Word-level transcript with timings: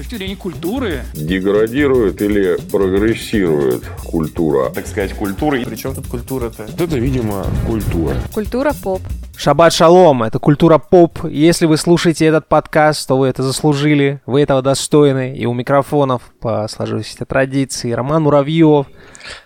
точки 0.00 0.14
зрения 0.14 0.36
культуры. 0.36 1.02
Деградирует 1.12 2.22
или 2.22 2.56
прогрессирует 2.70 3.84
культура? 4.02 4.70
Так 4.70 4.86
сказать, 4.86 5.12
культура. 5.12 5.58
Причем 5.62 5.94
тут 5.94 6.06
культура-то? 6.06 6.62
Это, 6.62 6.96
видимо, 6.96 7.44
культура. 7.66 8.14
Культура 8.32 8.72
поп. 8.82 9.02
Шаббат 9.36 9.74
шалом, 9.74 10.22
это 10.22 10.38
культура 10.38 10.78
поп. 10.78 11.24
Если 11.26 11.66
вы 11.66 11.76
слушаете 11.76 12.24
этот 12.24 12.48
подкаст, 12.48 13.06
то 13.08 13.18
вы 13.18 13.28
это 13.28 13.42
заслужили, 13.42 14.22
вы 14.24 14.40
этого 14.40 14.62
достойны. 14.62 15.36
И 15.36 15.44
у 15.44 15.52
микрофонов 15.52 16.22
по 16.40 16.66
сложившейся 16.68 17.26
традиции 17.26 17.92
Роман 17.92 18.22
Муравьев, 18.22 18.86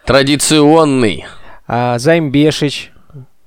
Традиционный. 0.06 1.24
а, 1.66 1.98
Займ 1.98 2.30
Бешич. 2.30 2.92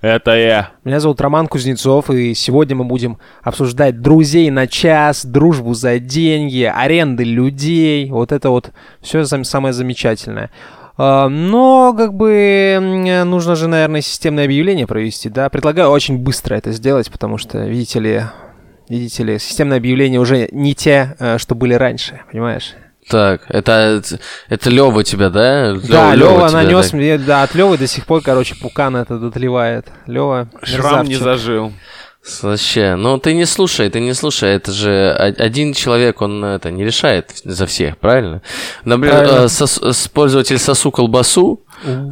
Это 0.02 0.38
я. 0.38 0.70
Меня 0.84 1.00
зовут 1.00 1.20
Роман 1.22 1.48
Кузнецов, 1.48 2.12
и 2.12 2.36
сегодня 2.36 2.76
мы 2.76 2.86
будем 2.86 3.18
обсуждать 3.42 4.00
друзей 4.00 4.52
на 4.52 4.68
час, 4.68 5.26
дружбу 5.26 5.74
за 5.74 5.98
деньги, 5.98 6.64
аренды 6.64 7.24
людей, 7.24 8.08
вот 8.12 8.32
это 8.32 8.52
вот 8.52 8.72
все 9.02 9.26
самое 9.26 9.74
замечательное. 9.74 10.52
А, 10.98 11.30
Но, 11.30 11.96
как 11.98 12.14
бы, 12.14 13.24
нужно 13.26 13.56
же, 13.56 13.68
наверное, 13.68 14.02
системное 14.02 14.46
объявление 14.46 14.86
провести, 14.86 15.30
да? 15.30 15.50
Предлагаю 15.50 15.90
очень 15.90 16.20
быстро 16.20 16.54
это 16.54 16.72
сделать, 16.74 17.12
потому 17.12 17.40
что, 17.40 17.66
видите 17.66 18.00
ли, 18.00 18.22
видите 18.90 19.24
ли, 19.24 19.40
системное 19.40 19.78
объявление 19.78 20.20
уже 20.20 20.48
не 20.52 20.76
те, 20.76 21.16
э, 21.18 21.40
что 21.40 21.56
были 21.56 21.74
раньше, 21.74 22.22
понимаешь? 22.32 22.76
Так, 23.10 23.42
это, 23.50 24.02
это 24.50 24.70
Лева 24.70 25.04
тебя, 25.04 25.30
да? 25.30 25.74
да, 25.76 26.14
Лева 26.16 26.50
нанес 26.50 26.92
да? 26.92 26.98
мне, 26.98 27.18
да, 27.18 27.44
от 27.44 27.56
Левы 27.56 27.78
до 27.78 27.88
сих 27.88 28.06
пор, 28.06 28.22
короче, 28.22 28.56
пукан 28.56 28.96
этот 28.98 29.24
отливает. 29.24 29.88
Лева, 30.08 30.50
Шрам 30.62 31.06
не 31.06 31.16
зажил. 31.16 31.72
Вообще, 32.42 32.96
ну 32.96 33.18
ты 33.20 33.34
не 33.34 33.46
слушай, 33.46 33.90
ты 33.90 34.02
не 34.02 34.14
слушай, 34.14 34.50
это 34.56 34.74
же 34.74 35.14
один 35.14 35.74
человек, 35.74 36.22
он 36.22 36.44
это 36.44 36.72
не 36.72 36.84
решает 36.84 37.32
за 37.46 37.66
всех, 37.66 37.98
правильно? 38.00 38.42
Например, 38.84 39.20
Правильно. 39.20 39.44
э, 39.44 39.46
сос- 39.46 39.94
с- 39.94 40.08
пользователь 40.10 40.58
Сосу 40.58 40.92
Колбасу 40.92 41.64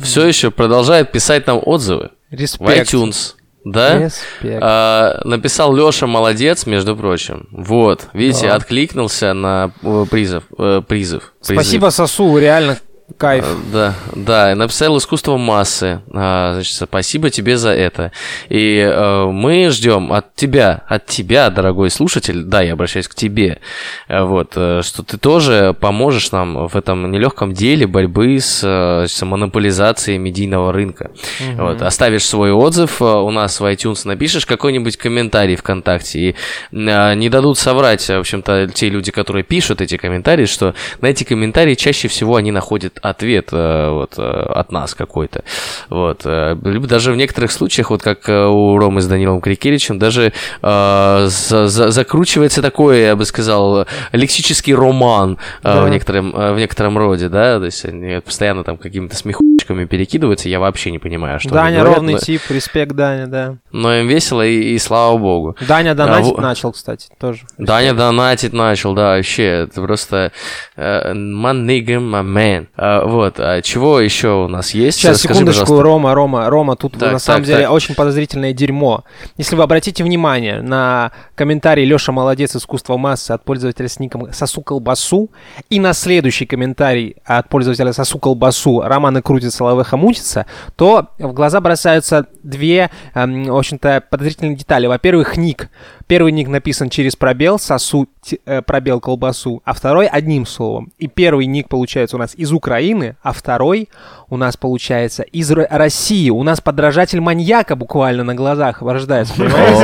все 0.02 0.26
еще 0.26 0.52
продолжает 0.52 1.12
писать 1.12 1.46
нам 1.48 1.60
отзывы 1.62 2.12
в 2.32 2.34
Респект. 2.34 2.94
iTunes, 2.94 3.34
да? 3.66 4.00
Респект. 4.00 4.60
А, 4.62 5.20
написал 5.26 5.76
Леша 5.76 6.08
молодец, 6.08 6.66
между 6.66 6.96
прочим. 6.96 7.48
Вот, 7.52 8.08
видите, 8.14 8.48
Да. 8.48 8.56
откликнулся 8.56 9.34
на 9.34 9.72
э, 9.84 10.06
призыв, 10.10 10.44
э, 10.58 10.82
призыв. 10.88 11.34
Спасибо, 11.42 11.90
Сосу, 11.90 12.38
реально 12.38 12.78
кайф. 13.18 13.46
Э, 13.46 13.56
Да, 13.72 13.94
да, 14.16 14.52
и 14.52 14.56
написал 14.56 14.98
искусство 14.98 15.38
массы. 15.38 16.02
А, 16.14 16.54
Значит, 16.54 16.74
спасибо 16.76 17.30
тебе 17.30 17.58
за 17.58 17.70
это. 17.70 18.12
И 18.50 18.78
э, 18.78 19.26
мы 19.26 19.70
ждем 19.70 20.12
от 20.12 20.36
тебя, 20.36 20.84
от 20.88 21.06
тебя, 21.06 21.50
дорогой 21.50 21.90
слушатель, 21.90 22.44
да, 22.44 22.62
я 22.62 22.74
обращаюсь 22.74 23.08
к 23.08 23.16
тебе, 23.16 23.60
э, 24.08 24.22
вот, 24.24 24.54
э, 24.56 24.82
что 24.84 25.04
ты 25.04 25.18
тоже 25.18 25.76
поможешь 25.80 26.32
нам 26.32 26.68
в 26.68 26.76
этом 26.76 27.12
нелегком 27.12 27.54
деле 27.54 27.88
борьбы 27.88 28.40
с, 28.40 28.62
э, 28.64 29.08
с 29.08 29.26
монополизацией 29.26 30.18
медийного 30.18 30.74
рынка. 30.74 31.12
Вот, 31.58 31.82
оставишь 31.82 32.26
свой 32.26 32.52
отзыв 32.52 33.02
у 33.02 33.32
нас 33.32 33.60
в 33.60 33.66
iTunes, 33.66 34.02
напишешь 34.06 34.46
какой-нибудь 34.46 34.98
комментарий 34.98 35.56
ВКонтакте, 35.56 36.20
и 36.20 36.36
э, 36.72 37.14
не 37.16 37.30
дадут 37.30 37.58
соврать, 37.58 38.08
в 38.08 38.20
общем-то, 38.20 38.68
те 38.74 38.90
люди, 38.90 39.12
которые 39.12 39.44
пишут 39.44 39.82
эти 39.82 39.98
комментарии, 39.98 40.46
что 40.46 40.74
на 41.02 41.08
эти 41.08 41.24
комментарии 41.24 41.76
чаще 41.76 42.08
всего 42.08 42.36
они 42.36 42.52
находят 42.52 42.95
ответ 43.02 43.50
э, 43.52 43.90
вот, 43.90 44.14
э, 44.18 44.22
от 44.22 44.72
нас 44.72 44.94
какой-то. 44.96 45.44
Вот. 45.90 46.22
э, 46.26 46.56
Либо 46.64 46.88
даже 46.88 47.12
в 47.12 47.16
некоторых 47.16 47.52
случаях, 47.52 47.90
вот 47.92 48.02
как 48.02 48.28
э, 48.30 48.46
у 48.46 48.78
Ромы 48.78 49.02
с 49.02 49.08
Данилом 49.08 49.42
Крикевичем, 49.42 50.00
даже 50.00 50.34
э, 50.62 51.26
за- 51.28 51.68
за- 51.68 51.92
закручивается 51.92 52.62
такой, 52.62 53.02
я 53.02 53.16
бы 53.16 53.26
сказал, 53.26 53.86
лексический 54.12 54.74
роман 54.74 55.38
э, 55.64 55.64
Да. 55.64 55.84
в, 55.84 55.90
некотором, 55.90 56.36
э, 56.36 56.54
в 56.54 56.58
некотором 56.58 56.98
роде, 56.98 57.30
да, 57.30 57.60
то 57.60 57.66
есть 57.66 57.86
они 57.86 58.20
постоянно 58.22 58.64
там 58.64 58.78
какими-то 58.78 59.16
смехучками 59.16 59.86
перекидываются, 59.86 60.50
я 60.50 60.60
вообще 60.60 60.92
не 60.92 61.00
понимаю, 61.00 61.40
что 61.40 61.50
они 61.50 61.58
Даня 61.58 61.78
говорят, 61.80 61.96
ровный 61.98 62.14
но- 62.14 62.20
тип, 62.20 62.42
респект 62.50 62.94
Даня, 62.94 63.28
да. 63.28 63.56
но 63.72 63.94
им 63.96 64.08
весело, 64.08 64.46
и, 64.46 64.74
и 64.74 64.80
слава 64.80 65.18
богу. 65.18 65.56
Даня 65.68 65.96
донатить 65.96 66.34
во- 66.36 66.42
начал, 66.42 66.72
кстати, 66.72 67.08
тоже. 67.20 67.42
Даня 67.58 67.94
донатить 67.94 68.54
начал, 68.54 68.94
да, 68.94 69.16
вообще, 69.18 69.44
это 69.70 69.82
просто 69.82 70.32
э, 70.76 71.14
my 71.14 71.54
nigga, 71.54 71.98
my 72.00 72.24
man. 72.24 72.68
А, 72.88 73.04
вот, 73.04 73.40
а 73.40 73.64
чего 73.64 74.00
еще 74.00 74.44
у 74.44 74.48
нас 74.48 74.72
есть? 74.72 75.00
Сейчас, 75.00 75.18
Скажи, 75.18 75.34
секундочку, 75.34 75.62
пожалуйста. 75.62 75.84
Рома, 75.84 76.14
Рома, 76.14 76.50
Рома, 76.50 76.76
тут 76.76 76.94
Так, 76.94 77.14
на 77.14 77.20
самом 77.20 77.40
так, 77.42 77.48
деле 77.48 77.64
так. 77.64 77.72
очень 77.72 77.96
подозрительное 77.96 78.54
дерьмо. 78.54 79.04
Если 79.38 79.56
вы 79.56 79.64
обратите 79.64 80.04
внимание 80.04 80.62
на 80.62 81.12
комментарий 81.36 81.86
Леша 81.86 82.12
Молодец, 82.12 82.56
искусство 82.56 82.98
массы 82.98 83.32
от 83.32 83.44
пользователя 83.44 83.88
с 83.88 84.00
ником 84.00 84.32
Сосу 84.34 84.62
Колбасу, 84.62 85.30
и 85.70 85.80
на 85.80 85.94
следующий 85.94 86.46
комментарий 86.46 87.18
от 87.26 87.50
пользователя 87.50 87.94
Сосу 87.94 88.18
Колбасу 88.20 88.82
Романы 88.82 89.22
крутится, 89.22 89.64
лавеха 89.64 89.98
мутится, 89.98 90.46
то 90.76 91.10
в 91.20 91.34
глаза 91.34 91.62
бросаются 91.62 92.28
две, 92.44 92.90
эм, 93.14 93.46
в 93.46 93.58
общем-то, 93.58 94.04
подозрительные 94.10 94.56
детали. 94.56 94.88
Во-первых, 94.88 95.38
ник. 95.38 95.70
Первый 96.08 96.32
ник 96.32 96.48
написан 96.48 96.90
через 96.90 97.16
пробел, 97.16 97.58
сосу, 97.58 98.08
э, 98.46 98.62
пробел 98.62 99.00
колбасу, 99.00 99.62
а 99.66 99.74
второй 99.74 100.08
одним 100.08 100.46
словом. 100.46 100.92
И 101.00 101.08
первый 101.08 101.48
ник 101.48 101.68
получается 101.68 102.16
у 102.16 102.20
нас 102.20 102.36
из 102.36 102.52
Украины, 102.52 103.16
а 103.24 103.34
второй 103.34 103.90
у 104.30 104.38
нас 104.38 104.56
получается 104.56 105.24
из 105.24 105.52
Ро- 105.52 105.68
России. 105.70 106.30
У 106.30 106.44
нас 106.44 106.62
подражатель 106.62 107.22
маньяка 107.22 107.76
буквально 107.76 108.24
на 108.24 108.36
глазах 108.36 108.82
рождается? 108.82 109.34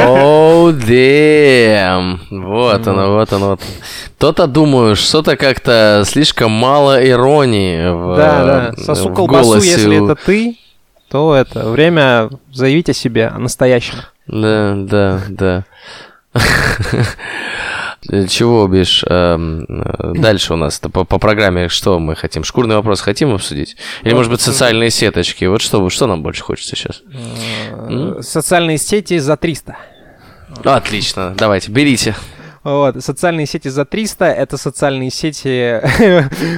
Оу, 0.08 0.72
damn. 1.42 2.20
Вот 2.30 2.88
оно, 2.88 3.12
вот 3.14 3.34
оно. 3.34 3.50
вот. 3.52 3.62
То-то 4.18 4.48
думаю, 4.48 4.96
что-то 4.96 5.36
как-то 5.36 6.04
слишком 6.06 6.52
мало 6.52 7.08
иронии 7.08 7.90
в, 7.90 8.16
Да, 8.16 8.46
да. 8.46 8.74
э, 8.78 8.82
Сосу 8.82 9.14
колбасу, 9.14 9.56
если 9.56 10.04
это 10.04 10.16
ты, 10.16 10.58
то 11.10 11.36
это 11.36 11.70
время 11.70 12.30
заявить 12.52 12.90
о 12.90 12.94
себе, 12.94 13.28
о 13.28 13.40
настоящем. 13.40 13.96
Да, 14.28 14.76
да, 14.76 15.22
да. 15.30 15.66
Чего, 18.28 18.68
Биш? 18.68 19.04
эм, 19.08 19.66
э, 19.70 20.14
Дальше 20.16 20.54
у 20.54 20.56
нас 20.56 20.80
по, 20.80 21.04
по 21.04 21.20
программе 21.20 21.68
что 21.70 22.00
мы 22.00 22.16
хотим? 22.16 22.44
Шкурный 22.44 22.76
вопрос 22.76 23.02
хотим 23.02 23.34
обсудить? 23.34 23.76
Или, 24.04 24.14
может 24.16 24.32
быть, 24.32 24.42
социальные 24.42 24.90
сеточки? 24.90 25.46
Вот 25.46 25.62
что, 25.62 25.88
что 25.90 26.08
нам 26.08 26.24
больше 26.24 26.42
хочется 26.44 26.76
сейчас? 26.76 27.04
Э, 27.72 28.22
Социальные 28.22 28.80
сети 28.80 29.20
за 29.20 29.38
300. 29.38 29.78
Отлично, 30.64 31.34
давайте, 31.38 31.72
берите. 31.72 32.16
Вот, 32.64 33.04
социальные 33.04 33.48
сети 33.48 33.70
за 33.70 33.86
300— 33.86 34.26
это 34.26 34.56
социальные 34.56 35.10
сети 35.10 35.82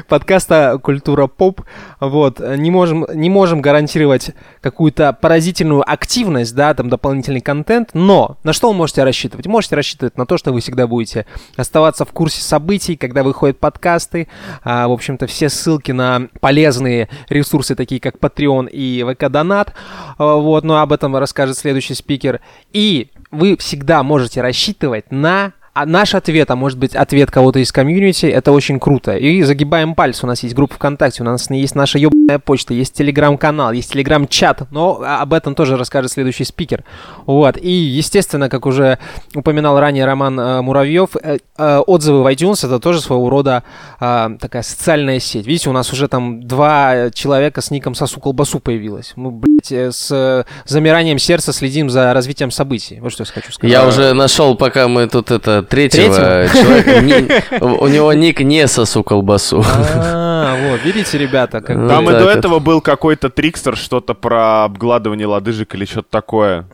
подкаста 0.10 0.78
«Культура 0.84 1.28
поп». 1.28 1.62
Вот, 2.02 2.42
не 2.42 2.72
можем, 2.72 3.06
не 3.14 3.30
можем 3.30 3.62
гарантировать 3.62 4.32
какую-то 4.60 5.14
поразительную 5.14 5.90
активность, 5.90 6.54
да, 6.56 6.74
там 6.74 6.90
дополнительный 6.90 7.40
контент, 7.40 7.92
но 7.94 8.38
на 8.44 8.52
что 8.52 8.68
вы 8.68 8.74
можете 8.74 9.06
рассчитывать? 9.06 9.48
Можете 9.48 9.78
рассчитывать 9.78 10.18
на 10.18 10.26
то, 10.26 10.38
что 10.38 10.52
вы 10.52 10.60
всегда 10.60 10.88
будете 10.88 11.26
оставаться 11.56 12.04
в 12.04 12.12
курсе 12.12 12.42
событий, 12.42 12.98
когда 12.98 13.24
выходят 13.24 13.58
подкасты. 13.58 14.28
А, 14.62 14.90
в 14.90 14.92
общем-то, 14.92 15.26
все 15.28 15.48
ссылки 15.48 15.94
на 15.94 16.28
полезные 16.42 17.08
ресурсы, 17.30 17.76
такие 17.76 18.02
как 18.02 18.18
Patreon 18.18 18.70
и 18.70 19.06
ВК 19.10 19.30
Донат. 19.30 19.74
А, 20.18 20.36
Вот, 20.36 20.66
но 20.66 20.82
об 20.82 20.92
этом 20.92 21.16
расскажет 21.16 21.58
следующий 21.58 21.94
спикер. 21.94 22.42
И 22.74 23.10
вы 23.34 23.58
всегда 23.58 24.04
можете 24.04 24.42
рассчитывать 24.42 25.12
на 25.12 25.54
а 25.74 25.88
наш 25.88 26.14
ответ, 26.14 26.52
а 26.52 26.56
может 26.56 26.78
быть 26.78 26.96
ответ 26.96 27.32
кого-то 27.32 27.58
из 27.58 27.72
комьюнити, 27.72 28.28
это 28.28 28.52
очень 28.52 28.80
круто. 28.80 29.16
И 29.16 29.42
загибаем 29.42 29.96
пальцы, 29.96 30.26
у 30.26 30.28
нас 30.28 30.44
есть 30.44 30.54
группа 30.54 30.76
ВКонтакте, 30.76 31.24
у 31.24 31.26
нас 31.26 31.50
есть 31.50 31.74
наша 31.74 31.98
ебаная 31.98 32.38
почта, 32.38 32.76
есть 32.76 32.94
телеграм-канал, 32.94 33.72
есть 33.72 33.92
телеграм-чат, 33.92 34.72
но 34.72 35.02
об 35.04 35.34
этом 35.34 35.56
тоже 35.56 35.76
расскажет 35.76 36.12
следующий 36.12 36.44
спикер. 36.44 36.84
Вот, 37.26 37.58
и, 37.58 37.72
естественно, 37.72 38.50
как 38.50 38.68
уже 38.68 39.00
упоминал 39.34 39.80
ранее 39.80 40.06
Роман 40.06 40.40
э, 40.40 40.62
Муравьев, 40.62 41.16
э, 41.22 41.40
э, 41.58 41.78
отзывы 41.80 42.22
в 42.22 42.28
iTunes 42.28 42.66
это 42.66 42.80
тоже 42.80 43.02
своего 43.02 43.30
рода 43.30 43.64
э, 44.00 44.30
такая 44.40 44.62
социальная 44.62 45.20
сеть. 45.20 45.48
Видите, 45.48 45.72
у 45.72 45.74
нас 45.74 45.92
уже 45.92 46.08
там 46.08 46.48
два 46.48 47.10
человека 47.12 47.62
с 47.62 47.72
ником 47.72 47.96
Сосу 47.96 48.20
Колбасу 48.20 48.60
появилось. 48.60 49.14
Мы, 49.16 49.32
блядь, 49.32 49.72
э, 49.72 49.92
с 49.92 50.46
замиранием 50.66 51.18
сердца 51.18 51.52
следим 51.52 51.90
за 51.90 52.14
развитием 52.14 52.52
событий. 52.52 53.00
Вот 53.00 53.12
что 53.12 53.24
я 53.24 53.32
хочу 53.32 53.52
сказать. 53.52 53.72
Я 53.72 53.88
уже 53.88 54.14
нашел, 54.14 54.56
пока 54.56 54.88
мы 54.88 55.08
тут 55.08 55.32
это 55.32 55.63
третьего, 55.64 56.48
человека. 56.48 57.38
у 57.62 57.88
него 57.88 58.14
ник 58.14 58.40
не 58.42 58.68
сосу 58.68 59.04
колбасу. 59.04 59.64
А, 59.96 60.56
вот, 60.70 60.82
видите, 60.84 61.18
ребята, 61.18 61.62
как 61.62 61.76
Ну, 61.76 61.90
Там 61.90 62.10
и 62.10 62.14
до 62.14 62.30
этого 62.30 62.60
был 62.60 62.82
какой-то 62.82 63.30
трикстер, 63.30 63.76
что-то 63.78 64.14
про 64.14 64.66
обгладывание 64.66 65.28
лодыжек 65.28 65.74
или 65.76 65.86
что-то 65.86 66.10
такое. 66.10 66.66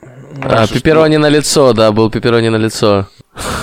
А, 0.42 0.68
пепперони 0.68 1.18
на 1.18 1.30
лицо, 1.30 1.74
да, 1.74 1.92
был 1.92 2.10
пепперони 2.10 2.50
на 2.50 2.58
лицо. 2.58 3.08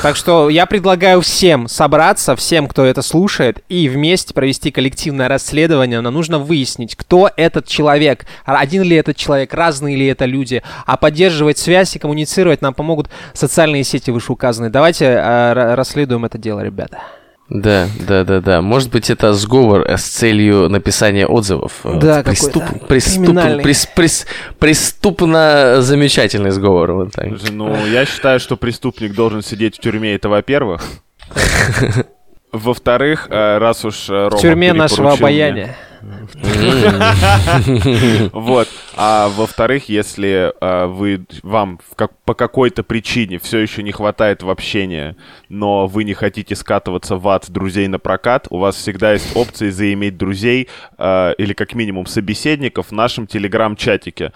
Так 0.02 0.16
что 0.16 0.48
я 0.48 0.66
предлагаю 0.66 1.20
всем 1.20 1.68
собраться, 1.68 2.36
всем, 2.36 2.66
кто 2.68 2.84
это 2.84 3.02
слушает, 3.02 3.62
и 3.68 3.88
вместе 3.88 4.34
провести 4.34 4.70
коллективное 4.70 5.28
расследование. 5.28 6.00
Нам 6.00 6.14
нужно 6.14 6.38
выяснить, 6.38 6.96
кто 6.96 7.30
этот 7.36 7.66
человек, 7.66 8.26
один 8.44 8.82
ли 8.82 8.96
этот 8.96 9.16
человек, 9.16 9.52
разные 9.54 9.96
ли 9.96 10.06
это 10.06 10.24
люди. 10.24 10.62
А 10.86 10.96
поддерживать 10.96 11.58
связь 11.58 11.96
и 11.96 11.98
коммуницировать 11.98 12.62
нам 12.62 12.74
помогут 12.74 13.08
социальные 13.32 13.84
сети 13.84 14.10
вышеуказанные. 14.10 14.70
Давайте 14.70 15.06
э, 15.06 15.18
ра- 15.18 15.74
расследуем 15.74 16.24
это 16.24 16.38
дело, 16.38 16.60
ребята. 16.60 17.00
Да, 17.48 17.86
да, 18.08 18.24
да, 18.24 18.40
да. 18.40 18.60
Может 18.60 18.90
быть, 18.90 19.08
это 19.08 19.32
сговор 19.32 19.86
с 19.88 20.02
целью 20.02 20.68
написания 20.68 21.26
отзывов. 21.28 21.74
Да, 21.84 22.22
Преступ, 22.24 22.64
какой-то 22.64 22.86
преступ, 22.86 23.24
криминальный. 23.24 23.62
прес- 23.64 23.88
прес- 23.94 24.26
преступно 24.58 25.76
замечательный 25.80 26.50
сговор. 26.50 26.92
Вот 26.92 27.12
так. 27.12 27.28
Ну, 27.52 27.86
я 27.86 28.04
считаю, 28.04 28.40
что 28.40 28.56
преступник 28.56 29.14
должен 29.14 29.42
сидеть 29.42 29.76
в 29.76 29.80
тюрьме, 29.80 30.14
это 30.14 30.28
во-первых. 30.28 30.82
Во-вторых, 32.52 33.26
э, 33.30 33.58
раз 33.58 33.84
уж 33.84 34.08
э, 34.08 34.12
В 34.12 34.28
Рома 34.30 34.38
тюрьме 34.40 34.72
нашего 34.72 35.10
перепоручил 35.10 35.26
мне- 35.26 35.44
обаяния. 35.44 35.76
Вот. 38.32 38.68
А 38.96 39.28
во-вторых, 39.28 39.88
если 39.88 40.52
э, 40.60 40.86
вы 40.86 41.26
вам 41.42 41.80
по 42.24 42.34
какой-то 42.34 42.82
причине 42.82 43.38
все 43.38 43.58
еще 43.58 43.82
не 43.82 43.92
хватает 43.92 44.42
в 44.42 44.50
общении, 44.50 45.16
но 45.48 45.86
вы 45.86 46.04
не 46.04 46.14
хотите 46.14 46.54
скатываться 46.54 47.16
в 47.16 47.28
ад 47.28 47.46
друзей 47.48 47.88
на 47.88 47.98
прокат, 47.98 48.46
у 48.50 48.58
вас 48.58 48.76
всегда 48.76 49.12
есть 49.12 49.36
опции 49.36 49.70
заиметь 49.70 50.16
друзей 50.16 50.68
э, 50.98 51.34
или 51.38 51.52
как 51.52 51.74
минимум 51.74 52.06
собеседников 52.06 52.88
в 52.88 52.92
нашем 52.92 53.26
телеграм-чатике 53.26 54.32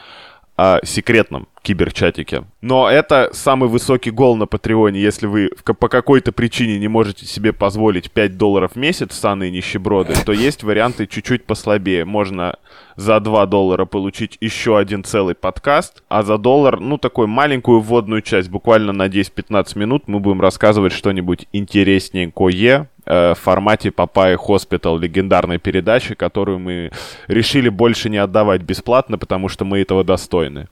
э, 0.61 0.79
секретном 0.85 1.49
кибер-чатике. 1.63 2.45
Но 2.61 2.89
это 2.89 3.31
самый 3.33 3.69
высокий 3.69 4.11
гол 4.11 4.37
на 4.37 4.47
Patreon'е. 4.47 5.01
Если 5.01 5.27
вы 5.27 5.51
по 5.79 5.89
какой-то 5.89 6.33
причине 6.33 6.79
не 6.79 6.89
можете 6.89 7.27
себе 7.27 7.53
позволить 7.53 8.11
5 8.11 8.37
долларов 8.37 8.73
в 8.73 8.77
месяц, 8.77 9.15
сраные 9.15 9.51
нищеброды, 9.51 10.15
то 10.25 10.33
есть 10.33 10.63
варианты 10.63 11.07
чуть-чуть 11.07 11.45
послабее. 11.45 12.05
Можно 12.05 12.57
за 12.97 13.21
2 13.21 13.47
доллара 13.47 13.85
получить 13.85 14.37
еще 14.41 14.79
один 14.79 15.05
целый 15.05 15.35
подкаст, 15.35 16.03
а 16.09 16.23
за 16.23 16.39
доллар, 16.39 16.81
ну, 16.81 16.99
такую 16.99 17.29
маленькую 17.29 17.81
вводную 17.81 18.23
часть, 18.23 18.49
буквально 18.51 18.93
на 18.93 19.09
10-15 19.09 19.79
минут 19.79 20.05
мы 20.07 20.21
будем 20.21 20.41
рассказывать 20.41 20.93
что-нибудь 20.93 21.47
интересненькое 21.53 22.89
э, 23.11 23.35
в 23.35 23.39
формате 23.39 23.91
Папайя 23.91 24.37
Hospital, 24.37 24.99
легендарной 24.99 25.59
передачи, 25.59 26.15
которую 26.15 26.59
мы 26.59 26.91
решили 27.27 27.69
больше 27.69 28.09
не 28.09 28.19
отдавать 28.19 28.63
бесплатно, 28.63 29.19
потому 29.19 29.49
что 29.49 29.65
мы 29.65 29.81
этого 29.81 30.05
достойны. 30.05 30.69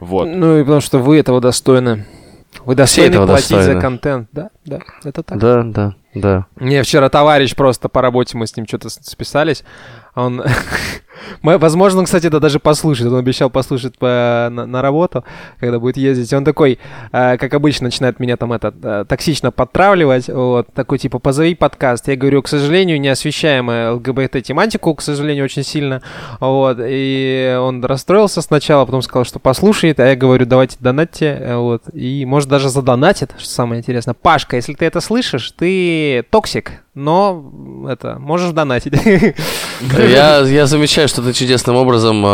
Вот. 0.00 0.26
Ну 0.26 0.58
и 0.58 0.62
потому 0.62 0.80
что 0.80 0.98
вы 0.98 1.18
этого 1.18 1.40
достойны. 1.40 2.06
Вы 2.64 2.74
достойны 2.74 3.14
этого 3.14 3.26
платить 3.26 3.48
за 3.48 3.56
достойны. 3.56 3.80
контент. 3.80 4.28
Да, 4.32 4.50
да, 4.64 4.80
это 5.04 5.22
так. 5.22 5.38
Да, 5.38 5.62
да, 5.64 5.94
да. 6.14 6.46
Мне 6.56 6.82
вчера 6.82 7.08
товарищ 7.08 7.54
просто 7.54 7.88
по 7.88 8.00
работе, 8.00 8.38
мы 8.38 8.46
с 8.46 8.56
ним 8.56 8.66
что-то 8.66 8.88
списались. 8.88 9.64
Он... 10.14 10.42
Мы, 11.42 11.58
возможно, 11.58 12.00
он, 12.00 12.04
кстати, 12.06 12.26
это 12.26 12.40
даже 12.40 12.58
послушает. 12.58 13.12
Он 13.12 13.18
обещал 13.18 13.50
послушать 13.50 13.98
по- 13.98 14.48
на, 14.50 14.66
на 14.66 14.82
работу, 14.82 15.24
когда 15.60 15.78
будет 15.78 15.96
ездить. 15.96 16.32
Он 16.32 16.44
такой, 16.44 16.78
э, 17.12 17.36
как 17.36 17.54
обычно, 17.54 17.84
начинает 17.84 18.20
меня 18.20 18.36
там 18.36 18.52
это 18.52 18.74
э, 18.82 19.04
токсично 19.08 19.50
подтравливать. 19.50 20.28
Вот, 20.28 20.68
такой 20.74 20.98
типа, 20.98 21.18
позови 21.18 21.54
подкаст. 21.54 22.08
Я 22.08 22.16
говорю, 22.16 22.42
к 22.42 22.48
сожалению, 22.48 23.00
не 23.00 23.08
освещаем 23.08 23.68
ЛГБТ-тематику, 23.68 24.94
к 24.94 25.02
сожалению, 25.02 25.44
очень 25.44 25.64
сильно. 25.64 26.02
Вот, 26.40 26.78
и 26.80 27.56
он 27.60 27.84
расстроился 27.84 28.42
сначала, 28.42 28.84
потом 28.84 29.02
сказал, 29.02 29.24
что 29.24 29.38
послушает. 29.38 30.00
А 30.00 30.06
я 30.06 30.16
говорю, 30.16 30.46
давайте 30.46 30.76
донатьте. 30.80 31.54
Вот, 31.54 31.82
и 31.92 32.24
может 32.24 32.48
даже 32.48 32.68
задонатит, 32.68 33.32
что 33.38 33.48
самое 33.48 33.80
интересное. 33.80 34.14
Пашка, 34.14 34.56
если 34.56 34.74
ты 34.74 34.84
это 34.84 35.00
слышишь, 35.00 35.52
ты 35.52 36.24
токсик, 36.30 36.82
но 36.94 37.86
это, 37.90 38.18
можешь 38.18 38.52
донатить. 38.52 38.94
Я, 39.98 40.40
я 40.40 40.66
замечаю, 40.66 41.03
что 41.08 41.22
ты 41.22 41.32
чудесным 41.32 41.76
образом 41.76 42.24
э, 42.24 42.28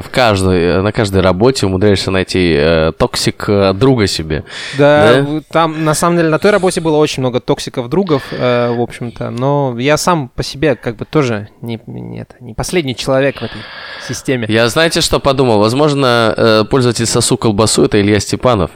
в 0.00 0.04
каждой, 0.10 0.82
на 0.82 0.92
каждой 0.92 1.20
работе 1.22 1.66
умудряешься 1.66 2.10
найти 2.10 2.54
э, 2.56 2.92
токсик 2.98 3.44
э, 3.48 3.72
друга 3.74 4.06
себе. 4.06 4.44
Да, 4.78 5.22
Да? 5.22 5.40
там 5.50 5.84
на 5.84 5.94
самом 5.94 6.16
деле 6.16 6.28
на 6.28 6.38
той 6.38 6.50
работе 6.50 6.80
было 6.80 6.96
очень 6.96 7.22
много 7.22 7.40
токсиков 7.40 7.88
другов, 7.88 8.22
э, 8.30 8.72
в 8.74 8.80
общем-то, 8.80 9.30
но 9.30 9.76
я 9.78 9.96
сам 9.96 10.28
по 10.28 10.42
себе 10.42 10.74
как 10.76 10.96
бы 10.96 11.04
тоже 11.04 11.48
не, 11.60 11.80
не, 11.86 12.20
это, 12.20 12.34
не 12.40 12.54
последний 12.54 12.96
человек 12.96 13.36
в 13.40 13.42
этой 13.42 13.60
системе. 14.06 14.46
Я 14.48 14.68
знаете, 14.68 15.00
что 15.00 15.20
подумал? 15.20 15.58
Возможно, 15.58 16.34
э, 16.36 16.64
пользователь 16.70 17.06
сосу 17.06 17.36
колбасу 17.36 17.84
это 17.84 18.00
Илья 18.00 18.20
Степанов. 18.20 18.70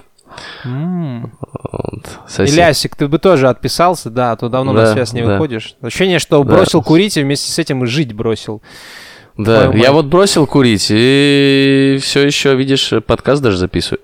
М. 0.65 1.33
Вот. 1.73 2.03
Илясик, 2.39 2.95
ты 2.97 3.09
бы 3.09 3.19
тоже 3.19 3.49
отписался, 3.49 4.11
да, 4.11 4.33
а 4.33 4.37
то 4.37 4.49
давно 4.49 4.73
на 4.73 4.83
Да, 4.83 4.93
связь 4.93 5.13
не 5.13 5.23
да. 5.23 5.33
выходишь. 5.33 5.77
Ощущение, 5.81 6.19
что 6.19 6.43
Да. 6.45 6.55
бросил 6.57 6.83
курить 6.83 7.17
и 7.17 7.23
вместе 7.23 7.51
с 7.51 7.59
этим 7.59 7.85
и 7.85 7.87
жить 7.87 8.13
бросил. 8.13 8.63
Да, 9.37 9.73
я 9.75 9.93
вот 9.93 10.07
бросил 10.07 10.47
курить 10.47 10.87
и 10.91 11.99
все 12.01 12.27
еще, 12.27 12.55
видишь, 12.55 12.93
подкаст 13.07 13.43
даже 13.43 13.59
записываю. 13.59 14.01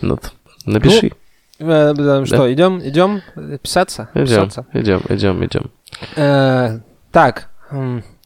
Вот. 0.00 0.32
Напиши. 0.64 1.12
Э, 1.58 1.92
да, 1.94 2.24
Что, 2.26 2.52
идем, 2.52 2.80
идем 2.82 3.22
э, 3.36 3.58
писаться? 3.62 4.08
идем, 4.14 4.24
Писаться. 4.24 4.66
идем, 4.72 5.02
идем, 5.08 5.44
идем. 5.44 5.70
Э, 6.16 6.78
так, 7.10 7.50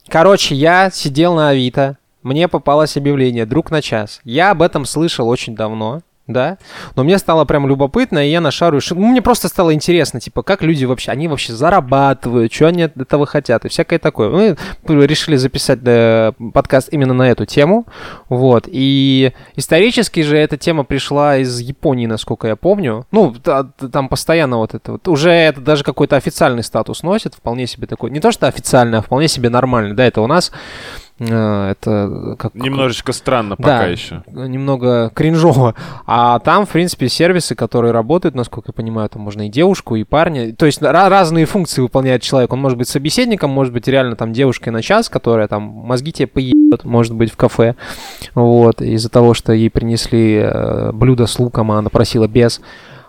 короче, 0.08 0.54
я 0.54 0.90
сидел 0.90 1.34
на 1.34 1.50
Авито, 1.50 1.98
мне 2.22 2.48
попалось 2.48 2.96
объявление 2.96 3.46
«Друг 3.46 3.70
на 3.70 3.81
час». 3.82 4.20
Я 4.25 4.50
об 4.50 4.62
этом 4.62 4.84
слышал 4.84 5.28
очень 5.28 5.54
давно, 5.54 6.00
да, 6.26 6.58
но 6.96 7.05
мне 7.05 7.19
стало 7.19 7.44
прям 7.44 7.69
любопытно, 7.69 8.26
и 8.26 8.31
я 8.31 8.40
нашарю, 8.40 8.81
ну, 8.90 9.06
мне 9.06 9.23
просто 9.23 9.49
стало 9.49 9.73
интересно, 9.73 10.20
типа, 10.20 10.43
как 10.43 10.62
люди 10.62 10.84
вообще, 10.84 11.12
они 11.12 11.28
вообще 11.28 11.52
зарабатывают, 11.52 12.52
что 12.52 12.67
они 12.67 12.82
от 12.82 12.96
этого 12.96 13.26
хотят, 13.26 13.64
и 13.64 13.69
всякое 13.69 13.99
такое. 13.99 14.56
Мы 14.87 15.06
решили 15.06 15.37
записать 15.37 15.81
э, 15.84 16.32
подкаст 16.52 16.88
именно 16.93 17.14
на 17.14 17.31
эту 17.31 17.46
тему, 17.46 17.87
вот, 18.28 18.64
и 18.67 19.32
исторически 19.55 20.20
же 20.20 20.37
эта 20.37 20.56
тема 20.56 20.84
пришла 20.84 21.38
из 21.38 21.61
Японии, 21.61 22.06
насколько 22.06 22.49
я 22.49 22.56
помню, 22.56 23.06
ну, 23.12 23.34
там 23.93 24.08
постоянно 24.08 24.58
вот 24.58 24.75
это 24.75 24.93
вот, 24.93 25.08
уже 25.08 25.31
это 25.31 25.61
даже 25.61 25.84
какой-то 25.84 26.17
официальный 26.17 26.64
статус 26.64 27.02
носит, 27.02 27.34
вполне 27.34 27.67
себе 27.67 27.87
такой, 27.87 28.11
не 28.11 28.20
то 28.20 28.32
что 28.32 28.46
официальный, 28.46 28.99
а 28.99 29.02
вполне 29.02 29.29
себе 29.29 29.49
нормальный, 29.49 29.94
да, 29.94 30.05
это 30.05 30.20
у 30.20 30.26
нас, 30.26 30.50
это 31.19 32.37
как... 32.39 32.55
Немножечко 32.55 33.13
странно 33.13 33.57
Да. 33.59 33.63
пока 33.63 33.87
еще. 33.87 34.23
немного 34.27 35.11
кринжово. 35.15 35.75
А 36.07 36.39
там, 36.41 36.67
в 36.67 36.71
принципе, 36.71 37.09
сервисы, 37.09 37.55
которые 37.55 37.93
работают, 37.93 38.35
насколько 38.35 38.69
я 38.69 38.73
понимаю, 38.75 39.09
там 39.09 39.23
можно 39.23 39.47
и 39.47 39.51
девушку, 39.51 39.97
и 39.97 40.05
парня. 40.05 40.55
То 40.55 40.67
есть 40.67 40.83
ра- 40.83 41.09
разные 41.09 41.47
функции 41.47 41.81
выполняет 41.81 42.21
человек. 42.23 42.53
Он 42.53 42.61
может 42.61 42.77
быть 42.77 42.89
собеседником, 42.89 43.51
может 43.51 43.73
быть 43.73 43.89
реально 43.89 44.15
там 44.17 44.33
девушкой 44.33 44.71
на 44.71 44.83
час, 44.83 45.09
которая 45.09 45.49
там 45.49 45.63
мозги 45.63 46.13
тебе 46.13 46.27
поебет, 46.27 46.85
может 46.85 47.15
быть, 47.15 47.33
в 47.33 47.37
кафе. 47.37 47.77
Вот, 48.35 48.83
из-за 48.83 49.09
того, 49.09 49.33
что 49.33 49.53
ей 49.53 49.71
принесли 49.71 50.35
э, 50.43 50.93
блюдо 50.93 51.27
с 51.27 51.39
луком, 51.39 51.73
а 51.73 51.79
она 51.79 51.89
просила 51.89 52.29
без. 52.29 52.61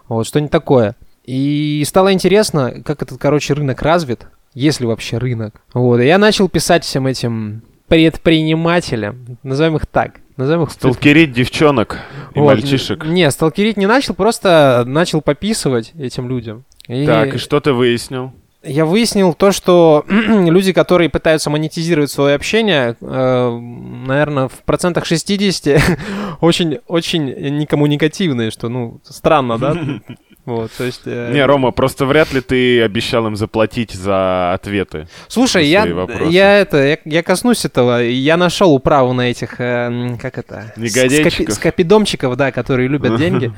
Вот, 0.07 0.25
что-нибудь 0.27 0.51
такое. 0.51 0.95
И 1.25 1.83
стало 1.85 2.13
интересно, 2.13 2.73
как 2.85 3.01
этот, 3.01 3.19
короче, 3.19 3.53
рынок 3.53 3.81
развит, 3.81 4.27
если 4.53 4.85
вообще 4.85 5.17
рынок. 5.17 5.55
Вот, 5.73 5.99
и 5.99 6.05
я 6.05 6.17
начал 6.17 6.47
писать 6.47 6.85
всем 6.85 7.05
этим 7.05 7.63
предпринимателям, 7.87 9.37
назовем 9.43 9.77
их 9.77 9.85
так, 9.85 10.19
назовем 10.35 10.63
их 10.63 10.71
Сталкерить 10.71 11.31
девчонок 11.31 11.99
и 12.35 12.39
вот. 12.39 12.47
мальчишек. 12.47 13.05
Не, 13.05 13.29
сталкерить 13.31 13.77
не 13.77 13.85
начал, 13.85 14.13
просто 14.13 14.83
начал 14.85 15.21
пописывать 15.21 15.93
этим 15.97 16.29
людям. 16.29 16.65
И 16.87 17.05
Так, 17.05 17.35
и 17.35 17.37
что 17.37 17.59
ты 17.59 17.73
выяснил? 17.73 18.33
я 18.63 18.85
выяснил 18.85 19.33
то, 19.33 19.51
что 19.51 20.05
люди, 20.09 20.73
которые 20.73 21.09
пытаются 21.09 21.49
монетизировать 21.49 22.11
свое 22.11 22.35
общение, 22.35 22.95
наверное, 22.99 24.47
в 24.47 24.63
процентах 24.65 25.05
60 25.05 25.81
очень, 26.41 26.79
очень 26.87 27.25
некоммуникативные, 27.57 28.51
что, 28.51 28.69
ну, 28.69 28.99
странно, 29.03 29.57
да? 29.57 29.75
Вот, 30.47 30.71
то 30.77 30.85
есть... 30.85 31.01
э, 31.05 31.31
Не, 31.33 31.45
Рома, 31.45 31.71
просто 31.71 32.05
вряд 32.05 32.31
ли 32.33 32.39
ты 32.39 32.81
обещал 32.81 33.27
им 33.27 33.35
заплатить 33.35 33.91
за 33.91 34.53
ответы. 34.53 35.07
Слушай, 35.27 35.63
на 35.63 35.67
я, 35.67 35.85
вопросы. 35.93 36.31
я 36.31 36.57
это, 36.59 36.77
я, 36.77 36.97
я 37.03 37.21
коснусь 37.21 37.65
этого. 37.65 38.01
Я 38.01 38.37
нашел 38.37 38.73
управу 38.73 39.11
на 39.11 39.29
этих, 39.29 39.59
э, 39.59 40.15
как 40.21 40.37
это, 40.37 40.73
Негодяйчиков. 40.77 41.33
скопи- 41.49 41.51
скопидомчиков, 41.51 42.37
да, 42.37 42.51
которые 42.53 42.87
любят 42.87 43.17
деньги. 43.19 43.51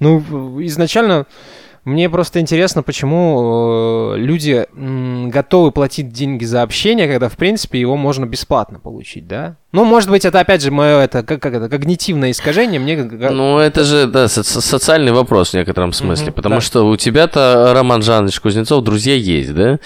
Ну, 0.00 0.20
изначально 0.64 1.26
мне 1.84 2.08
просто 2.08 2.38
интересно, 2.40 2.82
почему 2.82 4.12
э, 4.14 4.18
люди 4.18 4.66
готовы 4.72 5.72
платить 5.72 6.12
деньги 6.12 6.44
за 6.44 6.62
общение, 6.62 7.08
когда, 7.08 7.28
в 7.28 7.36
принципе, 7.36 7.80
его 7.80 7.96
можно 7.96 8.24
бесплатно 8.24 8.78
получить, 8.78 9.26
да? 9.26 9.56
Ну, 9.72 9.84
может 9.84 10.10
быть, 10.10 10.26
это, 10.26 10.38
опять 10.38 10.60
же, 10.62 10.70
мое, 10.70 10.98
это, 11.00 11.22
как, 11.22 11.40
как 11.40 11.54
это, 11.54 11.68
когнитивное 11.70 12.30
искажение. 12.30 12.78
Мне... 12.78 12.96
Ну, 13.02 13.58
это 13.58 13.84
же, 13.84 14.06
да, 14.06 14.28
со- 14.28 14.42
со- 14.42 14.60
социальный 14.60 15.12
вопрос 15.12 15.50
в 15.50 15.54
некотором 15.54 15.94
смысле, 15.94 16.26
Мгм, 16.26 16.34
потому 16.34 16.54
да. 16.56 16.60
что 16.60 16.86
у 16.86 16.96
тебя-то, 16.96 17.72
Роман 17.74 18.02
Жанович 18.02 18.38
Кузнецов, 18.40 18.84
друзья 18.84 19.14
есть, 19.14 19.54
да? 19.54 19.78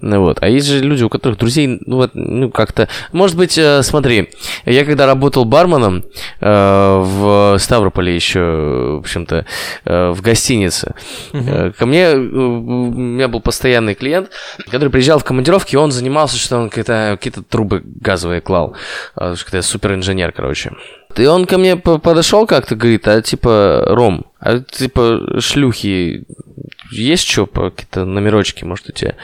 Ну 0.00 0.22
вот, 0.22 0.38
а 0.40 0.48
есть 0.48 0.66
же 0.66 0.80
люди, 0.80 1.02
у 1.04 1.10
которых 1.10 1.38
друзей, 1.38 1.78
ну, 1.84 1.96
вот, 1.96 2.12
ну, 2.14 2.50
как-то... 2.50 2.88
Может 3.12 3.36
быть, 3.36 3.58
э, 3.58 3.82
смотри, 3.82 4.30
я 4.64 4.84
когда 4.86 5.04
работал 5.04 5.44
барменом 5.44 6.04
э, 6.40 7.02
в 7.04 7.56
Ставрополе 7.58 8.14
еще, 8.14 8.40
в 8.40 8.98
общем-то, 9.00 9.44
э, 9.84 10.10
в 10.10 10.22
гостинице, 10.22 10.94
э, 11.46 11.72
ко 11.72 11.86
мне, 11.86 12.02
э, 12.02 12.16
у 12.16 12.92
меня 12.92 13.28
был 13.28 13.40
постоянный 13.40 13.94
клиент, 13.94 14.30
который 14.70 14.90
приезжал 14.90 15.18
в 15.18 15.24
командировки, 15.24 15.74
и 15.74 15.78
он 15.78 15.92
занимался, 15.92 16.36
что 16.36 16.56
он 16.56 16.68
какие-то, 16.68 17.16
какие-то 17.18 17.42
трубы 17.42 17.82
газовые 17.84 18.40
клал, 18.40 18.76
э, 19.16 19.34
что 19.36 19.56
я 19.56 19.62
суперинженер, 19.62 20.32
короче. 20.32 20.72
И 21.16 21.26
он 21.26 21.46
ко 21.46 21.58
мне 21.58 21.76
по- 21.76 21.98
подошел 21.98 22.46
как-то, 22.46 22.74
говорит, 22.74 23.06
а 23.06 23.22
типа, 23.22 23.84
Ром, 23.88 24.26
а 24.40 24.58
типа 24.58 25.40
шлюхи 25.40 26.24
есть 26.90 27.28
что, 27.28 27.46
какие-то 27.46 28.04
номерочки, 28.04 28.64
может, 28.64 28.88
у 28.88 28.92
тебя? 28.92 29.14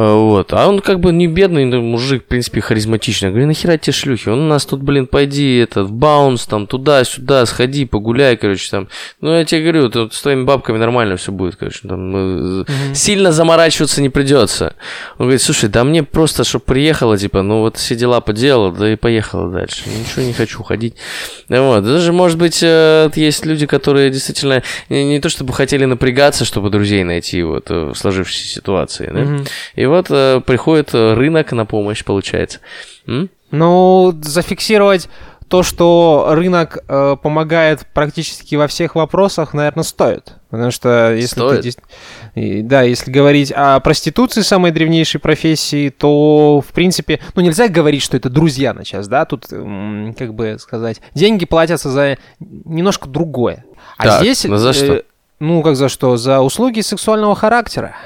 А, 0.00 0.14
Вот. 0.14 0.52
А 0.54 0.66
он 0.66 0.80
как 0.80 1.00
бы 1.00 1.12
не 1.12 1.26
бедный 1.26 1.66
ну, 1.66 1.82
мужик, 1.82 2.24
в 2.24 2.26
принципе, 2.26 2.62
харизматичный. 2.62 3.26
Я 3.26 3.32
говорю, 3.32 3.48
нахера 3.48 3.76
тебе 3.76 3.92
шлюхи? 3.92 4.30
Он 4.30 4.40
у 4.40 4.48
нас 4.48 4.64
тут, 4.64 4.82
блин, 4.82 5.06
пойди, 5.06 5.58
это, 5.58 5.84
в 5.84 5.92
баунс, 5.92 6.46
там, 6.46 6.66
туда-сюда, 6.66 7.44
сходи, 7.44 7.84
погуляй, 7.84 8.36
короче, 8.36 8.70
там. 8.70 8.88
Ну, 9.20 9.34
я 9.34 9.44
тебе 9.44 9.62
говорю, 9.62 9.90
тут 9.90 10.14
с 10.14 10.22
твоими 10.22 10.44
бабками 10.44 10.78
нормально 10.78 11.16
все 11.16 11.32
будет, 11.32 11.56
короче. 11.56 11.86
Там, 11.86 12.62
э, 12.62 12.64
Сильно 12.94 13.30
заморачиваться 13.30 14.00
не 14.00 14.08
придется. 14.08 14.74
Он 15.18 15.26
говорит, 15.26 15.42
слушай, 15.42 15.68
да 15.68 15.84
мне 15.84 16.02
просто, 16.02 16.44
чтобы 16.44 16.64
приехала, 16.64 17.18
типа, 17.18 17.42
ну, 17.42 17.60
вот 17.60 17.76
все 17.76 17.94
дела 17.94 18.22
поделала, 18.22 18.72
да 18.72 18.90
и 18.90 18.96
поехала 18.96 19.50
дальше. 19.50 19.82
Ничего 19.86 20.22
не 20.22 20.32
хочу 20.32 20.62
ходить. 20.62 20.94
Вот. 21.48 21.84
Даже, 21.84 22.12
может 22.12 22.38
быть, 22.38 22.60
э, 22.62 23.10
есть 23.16 23.44
люди, 23.44 23.66
которые 23.66 24.08
действительно 24.10 24.62
не, 24.88 25.04
не 25.04 25.20
то 25.20 25.28
чтобы 25.28 25.52
хотели 25.52 25.84
напрягаться, 25.84 26.46
чтобы 26.46 26.70
друзей 26.70 27.04
найти 27.04 27.42
вот 27.42 27.70
э, 27.70 27.92
в 27.92 27.94
сложившейся 27.94 28.46
ситуации, 28.46 29.10
да? 29.12 29.20
Мгм. 29.20 29.44
И 29.74 29.89
вот 29.90 30.06
э, 30.10 30.40
приходит 30.40 30.94
э, 30.94 31.14
рынок 31.14 31.52
на 31.52 31.66
помощь, 31.66 32.04
получается. 32.04 32.60
М? 33.06 33.28
Ну, 33.50 34.12
зафиксировать 34.22 35.08
то, 35.50 35.64
что 35.64 36.28
рынок 36.30 36.78
э, 36.86 37.16
помогает 37.20 37.84
практически 37.92 38.54
во 38.54 38.68
всех 38.68 38.94
вопросах, 38.94 39.52
наверное, 39.52 39.82
стоит. 39.82 40.34
Потому 40.48 40.70
что 40.70 41.12
если 41.12 41.40
ты 41.40 41.72
Стоит? 41.72 41.78
и, 42.36 42.62
да, 42.62 42.82
если 42.82 43.10
говорить 43.10 43.50
о 43.50 43.80
проституции, 43.80 44.42
самой 44.42 44.70
древнейшей 44.70 45.20
профессии, 45.20 45.88
то, 45.90 46.62
в 46.66 46.72
принципе, 46.72 47.18
ну, 47.34 47.42
нельзя 47.42 47.66
говорить, 47.66 48.02
что 48.02 48.16
это 48.16 48.30
друзья 48.30 48.72
на 48.72 48.84
час, 48.84 49.08
да, 49.08 49.24
тут, 49.24 49.46
как 49.48 50.34
бы 50.34 50.56
сказать, 50.60 51.00
деньги 51.14 51.44
платятся 51.44 51.90
за 51.90 52.18
немножко 52.38 53.08
другое. 53.08 53.64
А 53.98 54.04
Так, 54.04 54.20
здесь... 54.20 54.44
ну 54.44 54.56
за 54.56 54.72
что? 54.72 55.02
ну, 55.40 55.62
как 55.62 55.74
за 55.74 55.88
что? 55.88 56.16
За 56.16 56.40
услуги 56.40 56.80
сексуального 56.80 57.34
характера. 57.34 57.96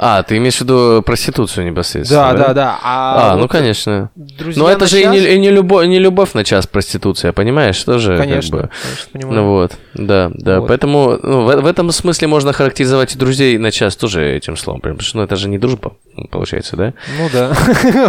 А, 0.00 0.22
ты 0.22 0.36
имеешь 0.36 0.56
в 0.58 0.60
виду 0.60 1.02
проституцию 1.02 1.66
непосредственно? 1.66 2.32
Да, 2.32 2.46
да, 2.48 2.54
да. 2.54 2.78
А, 2.84 3.32
А, 3.32 3.34
ну 3.34 3.42
вот 3.42 3.50
конечно. 3.50 4.10
друзья 4.14 4.62
Но 4.62 4.70
это 4.70 4.86
же 4.86 5.00
и 5.00 5.02
час- 5.02 5.12
не, 5.12 5.18
и 5.34 5.38
не 5.40 5.50
любовь, 5.50 5.88
не 5.88 5.98
любовь 5.98 6.34
на 6.34 6.44
час 6.44 6.68
проституция, 6.68 7.32
понимаешь? 7.32 7.82
Тоже 7.82 8.16
Конечно, 8.16 8.58
как 8.58 8.70
бы. 8.70 8.76
конечно, 8.80 9.08
понимаю. 9.12 9.34
Ну 9.34 9.48
вот, 9.50 9.72
да, 9.94 10.30
да. 10.34 10.60
Вот. 10.60 10.68
Поэтому 10.68 11.18
ну, 11.20 11.40
в, 11.42 11.62
в 11.62 11.66
этом 11.66 11.90
смысле 11.90 12.28
можно 12.28 12.52
характеризовать 12.52 13.16
и 13.16 13.18
друзей 13.18 13.58
на 13.58 13.72
час 13.72 13.96
тоже 13.96 14.24
этим 14.36 14.56
словом. 14.56 14.80
Потому 14.82 15.00
что 15.00 15.18
ну, 15.18 15.24
это 15.24 15.34
же 15.34 15.48
не 15.48 15.58
дружба, 15.58 15.94
получается, 16.30 16.76
да? 16.76 16.94
Ну 17.18 17.28
да. 17.32 17.52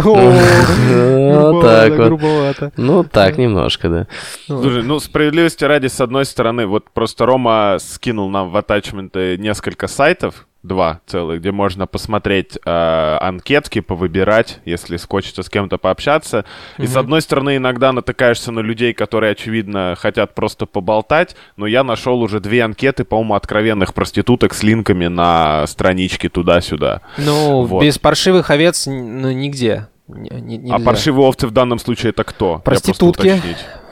Вот 1.50 1.62
так 1.62 1.90
вот. 1.90 2.06
Грубовато. 2.06 2.72
Ну 2.76 3.04
так, 3.04 3.36
немножко, 3.38 3.88
да. 3.88 4.06
Слушай, 4.46 4.82
ну, 4.82 5.00
справедливости 5.00 5.64
ради, 5.64 5.88
с 5.88 6.00
одной 6.00 6.24
стороны, 6.24 6.66
вот 6.66 6.90
просто 6.90 7.26
Рома 7.26 7.78
скинул 7.80 8.30
нам 8.30 8.50
в 8.50 8.56
атачменты 8.56 9.36
несколько 9.38 9.88
сайтов, 9.88 10.46
два 10.62 11.00
целых, 11.06 11.40
где 11.40 11.52
можно 11.52 11.86
посмотреть 11.86 12.58
э, 12.64 13.16
анкетки, 13.20 13.80
повыбирать, 13.80 14.60
если 14.64 14.96
хочется 14.98 15.42
с 15.42 15.48
кем-то 15.48 15.78
пообщаться. 15.78 16.44
И 16.78 16.86
с 16.86 16.96
одной 16.96 17.22
стороны, 17.22 17.56
иногда 17.56 17.92
натыкаешься 17.92 18.52
на 18.52 18.60
людей, 18.60 18.92
которые, 18.92 19.32
очевидно, 19.32 19.94
хотят 19.98 20.34
просто 20.34 20.66
поболтать, 20.66 21.34
но 21.56 21.66
я 21.66 21.82
нашел 21.82 22.20
уже 22.20 22.40
две 22.40 22.62
анкеты, 22.62 23.04
по-моему, 23.04 23.34
откровенных 23.34 23.94
проституток 23.94 24.52
с 24.54 24.62
линками 24.62 25.06
на 25.06 25.66
страничке 25.66 26.28
туда-сюда. 26.28 27.00
Ну, 27.16 27.62
Вот. 27.64 27.82
без 27.82 27.98
паршивых 27.98 28.50
овец 28.50 28.86
н- 28.86 29.22
ну, 29.22 29.30
нигде. 29.32 29.86
Не- 30.08 30.72
А 30.72 30.80
паршивые 30.80 31.24
овцы 31.26 31.46
в 31.46 31.52
данном 31.52 31.78
случае 31.78 32.10
это 32.10 32.24
кто? 32.24 32.58
Проститутки. 32.64 33.40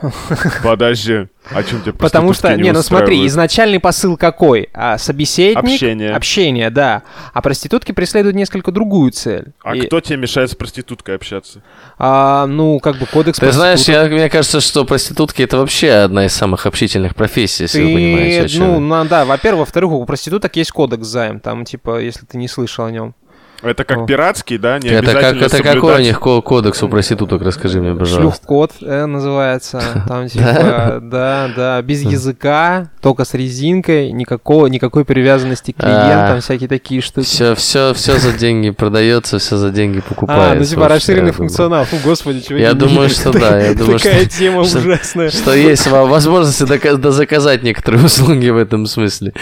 Подожди, 0.62 1.26
о 1.50 1.62
чем 1.62 1.82
тебе 1.82 1.92
Потому 1.92 2.32
что, 2.32 2.42
проститутки 2.42 2.64
не, 2.64 2.72
ну 2.72 2.82
смотри, 2.82 3.26
изначальный 3.26 3.80
посыл 3.80 4.16
какой? 4.16 4.68
А, 4.72 4.98
собеседник. 4.98 5.58
Общение. 5.58 6.10
Общение, 6.10 6.70
да. 6.70 7.02
А 7.32 7.42
проститутки 7.42 7.92
преследуют 7.92 8.36
несколько 8.36 8.70
другую 8.70 9.10
цель. 9.12 9.52
А 9.62 9.74
И, 9.74 9.80
кто 9.82 10.00
тебе 10.00 10.18
мешает 10.18 10.50
с 10.50 10.54
проституткой 10.54 11.16
общаться? 11.16 11.62
а, 11.98 12.46
ну, 12.46 12.78
как 12.78 12.96
бы 12.98 13.06
кодекс 13.06 13.38
Ты 13.38 13.50
знаешь, 13.52 13.80
я, 13.88 14.04
мне 14.04 14.28
кажется, 14.30 14.60
что 14.60 14.84
проститутки 14.84 15.42
это 15.42 15.58
вообще 15.58 15.90
одна 15.90 16.26
из 16.26 16.32
самых 16.32 16.66
общительных 16.66 17.14
профессий, 17.14 17.64
если 17.64 17.82
вы 17.82 17.94
понимаете, 17.94 18.42
о 18.42 18.48
чем 18.48 18.88
ну, 18.88 19.04
да, 19.04 19.24
во-первых, 19.24 19.60
во-вторых, 19.60 19.90
у 19.90 20.04
проституток 20.04 20.54
есть 20.56 20.70
кодекс 20.70 21.06
займ, 21.06 21.40
там, 21.40 21.64
типа, 21.64 22.00
если 22.00 22.24
ты 22.26 22.38
не 22.38 22.48
слышал 22.48 22.84
о 22.84 22.90
нем. 22.90 23.14
Это 23.60 23.82
как 23.84 23.98
О. 23.98 24.06
пиратский, 24.06 24.56
да? 24.56 24.78
Не 24.78 24.88
Это, 24.90 25.12
как, 25.12 25.36
это 25.36 25.48
соблюдать. 25.48 25.74
какой 25.74 25.94
у 25.96 25.98
них 25.98 26.20
ко- 26.20 26.40
кодекс 26.42 26.80
у 26.84 26.88
проституток, 26.88 27.42
расскажи 27.42 27.80
мне, 27.80 27.92
пожалуйста. 27.92 28.20
Шлюх-код 28.20 28.72
э, 28.82 29.06
называется. 29.06 29.82
Там 30.08 30.28
типа, 30.28 31.00
да, 31.02 31.50
да, 31.56 31.82
без 31.82 32.02
языка, 32.02 32.90
только 33.02 33.24
с 33.24 33.34
резинкой, 33.34 34.12
никакого, 34.12 34.66
никакой 34.68 35.04
привязанности 35.04 35.72
к 35.72 35.76
клиентам, 35.78 36.36
А, 36.36 36.40
всякие 36.40 36.68
такие 36.68 37.00
штуки. 37.00 37.24
Все, 37.26 37.54
все, 37.56 37.94
все 37.94 38.18
за 38.18 38.32
деньги 38.32 38.70
продается, 38.70 39.38
все 39.40 39.56
за 39.56 39.70
деньги 39.70 40.00
покупается. 40.00 40.52
А, 40.52 40.54
ну 40.54 40.64
типа 40.64 40.88
расширенный 40.88 40.98
что 41.00 41.12
я 41.12 41.20
думаю. 41.20 41.32
функционал. 41.34 41.84
Фу, 41.86 41.96
господи, 42.04 42.40
чего 42.40 42.58
Я 42.60 42.74
думаю, 42.74 43.08
что 43.08 43.32
да, 43.32 43.60
я 43.60 43.74
думаю, 43.74 43.98
Такая 43.98 44.20
что- 44.20 44.38
тема 44.38 44.64
что- 44.64 44.78
ужасная. 44.78 45.30
Что 45.30 45.52
есть 45.54 45.86
во- 45.88 46.06
возможность 46.06 46.62
дока- 46.62 46.96
дозаказать 46.96 47.64
некоторые 47.64 48.04
услуги 48.06 48.48
в 48.50 48.56
этом 48.56 48.86
смысле. 48.86 49.32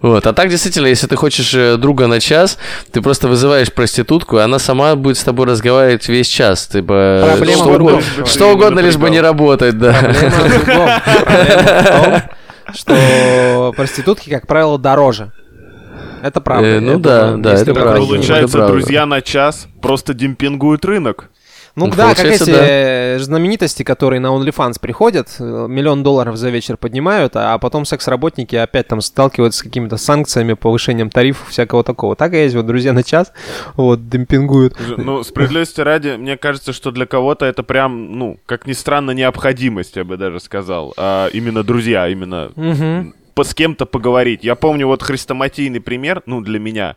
Вот. 0.00 0.26
А 0.26 0.32
так, 0.32 0.48
действительно, 0.48 0.86
если 0.86 1.06
ты 1.06 1.16
хочешь 1.16 1.52
э, 1.54 1.76
друга 1.76 2.06
на 2.06 2.18
час, 2.18 2.56
ты 2.92 3.02
просто 3.02 3.28
вызываешь 3.28 3.57
проститутку, 3.66 4.38
и 4.38 4.40
она 4.40 4.58
сама 4.58 4.94
будет 4.96 5.18
с 5.18 5.24
тобой 5.24 5.46
разговаривать 5.46 6.08
весь 6.08 6.28
час. 6.28 6.66
Типа, 6.66 7.24
Проблема 7.36 7.62
что, 7.62 7.74
угодно, 7.74 8.26
что 8.26 8.52
угодно, 8.52 8.80
лишь 8.80 8.96
бы 8.96 9.10
не 9.10 9.20
работать, 9.20 9.78
да. 9.78 9.92
Проблема. 9.92 11.02
Проблема 11.24 12.22
том, 12.68 12.74
что 12.74 13.72
проститутки, 13.76 14.30
как 14.30 14.46
правило, 14.46 14.78
дороже. 14.78 15.32
Это 16.22 16.40
правда. 16.40 16.66
Э, 16.66 16.80
ну 16.80 16.92
Я 16.92 16.98
да, 16.98 17.22
думаю, 17.26 17.42
да, 17.42 17.54
это 17.54 17.74
правда. 17.74 18.00
Получается, 18.00 18.58
правда. 18.58 18.72
друзья 18.72 19.06
на 19.06 19.20
час 19.22 19.68
просто 19.80 20.14
демпингуют 20.14 20.84
рынок. 20.84 21.30
Ну 21.78 21.86
Ну, 21.86 21.92
да, 21.96 22.14
как 22.14 22.24
эти 22.26 22.50
да. 22.50 22.66
э, 22.68 23.18
знаменитости, 23.20 23.82
которые 23.82 24.20
на 24.20 24.28
OnlyFans 24.28 24.80
приходят, 24.80 25.28
э, 25.38 25.66
миллион 25.68 26.02
долларов 26.02 26.36
за 26.36 26.50
вечер 26.50 26.76
поднимают, 26.76 27.32
а 27.36 27.56
потом 27.58 27.84
секс-работники 27.84 28.56
опять 28.56 28.88
там 28.88 29.00
сталкиваются 29.00 29.60
с 29.60 29.62
какими-то 29.62 29.96
санкциями, 29.96 30.54
повышением 30.54 31.08
тарифов, 31.10 31.48
всякого 31.48 31.84
такого. 31.84 32.16
Так 32.16 32.34
и 32.34 32.38
есть, 32.38 32.54
вот 32.56 32.66
друзья 32.66 32.92
на 32.92 33.02
час, 33.02 33.32
вот, 33.76 34.08
демпингуют. 34.08 34.76
Ну, 34.96 35.22
справедливости 35.22 35.80
ради, 35.80 36.16
мне 36.16 36.36
кажется, 36.36 36.72
что 36.72 36.90
для 36.90 37.06
кого-то 37.06 37.46
это 37.46 37.62
прям, 37.62 38.18
ну, 38.18 38.38
как 38.46 38.66
ни 38.66 38.72
странно, 38.72 39.12
необходимость, 39.12 39.96
я 39.96 40.04
бы 40.04 40.16
даже 40.16 40.40
сказал. 40.40 40.94
А 40.96 41.28
именно 41.32 41.62
друзья, 41.62 42.08
именно 42.08 42.50
Мгм. 42.56 43.14
по, 43.34 43.44
с 43.44 43.54
кем-то 43.54 43.86
поговорить. 43.86 44.42
Я 44.42 44.56
помню 44.56 44.86
вот 44.88 45.02
хрестоматийный 45.02 45.80
пример, 45.80 46.22
ну, 46.26 46.40
для 46.40 46.58
меня. 46.58 46.96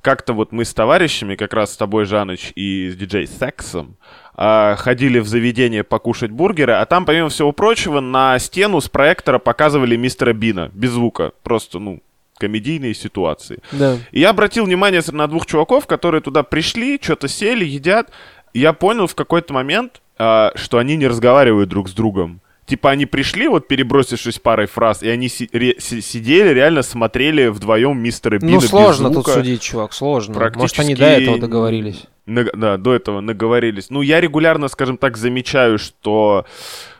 Как-то 0.00 0.32
вот 0.32 0.50
мы 0.50 0.64
с 0.64 0.72
товарищами, 0.74 1.36
как 1.36 1.52
раз 1.52 1.74
с 1.74 1.76
тобой, 1.76 2.06
Жаныч, 2.06 2.52
и 2.56 2.90
с 2.90 2.96
диджей 2.96 3.28
Сексом, 3.28 3.96
а, 4.34 4.76
ходили 4.76 5.18
в 5.18 5.26
заведение 5.28 5.84
покушать 5.84 6.30
бургеры, 6.30 6.72
а 6.74 6.84
там, 6.86 7.04
помимо 7.04 7.28
всего 7.28 7.52
прочего, 7.52 8.00
на 8.00 8.38
стену 8.38 8.80
с 8.80 8.88
проектора 8.88 9.38
показывали 9.38 9.96
мистера 9.96 10.32
Бина, 10.32 10.70
без 10.72 10.90
звука. 10.90 11.32
Просто, 11.42 11.78
ну, 11.78 12.00
комедийные 12.38 12.94
ситуации. 12.94 13.58
Да. 13.72 13.98
И 14.10 14.20
я 14.20 14.30
обратил 14.30 14.64
внимание 14.64 15.02
на 15.12 15.26
двух 15.28 15.46
чуваков, 15.46 15.86
которые 15.86 16.20
туда 16.22 16.42
пришли, 16.42 16.98
что-то 17.00 17.28
сели, 17.28 17.64
едят. 17.64 18.10
И 18.52 18.60
я 18.60 18.72
понял 18.72 19.06
в 19.06 19.14
какой-то 19.14 19.52
момент, 19.54 20.00
а, 20.18 20.50
что 20.56 20.78
они 20.78 20.96
не 20.96 21.06
разговаривают 21.06 21.68
друг 21.68 21.88
с 21.88 21.92
другом. 21.92 22.40
Типа 22.64 22.90
они 22.90 23.06
пришли, 23.06 23.48
вот 23.48 23.66
перебросившись 23.68 24.38
парой 24.38 24.66
фраз, 24.66 25.02
и 25.02 25.08
они 25.08 25.28
си- 25.28 25.50
ре- 25.52 25.76
си- 25.80 26.00
сидели, 26.00 26.50
реально 26.50 26.82
смотрели 26.82 27.48
вдвоем 27.48 27.98
мистера 27.98 28.38
Бина 28.38 28.52
Ну, 28.52 28.60
без 28.60 28.68
сложно 28.68 29.06
тут 29.08 29.14
звука. 29.24 29.32
судить, 29.32 29.62
чувак, 29.62 29.92
сложно. 29.92 30.34
Может, 30.34 30.52
Практически- 30.54 30.80
они 30.80 30.94
до 30.94 31.04
этого 31.06 31.38
договорились. 31.38 32.04
Да, 32.26 32.76
до 32.76 32.94
этого 32.94 33.20
наговорились. 33.20 33.90
Ну, 33.90 34.02
я 34.02 34.20
регулярно, 34.20 34.68
скажем 34.68 34.96
так, 34.96 35.16
замечаю, 35.16 35.78
что... 35.78 36.46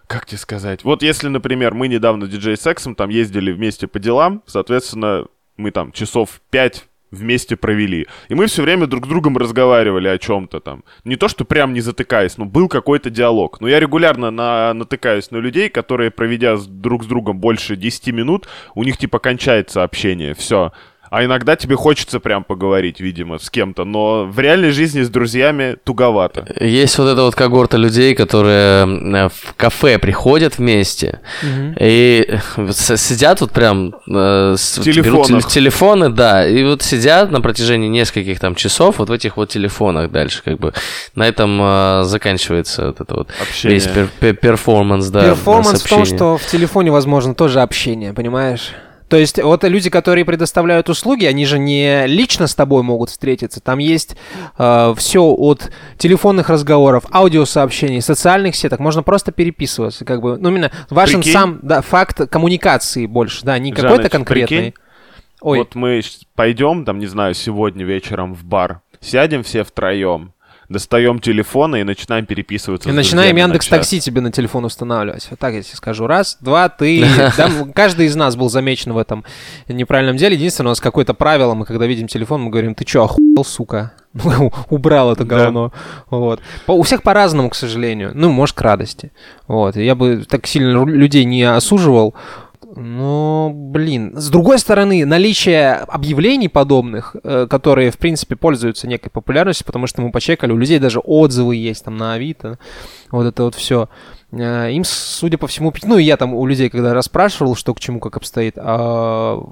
Как 0.06 0.26
тебе 0.26 0.38
сказать? 0.38 0.84
Вот 0.84 1.02
если, 1.02 1.28
например, 1.28 1.74
мы 1.74 1.88
недавно 1.88 2.26
диджей 2.26 2.56
Сексом 2.56 2.94
там 2.94 3.08
ездили 3.08 3.50
вместе 3.50 3.86
по 3.86 3.98
делам, 3.98 4.42
соответственно, 4.46 5.26
мы 5.56 5.70
там 5.70 5.92
часов 5.92 6.40
пять 6.50 6.86
вместе 7.12 7.56
провели. 7.56 8.08
И 8.28 8.34
мы 8.34 8.46
все 8.46 8.62
время 8.62 8.86
друг 8.86 9.06
с 9.06 9.08
другом 9.08 9.36
разговаривали 9.36 10.08
о 10.08 10.18
чем-то 10.18 10.60
там. 10.60 10.82
Не 11.04 11.16
то, 11.16 11.28
что 11.28 11.44
прям 11.44 11.72
не 11.72 11.80
затыкаясь, 11.80 12.38
но 12.38 12.46
был 12.46 12.68
какой-то 12.68 13.10
диалог. 13.10 13.60
Но 13.60 13.68
я 13.68 13.78
регулярно 13.78 14.30
на, 14.30 14.72
натыкаюсь 14.74 15.30
на 15.30 15.36
людей, 15.36 15.68
которые, 15.68 16.10
проведя 16.10 16.56
друг 16.56 17.04
с 17.04 17.06
другом 17.06 17.38
больше 17.38 17.76
10 17.76 18.08
минут, 18.08 18.48
у 18.74 18.82
них 18.82 18.96
типа 18.96 19.18
кончается 19.18 19.84
общение. 19.84 20.34
Все. 20.34 20.72
А 21.14 21.22
иногда 21.26 21.56
тебе 21.56 21.76
хочется 21.76 22.20
прям 22.20 22.42
поговорить, 22.42 22.98
видимо, 22.98 23.38
с 23.38 23.50
кем-то, 23.50 23.84
но 23.84 24.24
в 24.24 24.40
реальной 24.40 24.70
жизни 24.70 25.02
с 25.02 25.10
друзьями 25.10 25.76
туговато. 25.84 26.46
Есть 26.58 26.96
вот 26.96 27.06
эта 27.06 27.22
вот 27.22 27.34
когорта 27.34 27.76
людей, 27.76 28.14
которые 28.14 28.86
э, 28.86 29.28
в 29.28 29.52
кафе 29.58 29.98
приходят 29.98 30.56
вместе 30.56 31.20
и 31.78 32.26
э, 32.56 32.72
с- 32.72 32.96
сидят 32.96 33.42
вот 33.42 33.50
прям... 33.52 33.94
э, 34.08 34.56
вот 34.78 34.86
берут 34.86 35.48
телефоны, 35.48 36.08
да, 36.08 36.48
и 36.48 36.64
вот 36.64 36.80
сидят 36.80 37.30
на 37.30 37.42
протяжении 37.42 37.88
нескольких 37.88 38.40
там 38.40 38.54
часов 38.54 38.98
вот 38.98 39.10
в 39.10 39.12
этих 39.12 39.36
вот 39.36 39.50
телефонах 39.50 40.10
дальше, 40.10 40.40
как 40.42 40.58
бы. 40.58 40.72
На 41.14 41.28
этом 41.28 41.60
э, 41.60 42.02
заканчивается 42.04 42.86
вот 42.86 43.02
это 43.02 43.14
вот 43.14 43.28
Общение. 43.38 43.74
весь 43.74 43.86
пер- 43.86 44.08
пер- 44.18 44.32
перформанс, 44.32 45.08
да. 45.08 45.28
Перформанс 45.28 45.82
в 45.82 45.88
том, 45.90 46.06
что 46.06 46.38
в 46.38 46.46
телефоне 46.46 46.90
возможно 46.90 47.34
тоже 47.34 47.60
общение, 47.60 48.14
понимаешь? 48.14 48.70
То 49.12 49.18
есть 49.18 49.42
вот 49.42 49.62
люди, 49.64 49.90
которые 49.90 50.24
предоставляют 50.24 50.88
услуги, 50.88 51.26
они 51.26 51.44
же 51.44 51.58
не 51.58 52.06
лично 52.06 52.46
с 52.46 52.54
тобой 52.54 52.82
могут 52.82 53.10
встретиться. 53.10 53.60
Там 53.60 53.78
есть 53.78 54.16
э, 54.56 54.94
все 54.96 55.22
от 55.22 55.70
телефонных 55.98 56.48
разговоров, 56.48 57.04
аудиосообщений, 57.12 58.00
социальных 58.00 58.56
сеток. 58.56 58.80
Можно 58.80 59.02
просто 59.02 59.30
переписываться, 59.30 60.06
как 60.06 60.22
бы. 60.22 60.38
Ну 60.38 60.48
именно 60.48 60.72
важен 60.88 61.20
Прикинь. 61.20 61.32
сам 61.34 61.58
да, 61.60 61.82
факт 61.82 62.26
коммуникации 62.30 63.04
больше, 63.04 63.44
да, 63.44 63.58
не 63.58 63.72
какой-то 63.72 64.08
конкретный. 64.08 64.56
прикинь, 64.56 64.74
Ой, 65.42 65.58
Вот 65.58 65.74
мы 65.74 66.00
пойдем, 66.34 66.86
там, 66.86 66.98
не 66.98 67.06
знаю, 67.06 67.34
сегодня 67.34 67.84
вечером 67.84 68.34
в 68.34 68.44
бар, 68.44 68.80
сядем 69.02 69.42
все 69.42 69.62
втроем, 69.62 70.32
достаем 70.72 71.18
телефоны 71.20 71.80
и 71.80 71.84
начинаем 71.84 72.26
переписываться. 72.26 72.88
и 72.88 72.92
начинаем 72.92 73.36
на 73.36 73.40
Яндекс. 73.40 73.68
Такси 73.68 74.00
тебе 74.00 74.20
на 74.20 74.32
телефон 74.32 74.64
устанавливать. 74.64 75.26
Вот 75.30 75.38
так 75.38 75.54
я 75.54 75.62
тебе 75.62 75.76
скажу. 75.76 76.06
Раз, 76.06 76.38
два, 76.40 76.68
ты. 76.68 77.04
Каждый 77.74 78.06
из 78.06 78.16
нас 78.16 78.36
был 78.36 78.48
замечен 78.50 78.92
в 78.92 78.98
этом 78.98 79.24
неправильном 79.68 80.16
деле. 80.16 80.34
Единственное, 80.36 80.68
у 80.68 80.70
нас 80.72 80.80
какое-то 80.80 81.14
правило. 81.14 81.54
Мы 81.54 81.64
когда 81.66 81.86
видим 81.86 82.08
телефон, 82.08 82.42
мы 82.42 82.50
говорим, 82.50 82.74
ты 82.74 82.84
чё, 82.84 83.04
охуел, 83.04 83.44
сука? 83.44 83.92
Ну, 84.14 84.52
Убрал 84.68 85.12
это 85.12 85.24
Да. 85.24 85.36
говно. 85.44 85.72
Вот. 86.10 86.40
По- 86.66 86.72
у 86.72 86.82
всех 86.82 87.02
по-разному, 87.02 87.48
к 87.48 87.54
сожалению. 87.54 88.10
Ну, 88.14 88.30
может, 88.30 88.54
к 88.54 88.60
радости. 88.60 89.10
Вот. 89.48 89.74
Я 89.76 89.94
бы 89.94 90.24
так 90.28 90.46
сильно 90.46 90.84
людей 90.84 91.24
не 91.24 91.42
осуживал. 91.44 92.14
Но, 92.74 93.50
блин, 93.52 94.16
с 94.16 94.30
другой 94.30 94.58
стороны, 94.58 95.04
наличие 95.04 95.74
объявлений 95.74 96.48
подобных, 96.48 97.14
э, 97.22 97.46
которые, 97.48 97.90
в 97.90 97.98
принципе, 97.98 98.34
пользуются 98.34 98.88
некой 98.88 99.10
популярностью, 99.10 99.66
потому 99.66 99.86
что 99.86 100.00
мы 100.00 100.10
почекали, 100.10 100.52
у 100.52 100.56
людей 100.56 100.78
даже 100.78 100.98
отзывы 101.00 101.56
есть 101.56 101.84
там 101.84 101.98
на 101.98 102.14
Авито, 102.14 102.58
вот 103.10 103.26
это 103.26 103.44
вот 103.44 103.54
все. 103.54 103.90
Им, 104.32 104.82
судя 104.84 105.36
по 105.36 105.46
всему, 105.46 105.74
ну 105.84 105.98
и 105.98 106.04
я 106.04 106.16
там 106.16 106.32
у 106.34 106.46
людей, 106.46 106.70
когда 106.70 106.94
расспрашивал, 106.94 107.54
что 107.54 107.74
к 107.74 107.80
чему, 107.80 108.00
как 108.00 108.16
обстоит, 108.16 108.54
а, 108.56 109.42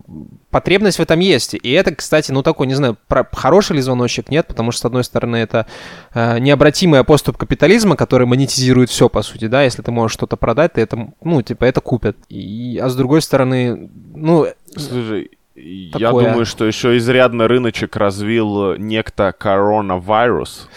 потребность 0.50 0.98
в 0.98 1.02
этом 1.02 1.20
есть. 1.20 1.52
И 1.54 1.70
это, 1.72 1.94
кстати, 1.94 2.32
ну 2.32 2.42
такой, 2.42 2.66
не 2.66 2.74
знаю, 2.74 2.96
хороший 3.32 3.76
ли 3.76 3.82
звоночек, 3.82 4.30
нет, 4.30 4.46
потому 4.46 4.72
что, 4.72 4.80
с 4.80 4.84
одной 4.86 5.04
стороны, 5.04 5.36
это 5.36 5.66
э, 6.14 6.38
необратимый 6.38 7.04
поступ 7.04 7.36
капитализма, 7.36 7.94
который 7.94 8.26
монетизирует 8.26 8.88
все, 8.88 9.10
по 9.10 9.20
сути, 9.20 9.48
да, 9.48 9.64
если 9.64 9.82
ты 9.82 9.90
можешь 9.90 10.14
что-то 10.14 10.36
продать, 10.36 10.72
ты 10.72 10.80
это, 10.80 11.12
ну, 11.22 11.42
типа, 11.42 11.66
это 11.66 11.82
купят. 11.82 12.16
И, 12.30 12.80
а 12.82 12.88
с 12.88 12.96
другой 12.96 13.20
стороны, 13.20 13.90
ну, 14.14 14.46
Слушай, 14.76 15.30
я 15.62 16.06
Такое. 16.08 16.26
думаю, 16.28 16.46
что 16.46 16.64
еще 16.66 16.96
изрядно 16.96 17.48
рыночек 17.48 17.96
развил 17.96 18.76
некто 18.76 19.32
коронавирус. 19.36 20.68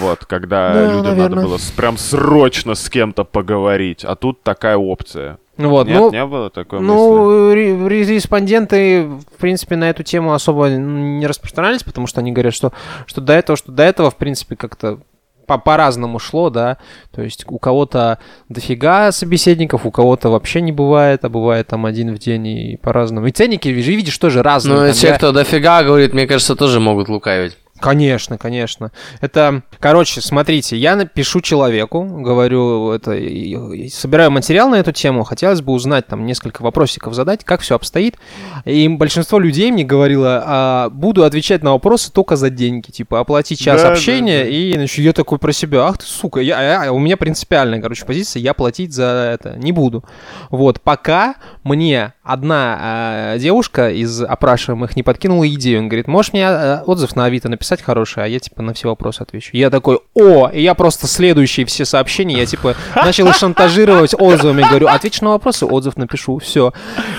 Вот, 0.00 0.24
когда 0.24 0.72
Да, 0.72 0.84
людям 0.86 1.02
наверное. 1.16 1.28
надо 1.36 1.46
было 1.48 1.58
прям 1.76 1.98
срочно 1.98 2.74
с 2.74 2.88
кем-то 2.88 3.24
поговорить, 3.24 4.04
а 4.04 4.14
тут 4.14 4.42
такая 4.42 4.76
опция. 4.76 5.38
вот, 5.56 5.88
Нет, 5.88 5.96
ну, 5.98 6.10
не 6.12 6.24
было 6.26 6.48
такой 6.48 6.78
мысли? 6.78 6.92
Ну, 6.94 7.52
ре- 7.52 7.86
ре- 7.88 8.04
респонденты, 8.14 9.02
в 9.04 9.24
принципе, 9.38 9.76
на 9.76 9.90
эту 9.90 10.02
тему 10.04 10.32
особо 10.32 10.68
не 10.68 11.26
распространялись, 11.26 11.82
потому 11.82 12.06
что 12.06 12.20
они 12.20 12.30
говорят, 12.32 12.54
что, 12.54 12.72
что 13.06 13.20
до 13.20 13.32
этого, 13.32 13.56
что 13.56 13.72
до 13.72 13.82
этого, 13.82 14.10
в 14.10 14.16
принципе, 14.16 14.54
как-то 14.56 15.00
по- 15.50 15.58
по-разному 15.58 16.18
шло, 16.20 16.48
да, 16.50 16.76
то 17.14 17.22
есть 17.22 17.44
у 17.48 17.58
кого-то 17.58 18.18
дофига 18.48 19.10
собеседников, 19.12 19.84
у 19.84 19.90
кого-то 19.90 20.28
вообще 20.30 20.60
не 20.60 20.70
бывает, 20.72 21.24
а 21.24 21.28
бывает 21.28 21.66
там 21.66 21.86
один 21.86 22.14
в 22.14 22.18
день 22.18 22.46
и 22.46 22.76
по-разному. 22.76 23.26
И 23.26 23.32
ценники, 23.32 23.68
видишь, 23.68 24.16
тоже 24.18 24.42
разные. 24.42 24.78
Ну, 24.78 24.86
и 24.86 24.92
те, 24.92 25.08
я- 25.08 25.16
кто 25.16 25.32
дофига 25.32 25.82
говорит, 25.82 26.14
мне 26.14 26.26
кажется, 26.26 26.54
тоже 26.54 26.78
могут 26.78 27.08
лукавить. 27.08 27.56
Конечно, 27.80 28.36
конечно. 28.38 28.92
Это, 29.20 29.62
короче, 29.78 30.20
смотрите, 30.20 30.76
я 30.76 30.96
напишу 30.96 31.40
человеку, 31.40 32.04
говорю, 32.04 32.92
это, 32.92 33.12
собираю 33.90 34.30
материал 34.30 34.68
на 34.68 34.76
эту 34.76 34.92
тему, 34.92 35.24
хотелось 35.24 35.62
бы 35.62 35.72
узнать 35.72 36.06
там 36.06 36.26
несколько 36.26 36.62
вопросиков 36.62 37.14
задать, 37.14 37.44
как 37.44 37.60
все 37.60 37.76
обстоит. 37.76 38.16
И 38.64 38.86
большинство 38.88 39.38
людей 39.38 39.70
мне 39.72 39.84
говорило, 39.84 40.42
а, 40.44 40.88
буду 40.90 41.24
отвечать 41.24 41.62
на 41.62 41.72
вопросы 41.72 42.12
только 42.12 42.36
за 42.36 42.50
деньги, 42.50 42.90
типа 42.90 43.20
оплати 43.20 43.56
час 43.56 43.80
Да, 43.80 43.88
да, 43.88 43.92
общения, 43.94 44.42
да. 44.44 44.48
и 44.50 44.74
значит, 44.74 44.98
я 44.98 45.12
такой 45.12 45.38
про 45.38 45.52
себя, 45.52 45.86
ах 45.86 45.98
ты 45.98 46.04
сука, 46.04 46.40
я, 46.40 46.84
я- 46.84 46.92
у 46.92 46.98
меня 46.98 47.16
принципиальная, 47.16 47.80
короче, 47.80 48.04
позиция, 48.04 48.40
я 48.40 48.52
платить 48.54 48.92
за 48.92 49.30
это 49.34 49.56
не 49.56 49.72
буду. 49.72 50.04
Вот, 50.50 50.80
пока 50.80 51.36
мне 51.64 52.12
одна 52.22 52.78
а, 52.80 53.38
девушка 53.38 53.90
из 53.90 54.20
опрашиваемых 54.22 54.96
не 54.96 55.02
подкинула 55.02 55.48
идею, 55.48 55.80
он 55.80 55.88
говорит, 55.88 56.08
можешь 56.08 56.32
мне 56.32 56.46
а, 56.46 56.82
отзыв 56.86 57.16
на 57.16 57.24
Авито 57.24 57.48
написать 57.48 57.69
хороший, 57.78 58.24
а 58.24 58.26
я 58.26 58.40
типа 58.40 58.62
на 58.62 58.74
все 58.74 58.88
вопросы 58.88 59.22
отвечу. 59.22 59.50
Я 59.52 59.70
такой, 59.70 60.00
о, 60.14 60.48
и 60.48 60.60
я 60.62 60.74
просто 60.74 61.06
следующие 61.06 61.66
все 61.66 61.84
сообщения, 61.84 62.38
я 62.38 62.46
типа 62.46 62.74
начал 62.96 63.32
шантажировать 63.32 64.14
отзывами, 64.18 64.62
говорю, 64.68 64.88
отвечу 64.88 65.24
на 65.24 65.30
вопросы, 65.30 65.66
отзыв 65.66 65.96
напишу, 65.96 66.38
все. 66.38 66.72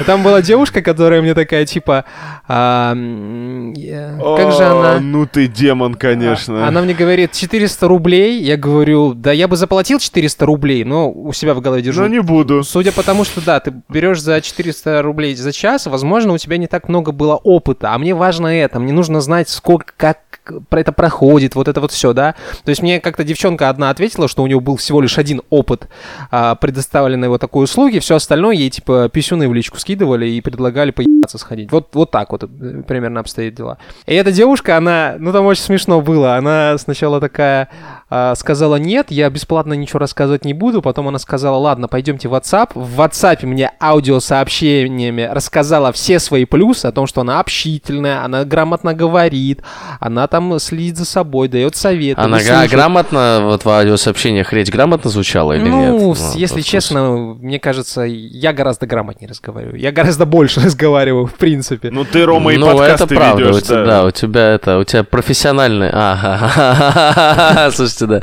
Там 0.06 0.24
была 0.24 0.42
девушка, 0.42 0.82
которая 0.82 1.22
мне 1.22 1.34
такая 1.34 1.66
типа, 1.66 2.06
а, 2.48 2.94
как 2.94 4.52
же 4.52 4.64
она? 4.64 5.00
Ну 5.00 5.26
ты 5.26 5.48
демон, 5.48 5.96
конечно. 5.96 6.68
Она 6.68 6.82
мне 6.82 6.94
говорит 6.94 7.32
400 7.32 7.88
рублей. 7.88 8.42
Я 8.42 8.58
говорю, 8.58 9.14
да 9.14 9.32
я 9.32 9.48
бы 9.48 9.56
заплатил 9.56 10.00
400 10.00 10.46
рублей, 10.46 10.84
но 10.84 11.12
у 11.12 11.34
себя 11.34 11.54
в 11.54 11.62
голове 11.62 11.82
держу. 11.82 12.02
Но 12.02 12.08
не 12.08 12.22
буду. 12.22 12.64
Судя 12.64 12.92
по 12.92 13.04
тому, 13.04 13.24
что 13.24 13.42
да, 13.42 13.60
ты 13.60 13.74
берешь 13.90 14.22
за 14.22 14.42
400 14.42 15.02
рублей 15.02 15.36
за 15.36 15.52
час, 15.52 15.86
возможно, 15.86 16.34
у 16.34 16.38
тебя 16.38 16.58
не 16.58 16.68
так 16.68 16.90
много 16.90 17.12
было 17.12 17.36
опыта, 17.36 17.94
а 17.94 17.98
мне 17.98 18.14
важно 18.14 18.48
это, 18.48 18.80
мне 18.80 18.94
нужно 18.94 19.22
знать, 19.22 19.50
сколько, 19.50 19.94
как 19.96 20.20
про 20.70 20.80
это 20.80 20.92
проходит, 20.92 21.56
вот 21.56 21.68
это 21.68 21.82
вот 21.82 21.92
все, 21.92 22.14
да. 22.14 22.36
То 22.64 22.70
есть 22.70 22.82
мне 22.82 23.00
как-то 23.00 23.24
девчонка 23.24 23.70
одна 23.70 23.90
ответила, 23.90 24.28
что 24.28 24.44
у 24.44 24.48
нее 24.48 24.60
был 24.60 24.76
всего 24.78 25.02
лишь 25.02 25.18
один 25.18 25.42
опыт 25.50 25.88
а, 26.32 26.56
предоставленной 26.56 27.30
вот 27.30 27.42
такой 27.42 27.66
услуги, 27.66 28.00
все 28.00 28.16
остальное 28.16 28.56
ей 28.56 28.70
типа 28.70 29.10
писюны 29.10 29.48
в 29.48 29.54
личку 29.54 29.80
скидывали 29.80 30.28
и 30.28 30.42
предлагали 30.42 30.92
поебаться 30.92 31.38
сходить. 31.38 31.72
Вот, 31.72 31.90
вот 31.94 32.12
так 32.12 32.32
вот 32.32 32.44
э, 32.44 32.48
примерно 32.88 33.20
обстоят 33.20 33.54
дела. 33.54 33.78
И 34.06 34.14
эта 34.14 34.32
девушка, 34.32 34.78
она, 34.78 35.16
ну 35.20 35.32
там 35.32 35.46
очень 35.46 35.64
смешно 35.64 36.02
было, 36.02 36.36
она 36.36 36.78
сначала 36.78 37.20
такая 37.20 37.70
а, 38.14 38.36
сказала 38.36 38.76
нет, 38.76 39.10
я 39.10 39.30
бесплатно 39.30 39.72
ничего 39.72 40.00
рассказывать 40.00 40.44
не 40.44 40.54
буду, 40.54 40.82
потом 40.82 41.08
она 41.08 41.18
сказала, 41.18 41.56
ладно, 41.56 41.88
пойдемте 41.88 42.28
в 42.28 42.34
WhatsApp. 42.34 42.72
В 42.76 43.00
WhatsApp 43.00 43.46
мне 43.46 43.72
аудиосообщениями 43.80 45.30
рассказала 45.32 45.94
все 45.94 46.20
свои 46.20 46.44
плюсы 46.44 46.88
о 46.88 46.92
том, 46.92 47.08
что 47.08 47.22
она 47.22 47.40
общительная, 47.40 48.26
она 48.26 48.44
грамотно 48.44 48.94
говорит, 48.94 49.62
она 50.02 50.28
там 50.32 50.58
следит 50.60 50.98
за 50.98 51.06
собой, 51.06 51.48
дает 51.50 51.76
советы. 51.76 52.20
Она 52.22 52.38
выслушивает. 52.38 52.72
грамотно, 52.72 53.40
вот 53.44 53.66
в 53.66 53.70
аудиосообщениях 53.70 54.52
речь 54.54 54.70
грамотно 54.70 55.10
звучала 55.12 55.52
или 55.54 55.64
нет? 55.64 55.72
ну, 55.92 56.00
Ну, 56.00 56.16
с- 56.16 56.36
если 56.36 56.56
вот 56.62 56.66
честно, 56.66 57.36
мне 57.40 57.60
кажется, 57.60 58.02
я 58.04 58.54
гораздо 58.54 58.88
грамотнее 58.88 59.30
разговариваю. 59.30 59.78
Я 59.78 59.92
гораздо 59.92 60.26
больше 60.26 60.60
разговариваю, 60.66 61.28
в 61.28 61.34
принципе. 61.34 61.92
Ну 61.92 62.06
ты, 62.06 62.26
Рома, 62.26 62.54
и 62.54 62.58
ну, 62.58 62.68
это 62.68 62.78
подкасты 62.78 63.16
правда, 63.16 63.44
ведешь, 63.44 63.56
у 63.58 63.60
тебя, 63.62 63.86
да. 63.86 64.06
у 64.06 64.12
тебя 64.12 64.48
это, 64.56 64.78
у 64.80 64.84
тебя 64.86 65.04
профессиональный, 65.04 65.90
ага, 65.92 67.70
слушайте, 67.72 68.06
да, 68.06 68.22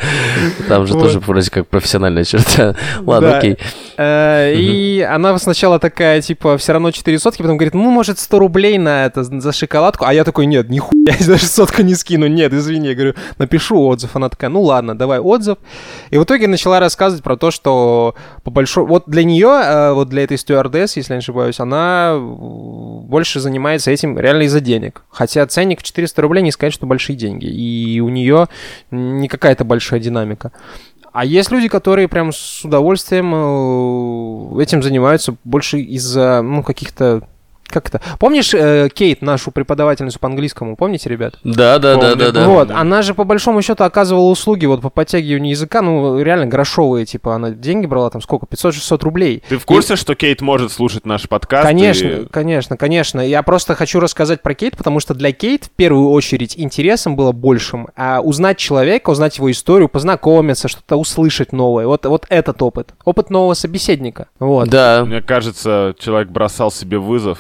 там 0.69 0.87
же 0.87 0.95
тоже 0.95 1.21
вроде 1.21 1.51
как 1.51 1.67
профессиональная 1.69 2.25
черта, 2.25 2.75
ладно, 3.05 3.31
Да. 3.33 3.39
окей. 3.39 3.59
Э, 3.99 4.55
И 4.55 5.01
она 5.01 5.37
сначала 5.39 5.81
такая, 5.81 6.23
типа, 6.23 6.57
все 6.57 6.73
равно 6.73 6.93
4 6.93 7.19
сотки, 7.19 7.43
потом 7.43 7.57
говорит, 7.57 7.75
ну, 7.75 7.91
может, 7.91 8.21
100 8.21 8.39
рублей 8.39 8.79
на 8.79 9.07
это, 9.07 9.25
за 9.25 9.53
шоколадку. 9.53 10.05
А 10.05 10.15
я 10.15 10.23
такой, 10.23 10.47
нет, 10.47 10.71
нихуя, 10.71 11.17
я 11.19 11.27
даже 11.27 11.47
сотку 11.47 11.83
не 11.83 11.95
скину. 11.95 12.29
Нет, 12.29 12.53
извини, 12.53 12.89
я 12.89 12.95
говорю, 12.95 13.15
напишу 13.39 13.81
отзыв. 13.81 14.15
Она 14.15 14.29
такая, 14.29 14.51
ну 14.51 14.63
ладно, 14.63 14.97
давай 14.97 15.19
отзыв. 15.19 15.59
И 16.11 16.19
в 16.19 16.23
итоге 16.23 16.47
начала 16.47 16.79
рассказывать 16.79 17.25
про 17.25 17.37
то, 17.37 17.51
что 17.51 18.15
по 18.45 18.51
большому... 18.51 18.87
Вот 18.87 19.05
для 19.07 19.25
нее, 19.25 19.93
вот 19.95 20.09
для 20.09 20.23
этой 20.23 20.39
стюардесс, 20.39 20.97
если 20.97 21.15
я 21.15 21.17
не 21.17 21.23
ошибаюсь, 21.23 21.59
она 21.59 22.13
э, 22.13 22.19
больше 22.19 23.41
занимается 23.41 23.91
этим 23.91 24.17
реально 24.17 24.43
из-за 24.43 24.61
денег. 24.61 25.03
Хотя 25.11 25.45
ценник 25.47 25.81
в 25.81 25.83
400 25.83 26.23
рублей 26.23 26.43
не 26.43 26.53
сказать, 26.53 26.73
что 26.73 26.87
большие 26.87 27.17
деньги. 27.17 27.47
И 27.47 28.01
у 28.01 28.09
нее 28.11 28.47
не 28.93 29.27
какая-то 29.27 29.65
большая 29.65 29.99
динамика. 29.99 30.53
А 31.19 31.25
есть 31.25 31.51
люди, 31.51 31.67
которые 31.67 32.07
прям 32.07 32.31
с 32.31 32.65
удовольствием 32.65 33.35
э, 33.35 34.63
этим 34.63 34.85
занимаются 34.85 35.35
больше 35.43 35.81
из-за, 35.81 36.43
ну, 36.43 36.63
каких-то... 36.63 37.27
Как 37.69 37.89
это? 37.89 38.01
Помнишь 38.19 38.55
э, 38.55 38.89
Кейт, 38.93 39.21
нашу 39.23 39.51
преподавательницу 39.51 40.19
по 40.19 40.27
английскому? 40.29 40.77
Помните, 40.77 41.09
ребят? 41.11 41.35
Да, 41.45 41.79
да, 41.79 41.97
да, 41.97 42.01
Помню, 42.11 42.17
да, 42.17 42.31
да. 42.31 42.49
вот, 42.49 42.71
она 42.71 43.03
же 43.03 43.15
по 43.15 43.25
большому 43.25 43.61
счету 43.63 43.85
оказывала 43.85 44.31
услуги 44.31 44.67
вот 44.67 44.81
по 44.81 44.91
подтягиванию 44.91 45.51
языка, 45.51 45.83
ну, 45.83 46.21
реально 46.21 46.47
грошовые, 46.47 47.05
типа, 47.05 47.35
она 47.35 47.51
деньги 47.51 47.87
брала 47.87 48.09
там 48.11 48.23
сколько? 48.23 48.47
500-600 48.47 49.05
рублей. 49.05 49.43
Ты 49.49 49.59
в 49.59 49.67
курсе, 49.67 49.97
что 49.97 50.15
Кейт 50.15 50.41
может 50.41 50.73
слушать 50.73 51.05
наш 51.05 51.29
подкаст? 51.29 51.67
Конечно, 51.67 52.07
и- 52.09 52.25
конечно, 52.27 52.77
конечно. 52.77 53.21
Я 53.21 53.43
просто 53.43 53.75
хочу 53.75 54.01
рассказать 54.01 54.43
про 54.43 54.55
Кейт, 54.55 54.77
потому 54.77 55.01
что 55.01 55.15
для 55.15 55.33
Кейт 55.33 55.67
в 55.67 55.71
первую 55.71 56.09
очередь 56.11 56.59
интересом 56.59 57.17
было 57.17 57.33
большим 57.33 57.89
а 57.97 58.21
узнать 58.21 58.57
человека, 58.59 59.11
узнать 59.11 59.37
его 59.39 59.51
историю, 59.51 59.89
познакомиться, 59.89 60.69
что-то 60.69 60.97
услышать 60.97 61.53
новое. 61.53 61.87
Вот, 61.87 62.07
вот 62.07 62.27
этот 62.29 62.63
опыт. 62.63 62.95
Опыт 63.05 63.31
нового 63.31 63.55
собеседника. 63.55 64.29
Вот. 64.39 64.69
Да, 64.69 65.05
Мне 65.05 65.21
кажется, 65.21 65.95
человек 65.99 66.29
бросал 66.31 66.71
себе 66.71 66.99
вызов 66.99 67.39